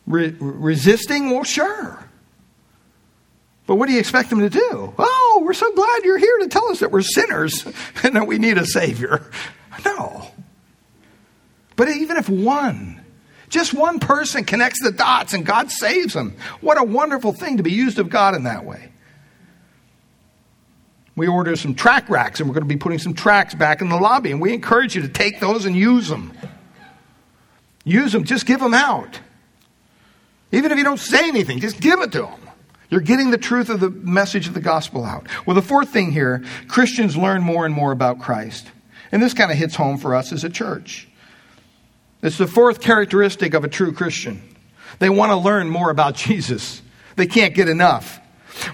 Re- 0.09 0.35
resisting? 0.39 1.29
Well, 1.29 1.43
sure. 1.43 2.03
But 3.67 3.75
what 3.75 3.87
do 3.87 3.93
you 3.93 3.99
expect 3.99 4.31
them 4.31 4.39
to 4.39 4.49
do? 4.49 4.93
Oh, 4.97 5.41
we're 5.43 5.53
so 5.53 5.71
glad 5.71 6.03
you're 6.03 6.17
here 6.17 6.39
to 6.39 6.47
tell 6.47 6.69
us 6.69 6.79
that 6.79 6.91
we're 6.91 7.01
sinners 7.01 7.63
and 8.03 8.15
that 8.15 8.25
we 8.25 8.39
need 8.39 8.57
a 8.57 8.65
Savior. 8.65 9.29
No. 9.85 10.27
But 11.75 11.89
even 11.89 12.17
if 12.17 12.27
one, 12.27 13.05
just 13.49 13.75
one 13.75 13.99
person 13.99 14.43
connects 14.43 14.81
the 14.81 14.91
dots 14.91 15.33
and 15.33 15.45
God 15.45 15.69
saves 15.69 16.15
them, 16.15 16.35
what 16.59 16.79
a 16.79 16.83
wonderful 16.83 17.31
thing 17.31 17.57
to 17.57 17.63
be 17.63 17.71
used 17.71 17.99
of 17.99 18.09
God 18.09 18.33
in 18.33 18.43
that 18.43 18.65
way. 18.65 18.89
We 21.19 21.27
ordered 21.27 21.59
some 21.59 21.75
track 21.75 22.09
racks 22.09 22.39
and 22.39 22.47
we're 22.47 22.53
going 22.53 22.63
to 22.63 22.73
be 22.73 22.79
putting 22.79 22.97
some 22.97 23.13
tracks 23.13 23.53
back 23.53 23.81
in 23.81 23.89
the 23.89 23.97
lobby, 23.97 24.31
and 24.31 24.39
we 24.39 24.53
encourage 24.53 24.95
you 24.95 25.01
to 25.01 25.09
take 25.09 25.41
those 25.41 25.65
and 25.65 25.75
use 25.75 26.07
them. 26.07 26.31
Use 27.83 28.13
them, 28.13 28.23
just 28.23 28.45
give 28.45 28.61
them 28.61 28.73
out. 28.73 29.19
Even 30.53 30.71
if 30.71 30.77
you 30.77 30.85
don't 30.85 30.97
say 30.97 31.27
anything, 31.27 31.59
just 31.59 31.81
give 31.81 31.99
it 31.99 32.13
to 32.13 32.21
them. 32.21 32.49
You're 32.89 33.01
getting 33.01 33.31
the 33.31 33.37
truth 33.37 33.69
of 33.69 33.81
the 33.81 33.89
message 33.89 34.47
of 34.47 34.53
the 34.53 34.61
gospel 34.61 35.03
out. 35.03 35.27
Well, 35.45 35.55
the 35.55 35.61
fourth 35.61 35.89
thing 35.89 36.13
here 36.13 36.45
Christians 36.69 37.17
learn 37.17 37.43
more 37.43 37.65
and 37.65 37.75
more 37.75 37.91
about 37.91 38.21
Christ. 38.21 38.71
And 39.11 39.21
this 39.21 39.33
kind 39.33 39.51
of 39.51 39.57
hits 39.57 39.75
home 39.75 39.97
for 39.97 40.15
us 40.15 40.31
as 40.31 40.45
a 40.45 40.49
church. 40.49 41.09
It's 42.23 42.37
the 42.37 42.47
fourth 42.47 42.79
characteristic 42.79 43.53
of 43.53 43.65
a 43.65 43.67
true 43.67 43.91
Christian. 43.91 44.41
They 44.99 45.09
want 45.09 45.33
to 45.33 45.35
learn 45.35 45.69
more 45.69 45.89
about 45.89 46.15
Jesus, 46.15 46.81
they 47.17 47.27
can't 47.27 47.53
get 47.53 47.67
enough. 47.67 48.21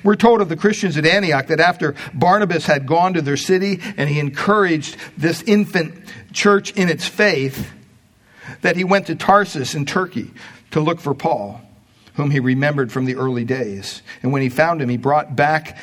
We're 0.04 0.16
told 0.16 0.42
of 0.42 0.50
the 0.50 0.56
Christians 0.56 0.98
at 0.98 1.06
Antioch 1.06 1.48
that 1.48 1.60
after 1.60 1.96
Barnabas 2.14 2.66
had 2.66 2.86
gone 2.86 3.14
to 3.14 3.22
their 3.22 3.38
city 3.38 3.80
and 3.98 4.10
he 4.10 4.20
encouraged 4.20 4.98
this 5.18 5.42
infant 5.44 6.04
church 6.34 6.72
in 6.72 6.90
its 6.90 7.08
faith, 7.08 7.72
that 8.62 8.76
he 8.76 8.84
went 8.84 9.08
to 9.08 9.16
Tarsus 9.16 9.76
in 9.76 9.86
Turkey 9.86 10.32
to 10.72 10.80
look 10.80 11.00
for 11.00 11.14
Paul 11.14 11.62
whom 12.16 12.32
he 12.32 12.40
remembered 12.40 12.92
from 12.92 13.06
the 13.06 13.16
early 13.16 13.46
days. 13.46 14.02
And 14.24 14.32
when 14.32 14.42
he 14.42 14.50
found 14.50 14.82
him, 14.82 14.90
he 14.90 14.98
brought 14.98 15.36
back 15.36 15.78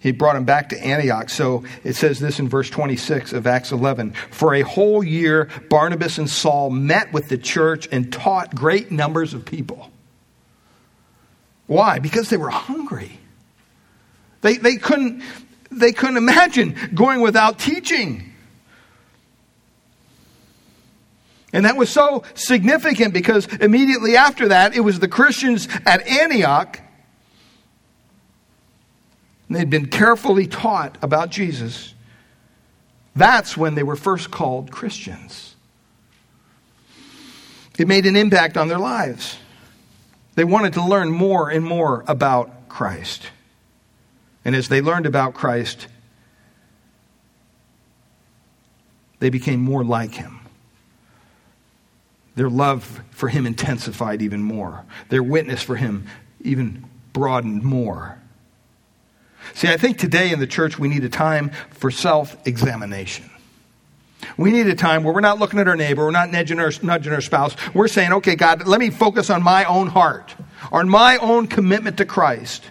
he 0.00 0.12
brought 0.12 0.36
him 0.36 0.44
back 0.44 0.68
to 0.68 0.78
Antioch. 0.78 1.28
So 1.28 1.64
it 1.82 1.96
says 1.96 2.20
this 2.20 2.38
in 2.38 2.48
verse 2.48 2.70
26 2.70 3.32
of 3.32 3.48
Acts 3.48 3.72
11. 3.72 4.12
For 4.30 4.54
a 4.54 4.60
whole 4.60 5.02
year, 5.02 5.48
Barnabas 5.68 6.18
and 6.18 6.30
Saul 6.30 6.70
met 6.70 7.12
with 7.12 7.28
the 7.28 7.36
church 7.36 7.88
and 7.90 8.12
taught 8.12 8.54
great 8.54 8.92
numbers 8.92 9.34
of 9.34 9.44
people. 9.44 9.90
Why? 11.68 12.00
Because 12.00 12.30
they 12.30 12.36
were 12.36 12.50
hungry. 12.50 13.20
They, 14.40 14.56
they, 14.56 14.76
couldn't, 14.76 15.22
they 15.70 15.92
couldn't 15.92 16.16
imagine 16.16 16.74
going 16.94 17.20
without 17.20 17.58
teaching. 17.60 18.32
And 21.52 21.64
that 21.64 21.76
was 21.76 21.90
so 21.90 22.24
significant 22.34 23.14
because 23.14 23.46
immediately 23.46 24.16
after 24.16 24.48
that, 24.48 24.74
it 24.74 24.80
was 24.80 24.98
the 24.98 25.08
Christians 25.08 25.68
at 25.86 26.06
Antioch. 26.06 26.80
They'd 29.50 29.70
been 29.70 29.88
carefully 29.88 30.46
taught 30.46 30.98
about 31.02 31.30
Jesus. 31.30 31.94
That's 33.14 33.56
when 33.56 33.74
they 33.74 33.82
were 33.82 33.96
first 33.96 34.30
called 34.30 34.70
Christians. 34.70 35.54
It 37.78 37.88
made 37.88 38.06
an 38.06 38.16
impact 38.16 38.56
on 38.56 38.68
their 38.68 38.78
lives. 38.78 39.36
They 40.38 40.44
wanted 40.44 40.74
to 40.74 40.84
learn 40.84 41.10
more 41.10 41.50
and 41.50 41.64
more 41.64 42.04
about 42.06 42.68
Christ. 42.68 43.30
And 44.44 44.54
as 44.54 44.68
they 44.68 44.80
learned 44.80 45.04
about 45.04 45.34
Christ, 45.34 45.88
they 49.18 49.30
became 49.30 49.58
more 49.58 49.82
like 49.82 50.14
him. 50.14 50.38
Their 52.36 52.48
love 52.48 53.02
for 53.10 53.28
him 53.28 53.46
intensified 53.46 54.22
even 54.22 54.40
more. 54.40 54.84
Their 55.08 55.24
witness 55.24 55.60
for 55.60 55.74
him 55.74 56.06
even 56.42 56.84
broadened 57.12 57.64
more. 57.64 58.20
See, 59.54 59.66
I 59.66 59.76
think 59.76 59.98
today 59.98 60.30
in 60.30 60.38
the 60.38 60.46
church 60.46 60.78
we 60.78 60.86
need 60.86 61.02
a 61.02 61.08
time 61.08 61.50
for 61.70 61.90
self 61.90 62.36
examination. 62.46 63.28
We 64.36 64.50
need 64.50 64.66
a 64.66 64.74
time 64.74 65.04
where 65.04 65.14
we're 65.14 65.20
not 65.20 65.38
looking 65.38 65.58
at 65.58 65.68
our 65.68 65.76
neighbor, 65.76 66.04
we're 66.04 66.10
not 66.10 66.30
nudging 66.30 66.58
our, 66.60 66.70
nudging 66.82 67.12
our 67.12 67.20
spouse. 67.20 67.56
We're 67.74 67.88
saying, 67.88 68.12
okay, 68.14 68.36
God, 68.36 68.66
let 68.66 68.80
me 68.80 68.90
focus 68.90 69.30
on 69.30 69.42
my 69.42 69.64
own 69.64 69.88
heart, 69.88 70.34
on 70.70 70.88
my 70.88 71.16
own 71.18 71.46
commitment 71.46 71.98
to 71.98 72.04
Christ. 72.04 72.64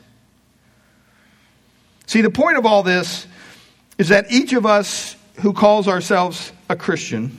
See, 2.05 2.22
the 2.22 2.30
point 2.30 2.58
of 2.58 2.66
all 2.66 2.84
this 2.84 3.28
is 3.97 4.10
that 4.10 4.32
each 4.32 4.53
of 4.53 4.66
us 4.66 5.16
who 5.41 5.53
calls 5.53 5.88
ourselves 5.88 6.51
a 6.70 6.76
Christian 6.76 7.38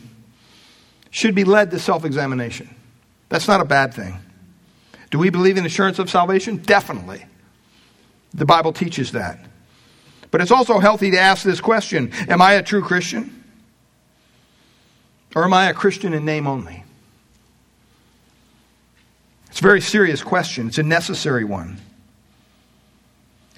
should 1.11 1.35
be 1.35 1.45
led 1.45 1.71
to 1.71 1.79
self 1.79 2.05
examination. 2.05 2.75
That's 3.29 3.49
not 3.49 3.61
a 3.61 3.65
bad 3.65 3.95
thing. 3.95 4.19
Do 5.11 5.19
we 5.19 5.31
believe 5.31 5.57
in 5.57 5.65
assurance 5.65 5.99
of 5.99 6.11
salvation? 6.11 6.59
Definitely. 6.59 7.25
The 8.35 8.45
Bible 8.45 8.73
teaches 8.73 9.13
that. 9.13 9.39
But 10.31 10.43
it's 10.43 10.51
also 10.51 10.79
healthy 10.79 11.11
to 11.13 11.19
ask 11.19 11.43
this 11.43 11.61
question 11.61 12.13
Am 12.29 12.43
I 12.43 12.55
a 12.55 12.63
true 12.63 12.83
Christian? 12.83 13.38
Or 15.39 15.45
am 15.45 15.53
I 15.53 15.69
a 15.69 15.73
Christian 15.73 16.15
in 16.15 16.25
name 16.25 16.49
only? 16.49 16.83
It's 19.47 19.61
a 19.61 19.63
very 19.63 19.81
serious 19.81 20.21
question. 20.21 20.67
It's 20.67 20.79
a 20.79 20.83
necessary 20.83 21.45
one. 21.45 21.79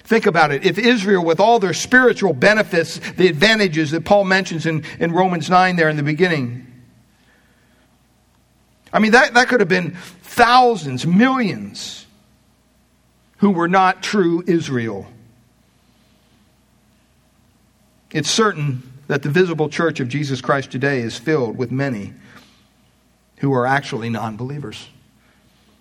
Think 0.03 0.27
about 0.27 0.51
it. 0.51 0.63
If 0.63 0.77
Israel, 0.77 1.25
with 1.25 1.39
all 1.39 1.57
their 1.57 1.73
spiritual 1.73 2.33
benefits, 2.33 2.99
the 3.13 3.27
advantages 3.27 3.89
that 3.89 4.05
Paul 4.05 4.25
mentions 4.25 4.67
in, 4.67 4.83
in 4.99 5.11
Romans 5.11 5.49
9 5.49 5.75
there 5.75 5.89
in 5.89 5.97
the 5.97 6.03
beginning, 6.03 6.67
I 8.93 8.99
mean, 8.99 9.13
that, 9.13 9.33
that 9.33 9.47
could 9.47 9.59
have 9.59 9.67
been 9.67 9.95
thousands, 10.21 11.07
millions 11.07 12.05
who 13.37 13.49
were 13.49 13.67
not 13.67 14.03
true 14.03 14.43
Israel. 14.45 15.07
It's 18.11 18.29
certain 18.29 18.90
that 19.07 19.23
the 19.23 19.29
visible 19.29 19.69
church 19.69 19.99
of 19.99 20.07
Jesus 20.07 20.41
Christ 20.41 20.71
today 20.71 21.01
is 21.01 21.17
filled 21.17 21.57
with 21.57 21.71
many 21.71 22.13
who 23.37 23.53
are 23.53 23.65
actually 23.65 24.09
non 24.09 24.37
believers. 24.37 24.87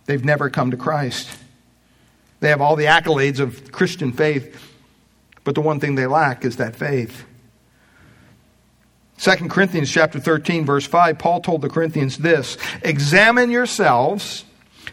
They've 0.07 0.25
never 0.25 0.51
come 0.51 0.71
to 0.71 0.77
Christ. 0.77 1.31
They 2.41 2.49
have 2.49 2.61
all 2.61 2.75
the 2.75 2.87
accolades 2.87 3.39
of 3.39 3.71
Christian 3.71 4.12
faith, 4.12 4.73
but 5.45 5.55
the 5.55 5.61
one 5.61 5.79
thing 5.79 5.95
they 5.95 6.07
lack 6.07 6.45
is 6.45 6.57
that 6.57 6.75
faith. 6.75 7.25
2 9.18 9.49
Corinthians 9.49 9.91
chapter 9.91 10.18
13 10.18 10.64
verse 10.64 10.87
5 10.87 11.18
Paul 11.18 11.43
told 11.43 11.61
the 11.61 11.68
Corinthians 11.68 12.16
this, 12.16 12.57
examine 12.83 13.51
yourselves 13.51 14.47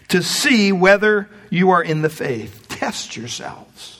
to 0.09 0.21
see 0.21 0.73
whether 0.73 1.29
you 1.49 1.69
are 1.69 1.81
in 1.81 2.01
the 2.01 2.09
faith. 2.09 2.65
Test 2.67 3.15
yourselves. 3.15 3.96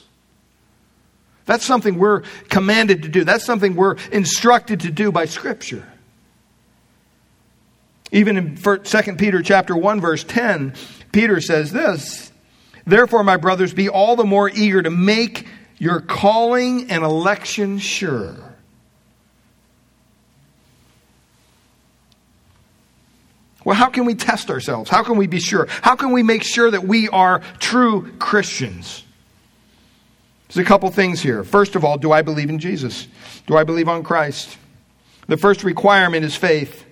That's 1.47 1.65
something 1.65 1.97
we're 1.97 2.21
commanded 2.49 3.03
to 3.03 3.09
do. 3.09 3.23
That's 3.23 3.45
something 3.45 3.75
we're 3.75 3.95
instructed 4.11 4.81
to 4.81 4.91
do 4.91 5.11
by 5.11 5.25
scripture. 5.25 5.87
Even 8.11 8.37
in 8.37 8.55
2 8.57 9.15
Peter 9.17 9.41
chapter 9.41 9.75
1 9.75 9.99
verse 9.99 10.23
10, 10.23 10.73
Peter 11.11 11.41
says 11.41 11.71
this, 11.71 12.31
Therefore, 12.85 13.23
my 13.23 13.37
brothers, 13.37 13.73
be 13.73 13.89
all 13.89 14.15
the 14.15 14.23
more 14.23 14.49
eager 14.49 14.81
to 14.81 14.89
make 14.89 15.47
your 15.77 16.01
calling 16.01 16.91
and 16.91 17.03
election 17.03 17.79
sure? 17.79 18.35
Well, 23.63 23.75
how 23.75 23.89
can 23.89 24.05
we 24.05 24.15
test 24.15 24.49
ourselves? 24.49 24.89
How 24.89 25.03
can 25.03 25.17
we 25.17 25.27
be 25.27 25.39
sure? 25.39 25.67
How 25.69 25.95
can 25.95 26.11
we 26.11 26.23
make 26.23 26.43
sure 26.43 26.71
that 26.71 26.83
we 26.83 27.09
are 27.09 27.39
true 27.59 28.11
Christians? 28.19 29.03
There's 30.47 30.65
a 30.65 30.67
couple 30.67 30.89
things 30.91 31.21
here. 31.21 31.43
First 31.43 31.75
of 31.75 31.83
all, 31.83 31.97
do 31.97 32.11
I 32.11 32.21
believe 32.21 32.49
in 32.49 32.59
Jesus? 32.59 33.07
Do 33.47 33.57
I 33.57 33.63
believe 33.63 33.89
on 33.89 34.03
Christ? 34.03 34.57
The 35.27 35.37
first 35.37 35.63
requirement 35.63 36.23
is 36.23 36.35
faith. 36.35 36.85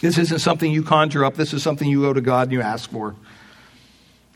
This 0.00 0.16
isn't 0.16 0.38
something 0.38 0.70
you 0.70 0.84
conjure 0.84 1.24
up. 1.24 1.34
This 1.34 1.52
is 1.52 1.62
something 1.62 1.88
you 1.88 2.02
go 2.02 2.12
to 2.12 2.20
God 2.20 2.48
and 2.48 2.52
you 2.52 2.60
ask 2.60 2.90
for. 2.90 3.16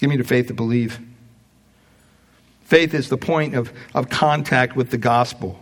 Give 0.00 0.10
me 0.10 0.16
the 0.16 0.24
faith 0.24 0.48
to 0.48 0.54
believe. 0.54 0.98
Faith 2.64 2.94
is 2.94 3.08
the 3.08 3.18
point 3.18 3.54
of, 3.54 3.72
of 3.94 4.08
contact 4.08 4.74
with 4.74 4.90
the 4.90 4.98
gospel. 4.98 5.60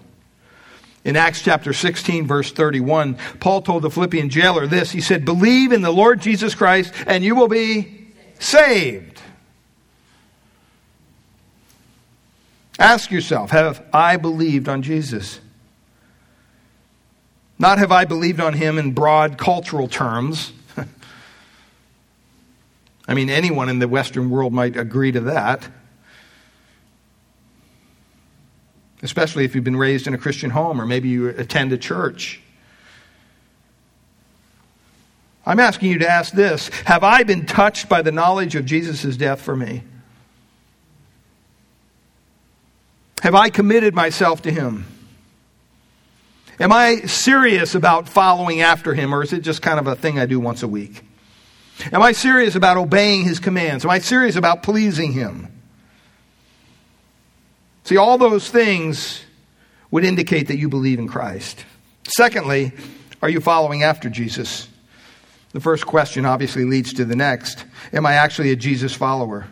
In 1.04 1.16
Acts 1.16 1.42
chapter 1.42 1.72
16, 1.72 2.26
verse 2.26 2.52
31, 2.52 3.16
Paul 3.40 3.62
told 3.62 3.82
the 3.82 3.90
Philippian 3.90 4.28
jailer 4.28 4.66
this. 4.66 4.92
He 4.92 5.00
said, 5.00 5.24
Believe 5.24 5.72
in 5.72 5.82
the 5.82 5.90
Lord 5.90 6.20
Jesus 6.20 6.54
Christ, 6.54 6.94
and 7.06 7.24
you 7.24 7.34
will 7.34 7.48
be 7.48 8.12
saved. 8.38 9.09
Ask 12.80 13.12
yourself, 13.12 13.50
have 13.50 13.86
I 13.92 14.16
believed 14.16 14.68
on 14.68 14.82
Jesus? 14.82 15.38
Not 17.58 17.78
have 17.78 17.92
I 17.92 18.06
believed 18.06 18.40
on 18.40 18.54
him 18.54 18.78
in 18.78 18.92
broad 18.92 19.38
cultural 19.38 19.86
terms. 19.86 20.52
I 23.06 23.14
mean, 23.14 23.30
anyone 23.30 23.68
in 23.68 23.78
the 23.78 23.86
Western 23.86 24.30
world 24.30 24.52
might 24.52 24.76
agree 24.76 25.12
to 25.12 25.20
that. 25.20 25.68
especially 29.02 29.44
if 29.44 29.54
you've 29.54 29.64
been 29.64 29.76
raised 29.76 30.06
in 30.06 30.14
a 30.14 30.18
Christian 30.18 30.50
home 30.50 30.80
or 30.80 30.86
maybe 30.86 31.08
you 31.08 31.28
attend 31.28 31.72
a 31.72 31.78
church. 31.78 32.40
I'm 35.46 35.58
asking 35.58 35.90
you 35.90 35.98
to 35.98 36.08
ask 36.08 36.32
this 36.32 36.68
Have 36.84 37.02
I 37.02 37.22
been 37.22 37.46
touched 37.46 37.88
by 37.88 38.02
the 38.02 38.12
knowledge 38.12 38.56
of 38.56 38.66
Jesus' 38.66 39.16
death 39.16 39.40
for 39.40 39.56
me? 39.56 39.82
Have 43.20 43.34
I 43.34 43.50
committed 43.50 43.94
myself 43.94 44.42
to 44.42 44.50
Him? 44.50 44.86
Am 46.58 46.72
I 46.72 46.96
serious 47.02 47.74
about 47.74 48.08
following 48.08 48.60
after 48.60 48.94
Him, 48.94 49.14
or 49.14 49.22
is 49.22 49.32
it 49.32 49.40
just 49.40 49.62
kind 49.62 49.78
of 49.78 49.86
a 49.86 49.96
thing 49.96 50.18
I 50.18 50.26
do 50.26 50.38
once 50.40 50.62
a 50.62 50.68
week? 50.68 51.02
Am 51.92 52.02
I 52.02 52.12
serious 52.12 52.54
about 52.54 52.76
obeying 52.76 53.24
His 53.24 53.38
commands? 53.38 53.84
Am 53.84 53.90
I 53.90 53.98
serious 53.98 54.36
about 54.36 54.62
pleasing 54.62 55.12
Him? 55.12 55.48
See, 57.84 57.96
all 57.96 58.18
those 58.18 58.50
things 58.50 59.24
would 59.90 60.04
indicate 60.04 60.48
that 60.48 60.58
you 60.58 60.68
believe 60.68 60.98
in 60.98 61.08
Christ. 61.08 61.64
Secondly, 62.04 62.72
are 63.22 63.28
you 63.28 63.40
following 63.40 63.82
after 63.82 64.08
Jesus? 64.08 64.68
The 65.52 65.60
first 65.60 65.86
question 65.86 66.24
obviously 66.24 66.64
leads 66.64 66.92
to 66.94 67.04
the 67.04 67.16
next. 67.16 67.64
Am 67.92 68.06
I 68.06 68.14
actually 68.14 68.50
a 68.50 68.56
Jesus 68.56 68.94
follower? 68.94 69.46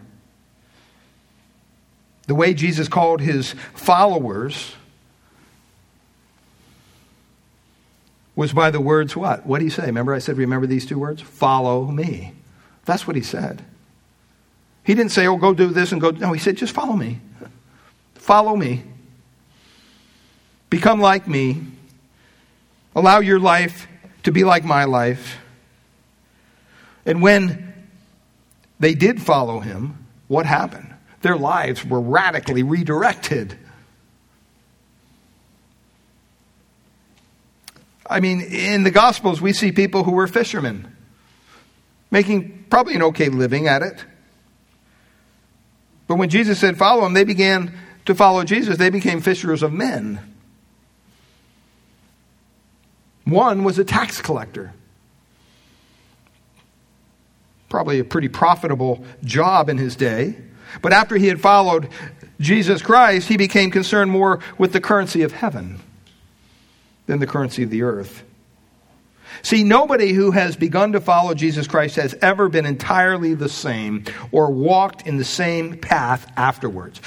The 2.29 2.35
way 2.35 2.53
Jesus 2.53 2.89
called 2.89 3.23
his 3.23 3.55
followers 3.73 4.75
was 8.37 8.53
by 8.53 8.71
the 8.71 8.81
words 8.81 9.17
what? 9.17 9.47
What 9.47 9.59
did 9.59 9.65
he 9.65 9.71
say? 9.71 9.87
Remember 9.87 10.13
I 10.13 10.19
said, 10.19 10.37
remember 10.37 10.67
these 10.67 10.85
two 10.85 10.99
words? 10.99 11.23
Follow 11.23 11.87
me. 11.87 12.35
That's 12.85 13.07
what 13.07 13.17
he 13.17 13.23
said. 13.23 13.65
He 14.85 14.95
didn't 14.95 15.13
say, 15.13 15.27
oh, 15.27 15.39
go 15.39 15.55
do 15.55 15.69
this 15.69 15.91
and 15.91 16.03
go. 16.03 16.11
No, 16.11 16.33
he 16.33 16.39
said, 16.39 16.59
just 16.59 16.75
follow 16.75 16.93
me. 16.93 17.19
Follow 18.15 18.55
me. 18.55 18.85
Become 20.69 21.01
like 21.01 21.27
me. 21.27 21.63
Allow 22.95 23.21
your 23.21 23.41
life 23.41 23.89
to 24.25 24.33
be 24.33 24.45
like 24.45 24.65
my 24.65 24.85
life. 24.85 25.39
And 27.07 27.23
when 27.23 27.73
they 28.79 28.93
did 28.93 29.23
follow 29.23 29.61
him, 29.61 30.07
what 30.27 30.45
happened? 30.45 30.95
Their 31.23 31.37
lives 31.37 31.85
were 31.85 32.01
radically 32.01 32.63
redirected. 32.63 33.59
I 38.09 38.21
mean, 38.21 38.41
in 38.41 38.85
the 38.85 38.91
Gospels, 38.91 39.41
we 39.41 39.53
see 39.53 39.73
people 39.73 40.05
who 40.05 40.13
were 40.13 40.27
fishermen, 40.27 40.95
making 42.11 42.67
probably 42.71 42.95
an 42.95 43.03
okay 43.03 43.29
living 43.29 43.67
at 43.67 43.83
it. 43.83 44.05
But 46.07 46.17
when 46.17 46.31
Jesus 46.31 46.59
said, 46.59 46.79
Follow 46.79 47.05
him, 47.05 47.13
they 47.13 47.25
began 47.25 47.77
to 48.07 48.15
follow 48.15 48.43
Jesus, 48.45 48.79
they 48.79 48.91
became 48.91 49.21
fishers 49.21 49.63
of 49.63 49.73
men. 49.73 50.21
One 53.27 53.63
was 53.63 53.79
a 53.79 53.85
tax 53.85 54.23
collector. 54.23 54.73
Probably 57.69 57.99
a 57.99 58.05
pretty 58.05 58.29
profitable 58.29 59.05
job 59.23 59.69
in 59.69 59.77
his 59.77 59.95
day. 59.95 60.37
But 60.83 60.93
after 60.93 61.17
he 61.17 61.29
had 61.29 61.41
followed 61.41 61.89
Jesus 62.41 62.83
Christ, 62.83 63.29
he 63.29 63.37
became 63.37 63.71
concerned 63.71 64.11
more 64.11 64.41
with 64.59 64.73
the 64.73 64.81
currency 64.81 65.23
of 65.23 65.33
heaven 65.33 65.81
than 67.07 67.21
the 67.21 67.27
currency 67.27 67.63
of 67.63 67.71
the 67.71 67.83
earth. 67.83 68.23
See, 69.43 69.63
nobody 69.65 70.13
who 70.13 70.31
has 70.33 70.57
begun 70.57 70.93
to 70.93 71.01
follow 71.01 71.35
Jesus 71.35 71.67
Christ 71.67 71.97
has 71.97 72.15
ever 72.21 72.49
been 72.49 72.67
entirely 72.67 73.35
the 73.35 73.49
same 73.49 74.05
or 74.33 74.51
walked 74.51 75.07
in 75.07 75.17
the 75.17 75.25
same 75.25 75.79
path 75.79 76.31
afterwards. 76.37 77.01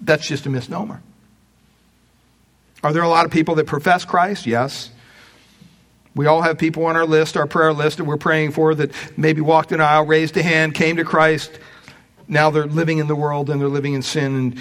That's 0.00 0.26
just 0.26 0.46
a 0.46 0.50
misnomer. 0.50 1.02
Are 2.82 2.92
there 2.92 3.02
a 3.02 3.08
lot 3.08 3.26
of 3.26 3.32
people 3.32 3.56
that 3.56 3.66
profess 3.66 4.04
Christ? 4.04 4.46
Yes. 4.46 4.90
We 6.14 6.26
all 6.26 6.42
have 6.42 6.58
people 6.58 6.86
on 6.86 6.96
our 6.96 7.06
list, 7.06 7.36
our 7.36 7.46
prayer 7.46 7.72
list, 7.72 7.98
that 7.98 8.04
we're 8.04 8.16
praying 8.16 8.52
for 8.52 8.74
that 8.74 8.90
maybe 9.16 9.40
walked 9.40 9.72
an 9.72 9.80
aisle, 9.80 10.06
raised 10.06 10.36
a 10.36 10.42
hand, 10.42 10.74
came 10.74 10.96
to 10.96 11.04
Christ. 11.04 11.58
Now 12.28 12.50
they're 12.50 12.66
living 12.66 12.98
in 12.98 13.06
the 13.06 13.16
world 13.16 13.48
and 13.48 13.60
they're 13.60 13.68
living 13.68 13.94
in 13.94 14.02
sin 14.02 14.34
and 14.34 14.60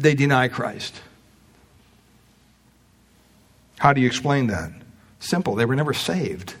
they 0.00 0.14
deny 0.14 0.48
Christ. 0.48 1.00
How 3.78 3.92
do 3.92 4.00
you 4.00 4.06
explain 4.06 4.48
that? 4.48 4.72
Simple. 5.20 5.54
They 5.54 5.64
were 5.64 5.76
never 5.76 5.94
saved. 5.94 6.54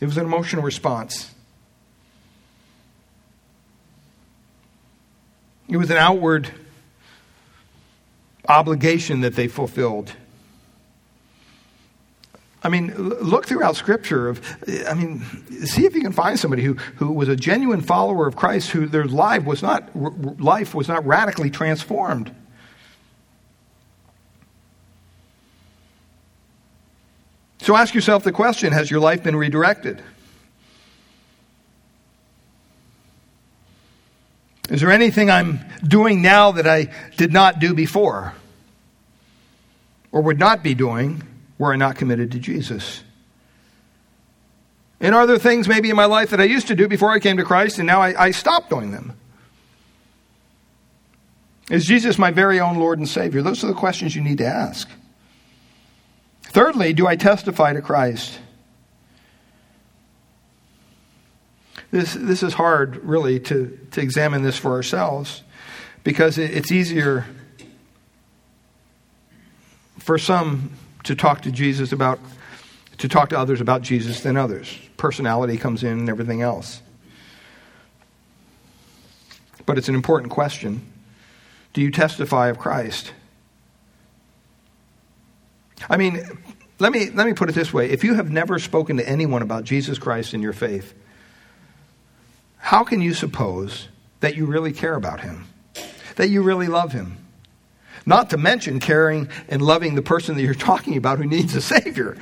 It 0.00 0.06
was 0.06 0.16
an 0.16 0.24
emotional 0.24 0.62
response. 0.62 1.34
It 5.68 5.76
was 5.76 5.90
an 5.90 5.98
outward 5.98 6.50
obligation 8.48 9.20
that 9.20 9.34
they 9.34 9.48
fulfilled. 9.48 10.12
I 12.62 12.68
mean, 12.68 12.92
look 12.96 13.46
throughout 13.46 13.76
Scripture. 13.76 14.28
Of, 14.28 14.40
I 14.88 14.94
mean, 14.94 15.20
see 15.64 15.84
if 15.84 15.94
you 15.94 16.00
can 16.00 16.12
find 16.12 16.38
somebody 16.38 16.62
who, 16.62 16.74
who 16.96 17.12
was 17.12 17.28
a 17.28 17.36
genuine 17.36 17.80
follower 17.80 18.26
of 18.26 18.34
Christ, 18.34 18.70
who 18.70 18.86
their 18.86 19.04
life 19.04 19.44
was 19.44 19.62
not 19.62 19.94
life 19.94 20.74
was 20.74 20.88
not 20.88 21.06
radically 21.06 21.50
transformed. 21.50 22.34
So 27.60 27.76
ask 27.76 27.94
yourself 27.94 28.24
the 28.24 28.32
question: 28.32 28.72
Has 28.72 28.90
your 28.90 29.00
life 29.00 29.22
been 29.22 29.36
redirected? 29.36 30.02
Is 34.68 34.80
there 34.80 34.90
anything 34.90 35.30
I'm 35.30 35.60
doing 35.86 36.20
now 36.22 36.52
that 36.52 36.66
I 36.66 36.90
did 37.16 37.32
not 37.32 37.58
do 37.58 37.72
before? 37.72 38.34
Or 40.10 40.22
would 40.22 40.38
not 40.38 40.62
be 40.62 40.74
doing 40.74 41.22
were 41.58 41.72
I 41.72 41.76
not 41.76 41.96
committed 41.96 42.32
to 42.32 42.38
Jesus? 42.38 43.02
And 45.00 45.14
are 45.14 45.26
there 45.26 45.38
things 45.38 45.68
maybe 45.68 45.90
in 45.90 45.96
my 45.96 46.06
life 46.06 46.30
that 46.30 46.40
I 46.40 46.44
used 46.44 46.68
to 46.68 46.74
do 46.74 46.88
before 46.88 47.12
I 47.12 47.20
came 47.20 47.36
to 47.36 47.44
Christ 47.44 47.78
and 47.78 47.86
now 47.86 48.00
I, 48.00 48.26
I 48.26 48.30
stopped 48.30 48.70
doing 48.70 48.90
them? 48.90 49.16
Is 51.70 51.84
Jesus 51.84 52.18
my 52.18 52.30
very 52.30 52.58
own 52.58 52.78
Lord 52.78 52.98
and 52.98 53.08
Savior? 53.08 53.42
Those 53.42 53.62
are 53.62 53.68
the 53.68 53.74
questions 53.74 54.16
you 54.16 54.22
need 54.22 54.38
to 54.38 54.46
ask. 54.46 54.88
Thirdly, 56.42 56.94
do 56.94 57.06
I 57.06 57.14
testify 57.14 57.74
to 57.74 57.82
Christ? 57.82 58.38
This, 61.90 62.14
this 62.14 62.42
is 62.42 62.54
hard, 62.54 62.96
really, 63.04 63.38
to, 63.40 63.78
to 63.92 64.00
examine 64.00 64.42
this 64.42 64.58
for 64.58 64.72
ourselves 64.72 65.42
because 66.04 66.38
it, 66.38 66.50
it's 66.50 66.72
easier 66.72 67.26
for 69.98 70.18
some 70.18 70.72
to 71.04 71.14
talk 71.14 71.42
to 71.42 71.50
Jesus 71.50 71.92
about, 71.92 72.18
to 72.98 73.08
talk 73.08 73.30
to 73.30 73.38
others 73.38 73.60
about 73.60 73.82
Jesus 73.82 74.20
than 74.20 74.36
others. 74.36 74.76
Personality 74.96 75.56
comes 75.56 75.82
in 75.82 75.98
and 75.98 76.08
everything 76.08 76.42
else. 76.42 76.82
But 79.66 79.78
it's 79.78 79.88
an 79.88 79.94
important 79.94 80.32
question. 80.32 80.84
Do 81.72 81.82
you 81.82 81.90
testify 81.90 82.48
of 82.48 82.58
Christ? 82.58 83.12
I 85.88 85.96
mean, 85.96 86.20
let 86.78 86.92
me, 86.92 87.10
let 87.10 87.26
me 87.26 87.34
put 87.34 87.48
it 87.48 87.54
this 87.54 87.72
way. 87.72 87.90
If 87.90 88.02
you 88.04 88.14
have 88.14 88.30
never 88.30 88.58
spoken 88.58 88.96
to 88.96 89.08
anyone 89.08 89.42
about 89.42 89.64
Jesus 89.64 89.98
Christ 89.98 90.34
in 90.34 90.42
your 90.42 90.52
faith, 90.52 90.94
how 92.56 92.82
can 92.84 93.00
you 93.00 93.14
suppose 93.14 93.88
that 94.20 94.36
you 94.36 94.46
really 94.46 94.72
care 94.72 94.94
about 94.94 95.20
him? 95.20 95.46
that 96.18 96.28
you 96.28 96.42
really 96.42 96.66
love 96.66 96.92
him. 96.92 97.16
Not 98.08 98.30
to 98.30 98.38
mention 98.38 98.80
caring 98.80 99.28
and 99.50 99.60
loving 99.60 99.94
the 99.94 100.00
person 100.00 100.34
that 100.36 100.42
you're 100.42 100.54
talking 100.54 100.96
about 100.96 101.18
who 101.18 101.26
needs 101.26 101.54
a 101.54 101.60
Savior. 101.60 102.16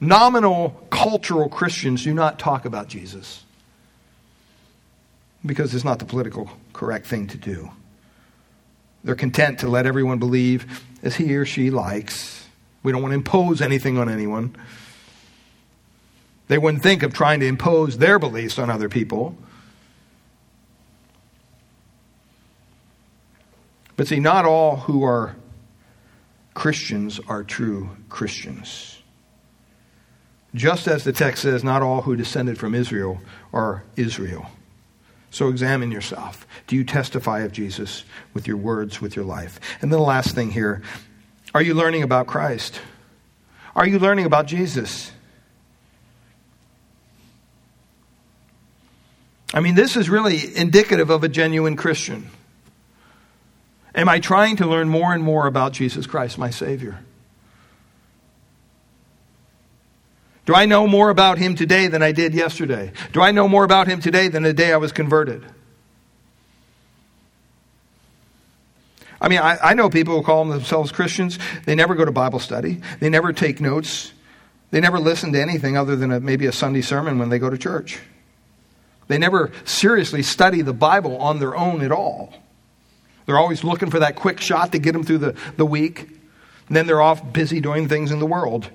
Nominal 0.00 0.70
cultural 0.90 1.48
Christians 1.48 2.02
do 2.02 2.12
not 2.12 2.40
talk 2.40 2.64
about 2.64 2.88
Jesus 2.88 3.44
because 5.46 5.72
it's 5.72 5.84
not 5.84 6.00
the 6.00 6.04
political 6.04 6.50
correct 6.72 7.06
thing 7.06 7.28
to 7.28 7.38
do. 7.38 7.70
They're 9.04 9.14
content 9.14 9.60
to 9.60 9.68
let 9.68 9.86
everyone 9.86 10.18
believe 10.18 10.82
as 11.00 11.14
he 11.14 11.36
or 11.36 11.46
she 11.46 11.70
likes. 11.70 12.44
We 12.82 12.90
don't 12.90 13.02
want 13.02 13.12
to 13.12 13.16
impose 13.18 13.62
anything 13.62 13.98
on 13.98 14.08
anyone. 14.08 14.56
They 16.48 16.58
wouldn't 16.58 16.82
think 16.82 17.04
of 17.04 17.14
trying 17.14 17.38
to 17.38 17.46
impose 17.46 17.98
their 17.98 18.18
beliefs 18.18 18.58
on 18.58 18.68
other 18.68 18.88
people. 18.88 19.36
But 23.96 24.08
see, 24.08 24.20
not 24.20 24.44
all 24.44 24.76
who 24.76 25.04
are 25.04 25.36
Christians 26.54 27.20
are 27.28 27.42
true 27.42 27.90
Christians. 28.08 28.98
Just 30.54 30.86
as 30.86 31.02
the 31.02 31.12
text 31.12 31.42
says, 31.42 31.64
not 31.64 31.82
all 31.82 32.02
who 32.02 32.14
descended 32.14 32.58
from 32.58 32.74
Israel 32.74 33.20
are 33.52 33.82
Israel. 33.96 34.46
So 35.30 35.48
examine 35.48 35.90
yourself. 35.90 36.46
Do 36.68 36.76
you 36.76 36.84
testify 36.84 37.40
of 37.40 37.50
Jesus 37.50 38.04
with 38.34 38.46
your 38.46 38.56
words, 38.56 39.00
with 39.00 39.16
your 39.16 39.24
life? 39.24 39.58
And 39.82 39.92
then 39.92 39.98
the 39.98 40.04
last 40.04 40.34
thing 40.34 40.52
here 40.52 40.82
are 41.52 41.62
you 41.62 41.74
learning 41.74 42.02
about 42.02 42.26
Christ? 42.26 42.80
Are 43.76 43.86
you 43.86 43.98
learning 43.98 44.26
about 44.26 44.46
Jesus? 44.46 45.10
I 49.52 49.60
mean, 49.60 49.76
this 49.76 49.96
is 49.96 50.10
really 50.10 50.56
indicative 50.56 51.10
of 51.10 51.22
a 51.22 51.28
genuine 51.28 51.76
Christian. 51.76 52.28
Am 53.94 54.08
I 54.08 54.18
trying 54.18 54.56
to 54.56 54.66
learn 54.66 54.88
more 54.88 55.14
and 55.14 55.22
more 55.22 55.46
about 55.46 55.72
Jesus 55.72 56.06
Christ, 56.06 56.36
my 56.36 56.50
Savior? 56.50 56.98
Do 60.46 60.54
I 60.54 60.66
know 60.66 60.86
more 60.86 61.10
about 61.10 61.38
him 61.38 61.54
today 61.54 61.88
than 61.88 62.02
I 62.02 62.12
did 62.12 62.34
yesterday? 62.34 62.92
Do 63.12 63.22
I 63.22 63.30
know 63.30 63.48
more 63.48 63.64
about 63.64 63.86
him 63.86 64.00
today 64.00 64.28
than 64.28 64.42
the 64.42 64.52
day 64.52 64.72
I 64.72 64.76
was 64.76 64.92
converted? 64.92 65.44
I 69.20 69.28
mean, 69.28 69.38
I, 69.38 69.56
I 69.62 69.74
know 69.74 69.88
people 69.88 70.16
who 70.16 70.22
call 70.22 70.44
themselves 70.44 70.92
Christians. 70.92 71.38
They 71.64 71.74
never 71.74 71.94
go 71.94 72.04
to 72.04 72.12
Bible 72.12 72.40
study, 72.40 72.82
they 73.00 73.08
never 73.08 73.32
take 73.32 73.60
notes, 73.60 74.12
they 74.70 74.80
never 74.80 74.98
listen 74.98 75.32
to 75.32 75.40
anything 75.40 75.78
other 75.78 75.96
than 75.96 76.12
a, 76.12 76.20
maybe 76.20 76.46
a 76.46 76.52
Sunday 76.52 76.82
sermon 76.82 77.18
when 77.18 77.30
they 77.30 77.38
go 77.38 77.48
to 77.48 77.56
church. 77.56 78.00
They 79.06 79.18
never 79.18 79.52
seriously 79.64 80.22
study 80.22 80.62
the 80.62 80.72
Bible 80.72 81.16
on 81.18 81.38
their 81.38 81.56
own 81.56 81.80
at 81.82 81.92
all. 81.92 82.34
They're 83.26 83.38
always 83.38 83.64
looking 83.64 83.90
for 83.90 84.00
that 84.00 84.16
quick 84.16 84.40
shot 84.40 84.72
to 84.72 84.78
get 84.78 84.92
them 84.92 85.02
through 85.02 85.18
the, 85.18 85.36
the 85.56 85.66
week. 85.66 86.00
And 86.68 86.76
then 86.76 86.86
they're 86.86 87.02
off 87.02 87.32
busy 87.32 87.60
doing 87.60 87.88
things 87.88 88.10
in 88.10 88.18
the 88.18 88.26
world. 88.26 88.70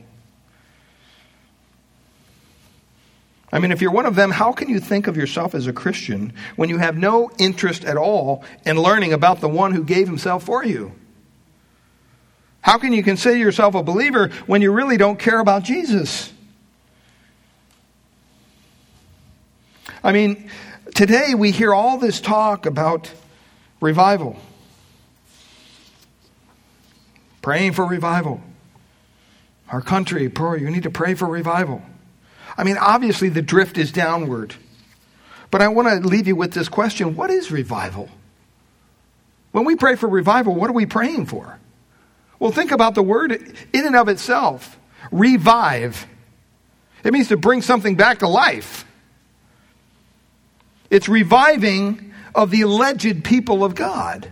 I 3.52 3.60
mean, 3.60 3.72
if 3.72 3.82
you're 3.82 3.92
one 3.92 4.06
of 4.06 4.16
them, 4.16 4.30
how 4.30 4.52
can 4.52 4.70
you 4.70 4.80
think 4.80 5.08
of 5.08 5.18
yourself 5.18 5.56
as 5.56 5.66
a 5.66 5.74
Christian 5.74 6.34
when 6.56 6.70
you 6.70 6.78
have 6.78 6.96
no 6.96 7.32
interest 7.40 7.84
at 7.84 7.98
all 7.98 8.44
in 8.64 8.80
learning 8.80 9.12
about 9.12 9.42
the 9.42 9.50
one 9.50 9.74
who 9.74 9.84
gave 9.84 10.08
himself 10.08 10.44
for 10.44 10.64
you? 10.64 10.94
How 12.62 12.78
can 12.78 12.94
you 12.94 13.02
consider 13.02 13.38
yourself 13.38 13.74
a 13.74 13.82
believer 13.82 14.30
when 14.46 14.62
you 14.62 14.72
really 14.72 14.98
don't 14.98 15.18
care 15.18 15.40
about 15.40 15.64
Jesus? 15.64 16.32
I 20.04 20.12
mean, 20.12 20.50
today 20.94 21.34
we 21.34 21.52
hear 21.52 21.74
all 21.74 21.98
this 21.98 22.22
talk 22.22 22.68
about 22.68 23.12
revival, 23.82 24.38
praying 27.42 27.74
for 27.74 27.86
revival. 27.86 28.42
Our 29.70 29.82
country, 29.82 30.30
pray, 30.30 30.62
you 30.62 30.72
need 30.72 30.84
to 30.84 30.90
pray 30.90 31.14
for 31.14 31.28
revival. 31.28 31.84
I 32.58 32.64
mean, 32.64 32.78
obviously 32.78 33.30
the 33.30 33.42
drift 33.42 33.78
is 33.78 33.92
downward. 33.92 34.56
But 35.52 35.62
I 35.62 35.68
want 35.68 35.88
to 35.88 36.08
leave 36.08 36.28
you 36.28 36.36
with 36.36 36.54
this 36.54 36.70
question 36.70 37.16
What 37.16 37.30
is 37.30 37.52
revival? 37.52 38.10
When 39.52 39.66
we 39.66 39.76
pray 39.76 39.96
for 39.96 40.08
revival, 40.08 40.56
what 40.56 40.70
are 40.70 40.74
we 40.74 40.86
praying 40.86 41.26
for? 41.26 41.60
Well, 42.38 42.52
think 42.52 42.72
about 42.72 42.96
the 42.96 43.04
word 43.04 43.32
in 43.32 43.86
and 43.86 43.96
of 43.96 44.08
itself 44.08 44.78
revive. 45.12 46.06
It 47.04 47.14
means 47.14 47.30
to 47.30 47.38
bring 47.38 47.62
something 47.62 47.96
back 47.96 48.20
to 48.20 48.28
life. 48.28 48.86
It's 50.90 51.10
reviving 51.10 52.14
of 52.36 52.52
the 52.52 52.62
alleged 52.62 53.24
people 53.24 53.64
of 53.64 53.76
God. 53.76 54.32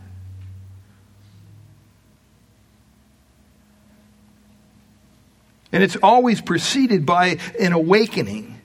And 5.72 5.84
it's 5.84 5.98
always 5.98 6.42
preceded 6.42 7.06
by 7.06 7.38
an 7.60 7.74
awakening 7.74 8.62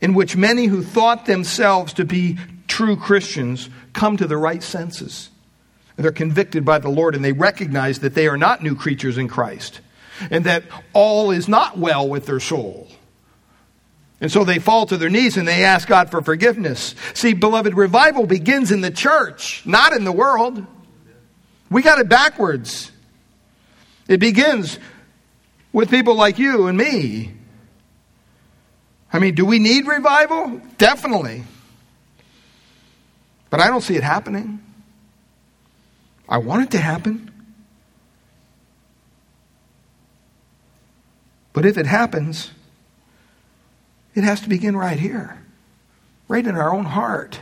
in 0.00 0.14
which 0.14 0.36
many 0.36 0.66
who 0.66 0.82
thought 0.82 1.26
themselves 1.26 1.92
to 1.94 2.04
be 2.04 2.38
true 2.68 2.96
Christians 2.96 3.68
come 3.92 4.16
to 4.16 4.26
the 4.26 4.36
right 4.36 4.62
senses. 4.62 5.30
They're 5.96 6.12
convicted 6.12 6.64
by 6.64 6.78
the 6.78 6.88
Lord 6.88 7.16
and 7.16 7.24
they 7.24 7.32
recognize 7.32 7.98
that 8.00 8.14
they 8.14 8.28
are 8.28 8.36
not 8.36 8.62
new 8.62 8.76
creatures 8.76 9.18
in 9.18 9.26
Christ 9.26 9.80
and 10.30 10.44
that 10.44 10.62
all 10.92 11.30
is 11.32 11.48
not 11.48 11.76
well 11.76 12.08
with 12.08 12.26
their 12.26 12.40
soul. 12.40 12.88
And 14.20 14.32
so 14.32 14.44
they 14.44 14.58
fall 14.58 14.86
to 14.86 14.96
their 14.96 15.10
knees 15.10 15.36
and 15.36 15.46
they 15.46 15.64
ask 15.64 15.86
God 15.86 16.10
for 16.10 16.22
forgiveness. 16.22 16.94
See, 17.14 17.34
beloved, 17.34 17.74
revival 17.74 18.26
begins 18.26 18.72
in 18.72 18.80
the 18.80 18.90
church, 18.90 19.62
not 19.64 19.92
in 19.92 20.04
the 20.04 20.12
world. 20.12 20.64
We 21.70 21.82
got 21.82 21.98
it 22.00 22.08
backwards. 22.08 22.90
It 24.08 24.18
begins 24.18 24.78
with 25.72 25.90
people 25.90 26.14
like 26.14 26.38
you 26.38 26.66
and 26.66 26.76
me. 26.76 27.32
I 29.12 29.20
mean, 29.20 29.34
do 29.34 29.46
we 29.46 29.58
need 29.58 29.86
revival? 29.86 30.60
Definitely. 30.78 31.44
But 33.50 33.60
I 33.60 33.68
don't 33.68 33.80
see 33.80 33.96
it 33.96 34.02
happening. 34.02 34.60
I 36.28 36.38
want 36.38 36.64
it 36.64 36.70
to 36.72 36.78
happen. 36.78 37.30
But 41.52 41.64
if 41.64 41.78
it 41.78 41.86
happens, 41.86 42.50
it 44.18 44.24
has 44.24 44.40
to 44.42 44.48
begin 44.48 44.76
right 44.76 44.98
here, 44.98 45.38
right 46.28 46.46
in 46.46 46.56
our 46.56 46.74
own 46.74 46.84
heart. 46.84 47.40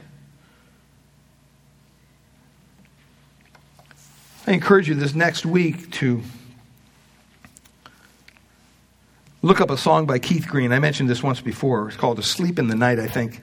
I 4.47 4.53
encourage 4.53 4.89
you 4.89 4.95
this 4.95 5.15
next 5.15 5.45
week 5.45 5.91
to 5.93 6.23
Look 9.47 9.61
up 9.61 9.71
a 9.71 9.77
song 9.77 10.07
by 10.07 10.19
Keith 10.19 10.49
Green. 10.49 10.73
I 10.73 10.81
mentioned 10.81 11.09
this 11.09 11.23
once 11.23 11.41
before. 11.41 11.87
It's 11.87 11.97
called 11.97 12.19
Asleep 12.19 12.59
in 12.59 12.67
the 12.67 12.75
Night, 12.75 12.99
I 12.99 13.07
think. 13.07 13.43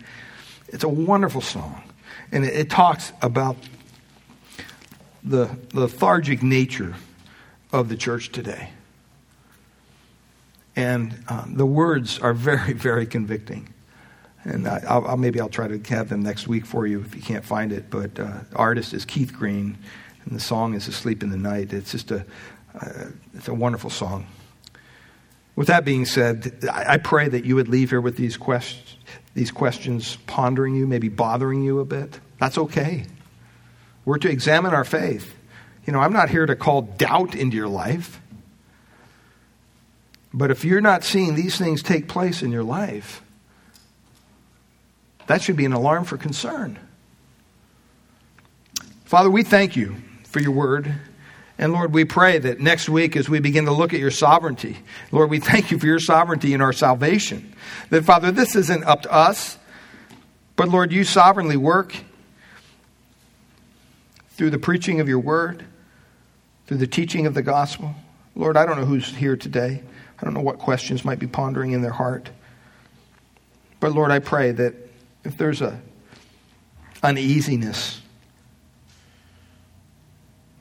It's 0.67 0.83
a 0.83 0.89
wonderful 0.89 1.39
song. 1.39 1.81
And 2.29 2.43
it, 2.43 2.53
it 2.53 2.69
talks 2.69 3.13
about 3.21 3.55
the 5.23 5.55
lethargic 5.71 6.43
nature 6.43 6.95
of 7.71 7.87
the 7.87 7.95
church 7.95 8.33
today. 8.33 8.71
And 10.75 11.23
uh, 11.27 11.45
the 11.47 11.65
words 11.65 12.19
are 12.19 12.33
very, 12.33 12.73
very 12.89 13.05
convicting. 13.05 13.73
And 14.43 14.67
I, 14.67 14.97
will 14.97 15.17
maybe 15.17 15.39
I'll 15.39 15.49
try 15.49 15.67
to 15.67 15.95
have 15.95 16.09
them 16.09 16.21
next 16.21 16.47
week 16.47 16.65
for 16.65 16.85
you 16.85 17.01
if 17.01 17.15
you 17.15 17.21
can't 17.21 17.45
find 17.45 17.71
it. 17.71 17.89
But 17.89 18.19
uh, 18.19 18.39
artist 18.55 18.93
is 18.93 19.05
Keith 19.05 19.33
Green, 19.33 19.77
and 20.25 20.35
the 20.35 20.41
song 20.41 20.73
is 20.73 20.87
"Asleep 20.87 21.23
in 21.23 21.29
the 21.29 21.37
Night." 21.37 21.71
It's 21.71 21.93
just 21.93 22.11
a, 22.11 22.25
uh, 22.77 23.05
it's 23.33 23.47
a 23.47 23.53
wonderful 23.53 23.89
song. 23.89 24.27
With 25.55 25.67
that 25.67 25.85
being 25.85 26.05
said, 26.05 26.67
I 26.71 26.97
pray 26.97 27.29
that 27.29 27.45
you 27.45 27.55
would 27.55 27.67
leave 27.67 27.91
here 27.91 28.01
with 28.01 28.17
these 28.17 28.37
questions, 28.37 28.97
these 29.35 29.51
questions 29.51 30.17
pondering 30.25 30.75
you, 30.75 30.87
maybe 30.87 31.09
bothering 31.09 31.61
you 31.61 31.79
a 31.79 31.85
bit. 31.85 32.19
That's 32.39 32.57
okay. 32.57 33.05
We're 34.03 34.17
to 34.17 34.29
examine 34.29 34.73
our 34.73 34.83
faith. 34.83 35.35
You 35.85 35.93
know, 35.93 35.99
I'm 35.99 36.13
not 36.13 36.29
here 36.29 36.45
to 36.45 36.55
call 36.55 36.81
doubt 36.81 37.35
into 37.35 37.55
your 37.55 37.67
life. 37.67 38.19
But 40.33 40.49
if 40.49 40.65
you're 40.65 40.81
not 40.81 41.03
seeing 41.03 41.35
these 41.35 41.57
things 41.57 41.83
take 41.83 42.07
place 42.07 42.41
in 42.41 42.51
your 42.51 42.63
life, 42.63 43.21
that 45.27 45.41
should 45.41 45.55
be 45.55 45.65
an 45.65 45.73
alarm 45.73 46.05
for 46.05 46.17
concern. 46.17 46.79
Father, 49.05 49.29
we 49.29 49.43
thank 49.43 49.75
you 49.75 49.95
for 50.25 50.39
your 50.39 50.51
word. 50.51 50.91
And 51.59 51.71
Lord, 51.71 51.93
we 51.93 52.03
pray 52.03 52.39
that 52.39 52.59
next 52.59 52.89
week, 52.89 53.15
as 53.15 53.29
we 53.29 53.39
begin 53.39 53.65
to 53.65 53.71
look 53.71 53.93
at 53.93 53.99
your 53.99 54.11
sovereignty, 54.11 54.77
Lord, 55.11 55.29
we 55.29 55.39
thank 55.39 55.69
you 55.69 55.77
for 55.77 55.85
your 55.85 55.99
sovereignty 55.99 56.53
in 56.53 56.61
our 56.61 56.73
salvation. 56.73 57.53
That, 57.91 58.03
Father, 58.03 58.31
this 58.31 58.55
isn't 58.55 58.83
up 58.85 59.03
to 59.03 59.13
us, 59.13 59.59
but 60.55 60.67
Lord, 60.67 60.91
you 60.91 61.03
sovereignly 61.03 61.57
work 61.57 61.95
through 64.31 64.49
the 64.49 64.57
preaching 64.57 64.99
of 64.99 65.07
your 65.07 65.19
word, 65.19 65.63
through 66.65 66.77
the 66.77 66.87
teaching 66.87 67.27
of 67.27 67.35
the 67.35 67.43
gospel. 67.43 67.93
Lord, 68.35 68.57
I 68.57 68.65
don't 68.65 68.77
know 68.77 68.85
who's 68.85 69.15
here 69.15 69.37
today. 69.37 69.83
I 70.23 70.25
don't 70.25 70.33
know 70.33 70.41
what 70.41 70.57
questions 70.57 71.03
might 71.03 71.19
be 71.19 71.27
pondering 71.27 71.73
in 71.73 71.81
their 71.81 71.91
heart. 71.91 72.29
But 73.81 73.91
Lord, 73.91 74.09
I 74.09 74.19
pray 74.19 74.53
that 74.53 74.73
if 75.25 75.37
there's 75.37 75.61
a, 75.61 75.81
uneasiness. 77.03 78.01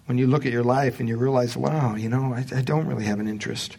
When 0.07 0.19
you 0.19 0.27
look 0.27 0.45
at 0.45 0.53
your 0.53 0.65
life 0.65 1.01
and 1.01 1.09
you 1.09 1.17
realize, 1.17 1.57
wow, 1.57 1.95
you 1.95 2.09
know, 2.09 2.35
I, 2.35 2.45
I 2.55 2.61
don't 2.61 2.87
really 2.87 3.05
have 3.05 3.21
an 3.21 3.29
interest 3.29 3.77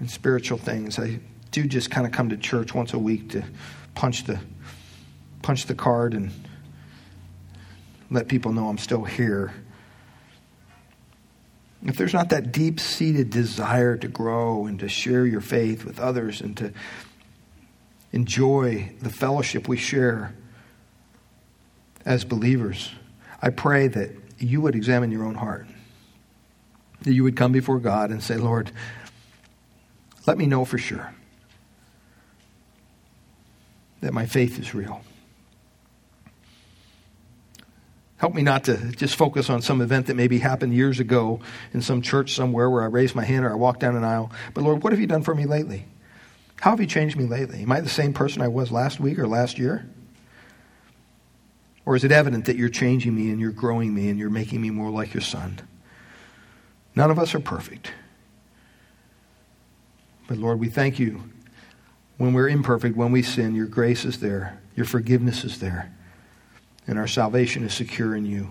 in 0.00 0.08
spiritual 0.08 0.58
things. 0.58 0.98
I 0.98 1.20
do 1.52 1.66
just 1.66 1.90
kind 1.90 2.06
of 2.06 2.12
come 2.12 2.28
to 2.30 2.36
church 2.36 2.74
once 2.74 2.92
a 2.92 2.98
week 2.98 3.30
to 3.30 3.44
punch 3.94 4.24
the 4.24 4.38
punch 5.40 5.66
the 5.66 5.74
card 5.74 6.12
and 6.14 6.30
let 8.10 8.28
people 8.28 8.52
know 8.52 8.68
I'm 8.68 8.76
still 8.76 9.04
here. 9.04 9.54
If 11.88 11.96
there's 11.96 12.12
not 12.12 12.28
that 12.28 12.52
deep 12.52 12.80
seated 12.80 13.30
desire 13.30 13.96
to 13.96 14.08
grow 14.08 14.66
and 14.66 14.78
to 14.80 14.90
share 14.90 15.24
your 15.24 15.40
faith 15.40 15.86
with 15.86 15.98
others 15.98 16.42
and 16.42 16.54
to 16.58 16.74
enjoy 18.12 18.92
the 19.00 19.08
fellowship 19.08 19.68
we 19.68 19.78
share 19.78 20.34
as 22.04 22.26
believers, 22.26 22.92
I 23.40 23.48
pray 23.48 23.88
that 23.88 24.10
you 24.36 24.60
would 24.60 24.74
examine 24.74 25.10
your 25.10 25.24
own 25.24 25.34
heart. 25.34 25.66
That 27.02 27.14
you 27.14 27.22
would 27.22 27.36
come 27.36 27.52
before 27.52 27.78
God 27.78 28.10
and 28.10 28.22
say, 28.22 28.36
Lord, 28.36 28.70
let 30.26 30.36
me 30.36 30.44
know 30.44 30.66
for 30.66 30.76
sure 30.76 31.14
that 34.02 34.12
my 34.12 34.26
faith 34.26 34.58
is 34.58 34.74
real. 34.74 35.00
Help 38.18 38.34
me 38.34 38.42
not 38.42 38.64
to 38.64 38.76
just 38.92 39.14
focus 39.14 39.48
on 39.48 39.62
some 39.62 39.80
event 39.80 40.06
that 40.06 40.16
maybe 40.16 40.38
happened 40.40 40.74
years 40.74 40.98
ago 40.98 41.40
in 41.72 41.80
some 41.80 42.02
church 42.02 42.34
somewhere 42.34 42.68
where 42.68 42.82
I 42.82 42.86
raised 42.86 43.14
my 43.14 43.24
hand 43.24 43.44
or 43.44 43.52
I 43.52 43.54
walked 43.54 43.78
down 43.78 43.96
an 43.96 44.02
aisle. 44.02 44.32
But 44.54 44.64
Lord, 44.64 44.82
what 44.82 44.92
have 44.92 45.00
you 45.00 45.06
done 45.06 45.22
for 45.22 45.36
me 45.36 45.46
lately? 45.46 45.86
How 46.60 46.70
have 46.70 46.80
you 46.80 46.86
changed 46.86 47.16
me 47.16 47.26
lately? 47.26 47.62
Am 47.62 47.70
I 47.70 47.80
the 47.80 47.88
same 47.88 48.12
person 48.12 48.42
I 48.42 48.48
was 48.48 48.72
last 48.72 48.98
week 48.98 49.20
or 49.20 49.28
last 49.28 49.56
year? 49.56 49.88
Or 51.86 51.94
is 51.94 52.02
it 52.02 52.10
evident 52.10 52.46
that 52.46 52.56
you're 52.56 52.68
changing 52.68 53.14
me 53.14 53.30
and 53.30 53.40
you're 53.40 53.52
growing 53.52 53.94
me 53.94 54.08
and 54.10 54.18
you're 54.18 54.30
making 54.30 54.60
me 54.60 54.70
more 54.70 54.90
like 54.90 55.14
your 55.14 55.20
son? 55.20 55.60
None 56.96 57.12
of 57.12 57.20
us 57.20 57.36
are 57.36 57.40
perfect. 57.40 57.92
But 60.26 60.38
Lord, 60.38 60.58
we 60.58 60.68
thank 60.68 60.98
you 60.98 61.22
when 62.16 62.32
we're 62.32 62.48
imperfect, 62.48 62.96
when 62.96 63.12
we 63.12 63.22
sin, 63.22 63.54
your 63.54 63.66
grace 63.66 64.04
is 64.04 64.18
there, 64.18 64.60
your 64.74 64.86
forgiveness 64.86 65.44
is 65.44 65.60
there 65.60 65.94
and 66.88 66.98
our 66.98 67.06
salvation 67.06 67.62
is 67.62 67.74
secure 67.74 68.16
in 68.16 68.26
you. 68.26 68.50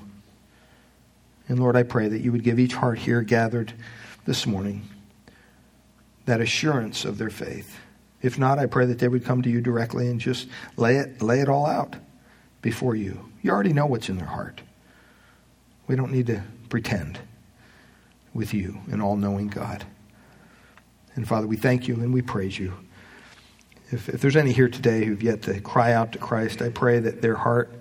And 1.50 1.60
Lord, 1.60 1.76
I 1.76 1.84
pray 1.84 2.08
that 2.08 2.22
you 2.22 2.32
would 2.32 2.44
give 2.44 2.60
each 2.60 2.74
heart 2.76 3.00
here 3.00 3.22
gathered 3.22 3.74
this 4.26 4.46
morning 4.46 4.84
that 6.26 6.40
assurance 6.40 7.04
of 7.04 7.18
their 7.18 7.30
faith. 7.30 7.80
If 8.22 8.38
not, 8.38 8.60
I 8.60 8.68
pray 8.68 8.86
that 8.86 9.00
they 9.00 9.08
would 9.08 9.26
come 9.26 9.42
to 9.42 9.50
you 9.50 9.60
directly 9.60 10.08
and 10.08 10.20
just 10.20 10.48
lay 10.76 10.98
it, 10.98 11.22
lay 11.22 11.40
it 11.40 11.50
all 11.50 11.66
out 11.66 11.96
before 12.62 12.96
you. 12.96 13.30
You 13.42 13.52
already 13.52 13.74
know 13.74 13.86
what's 13.86 14.10
in 14.10 14.18
their 14.18 14.28
heart. 14.28 14.62
We 15.88 15.96
don't 15.96 16.12
need 16.12 16.28
to 16.28 16.44
pretend 16.70 17.20
with 18.34 18.54
you, 18.54 18.78
an 18.92 19.02
all 19.02 19.16
knowing 19.16 19.48
God. 19.48 19.86
And 21.16 21.28
Father, 21.28 21.48
we 21.48 21.58
thank 21.58 21.88
you 21.88 21.96
and 21.96 22.14
we 22.14 22.22
praise 22.22 22.60
you. 22.60 22.74
If, 23.90 24.10
if 24.10 24.22
there's 24.22 24.36
any 24.36 24.52
here 24.52 24.68
today 24.68 25.06
who've 25.06 25.24
yet 25.24 25.44
to 25.44 25.60
cry 25.62 25.94
out 25.94 26.12
to 26.12 26.20
Christ, 26.20 26.62
I 26.62 26.70
pray 26.70 27.00
that 27.00 27.22
their 27.22 27.36
heart 27.36 27.72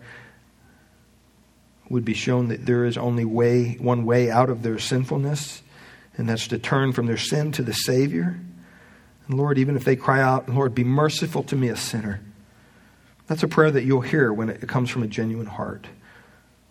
would 1.89 2.05
be 2.05 2.15
shown 2.15 2.49
that 2.49 2.67
there 2.67 2.85
is 2.85 2.97
only 2.97 3.25
way, 3.25 3.75
one 3.75 4.05
way 4.05 4.31
out 4.31 4.51
of 4.51 4.63
their 4.63 4.79
sinfulness, 4.79 5.63
and 6.17 6.29
that's 6.29 6.49
to 6.49 6.59
turn 6.59 6.93
from 6.93 7.07
their 7.07 7.17
sin 7.17 7.53
to 7.53 7.63
the 7.63 7.73
Savior. 7.73 8.39
And 9.27 9.37
Lord, 9.37 9.59
even 9.59 9.77
if 9.77 9.85
they 9.85 9.97
cry 9.97 10.21
out, 10.21 10.49
Lord, 10.49 10.75
be 10.75 10.85
merciful 10.85 11.43
to 11.45 11.57
me, 11.57 11.69
a 11.69 11.77
sinner, 11.77 12.21
that's 13.27 13.43
a 13.43 13.49
prayer 13.49 13.71
that 13.71 13.85
you'll 13.85 14.01
hear 14.01 14.33
when 14.33 14.49
it 14.49 14.69
comes 14.69 14.91
from 14.91 15.03
a 15.03 15.09
genuine 15.09 15.47
heart. 15.47 15.87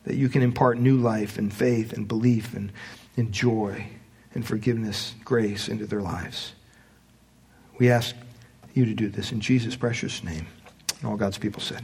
That 0.06 0.16
you 0.16 0.30
can 0.30 0.42
impart 0.42 0.78
new 0.78 0.98
life 0.98 1.38
and 1.38 1.54
faith 1.54 1.92
and 1.92 2.08
belief 2.08 2.54
and, 2.54 2.72
and 3.18 3.32
joy 3.32 3.88
and 4.34 4.46
forgiveness, 4.46 5.16
grace 5.24 5.68
into 5.68 5.86
their 5.86 6.02
lives. 6.02 6.54
We 7.78 7.90
ask 7.90 8.16
you 8.74 8.86
to 8.86 8.94
do 8.94 9.10
this 9.10 9.32
in 9.32 9.42
Jesus' 9.42 9.76
precious 9.76 10.24
name. 10.24 10.48
And 11.00 11.10
all 11.10 11.18
God's 11.18 11.38
people 11.38 11.62
said. 11.62 11.84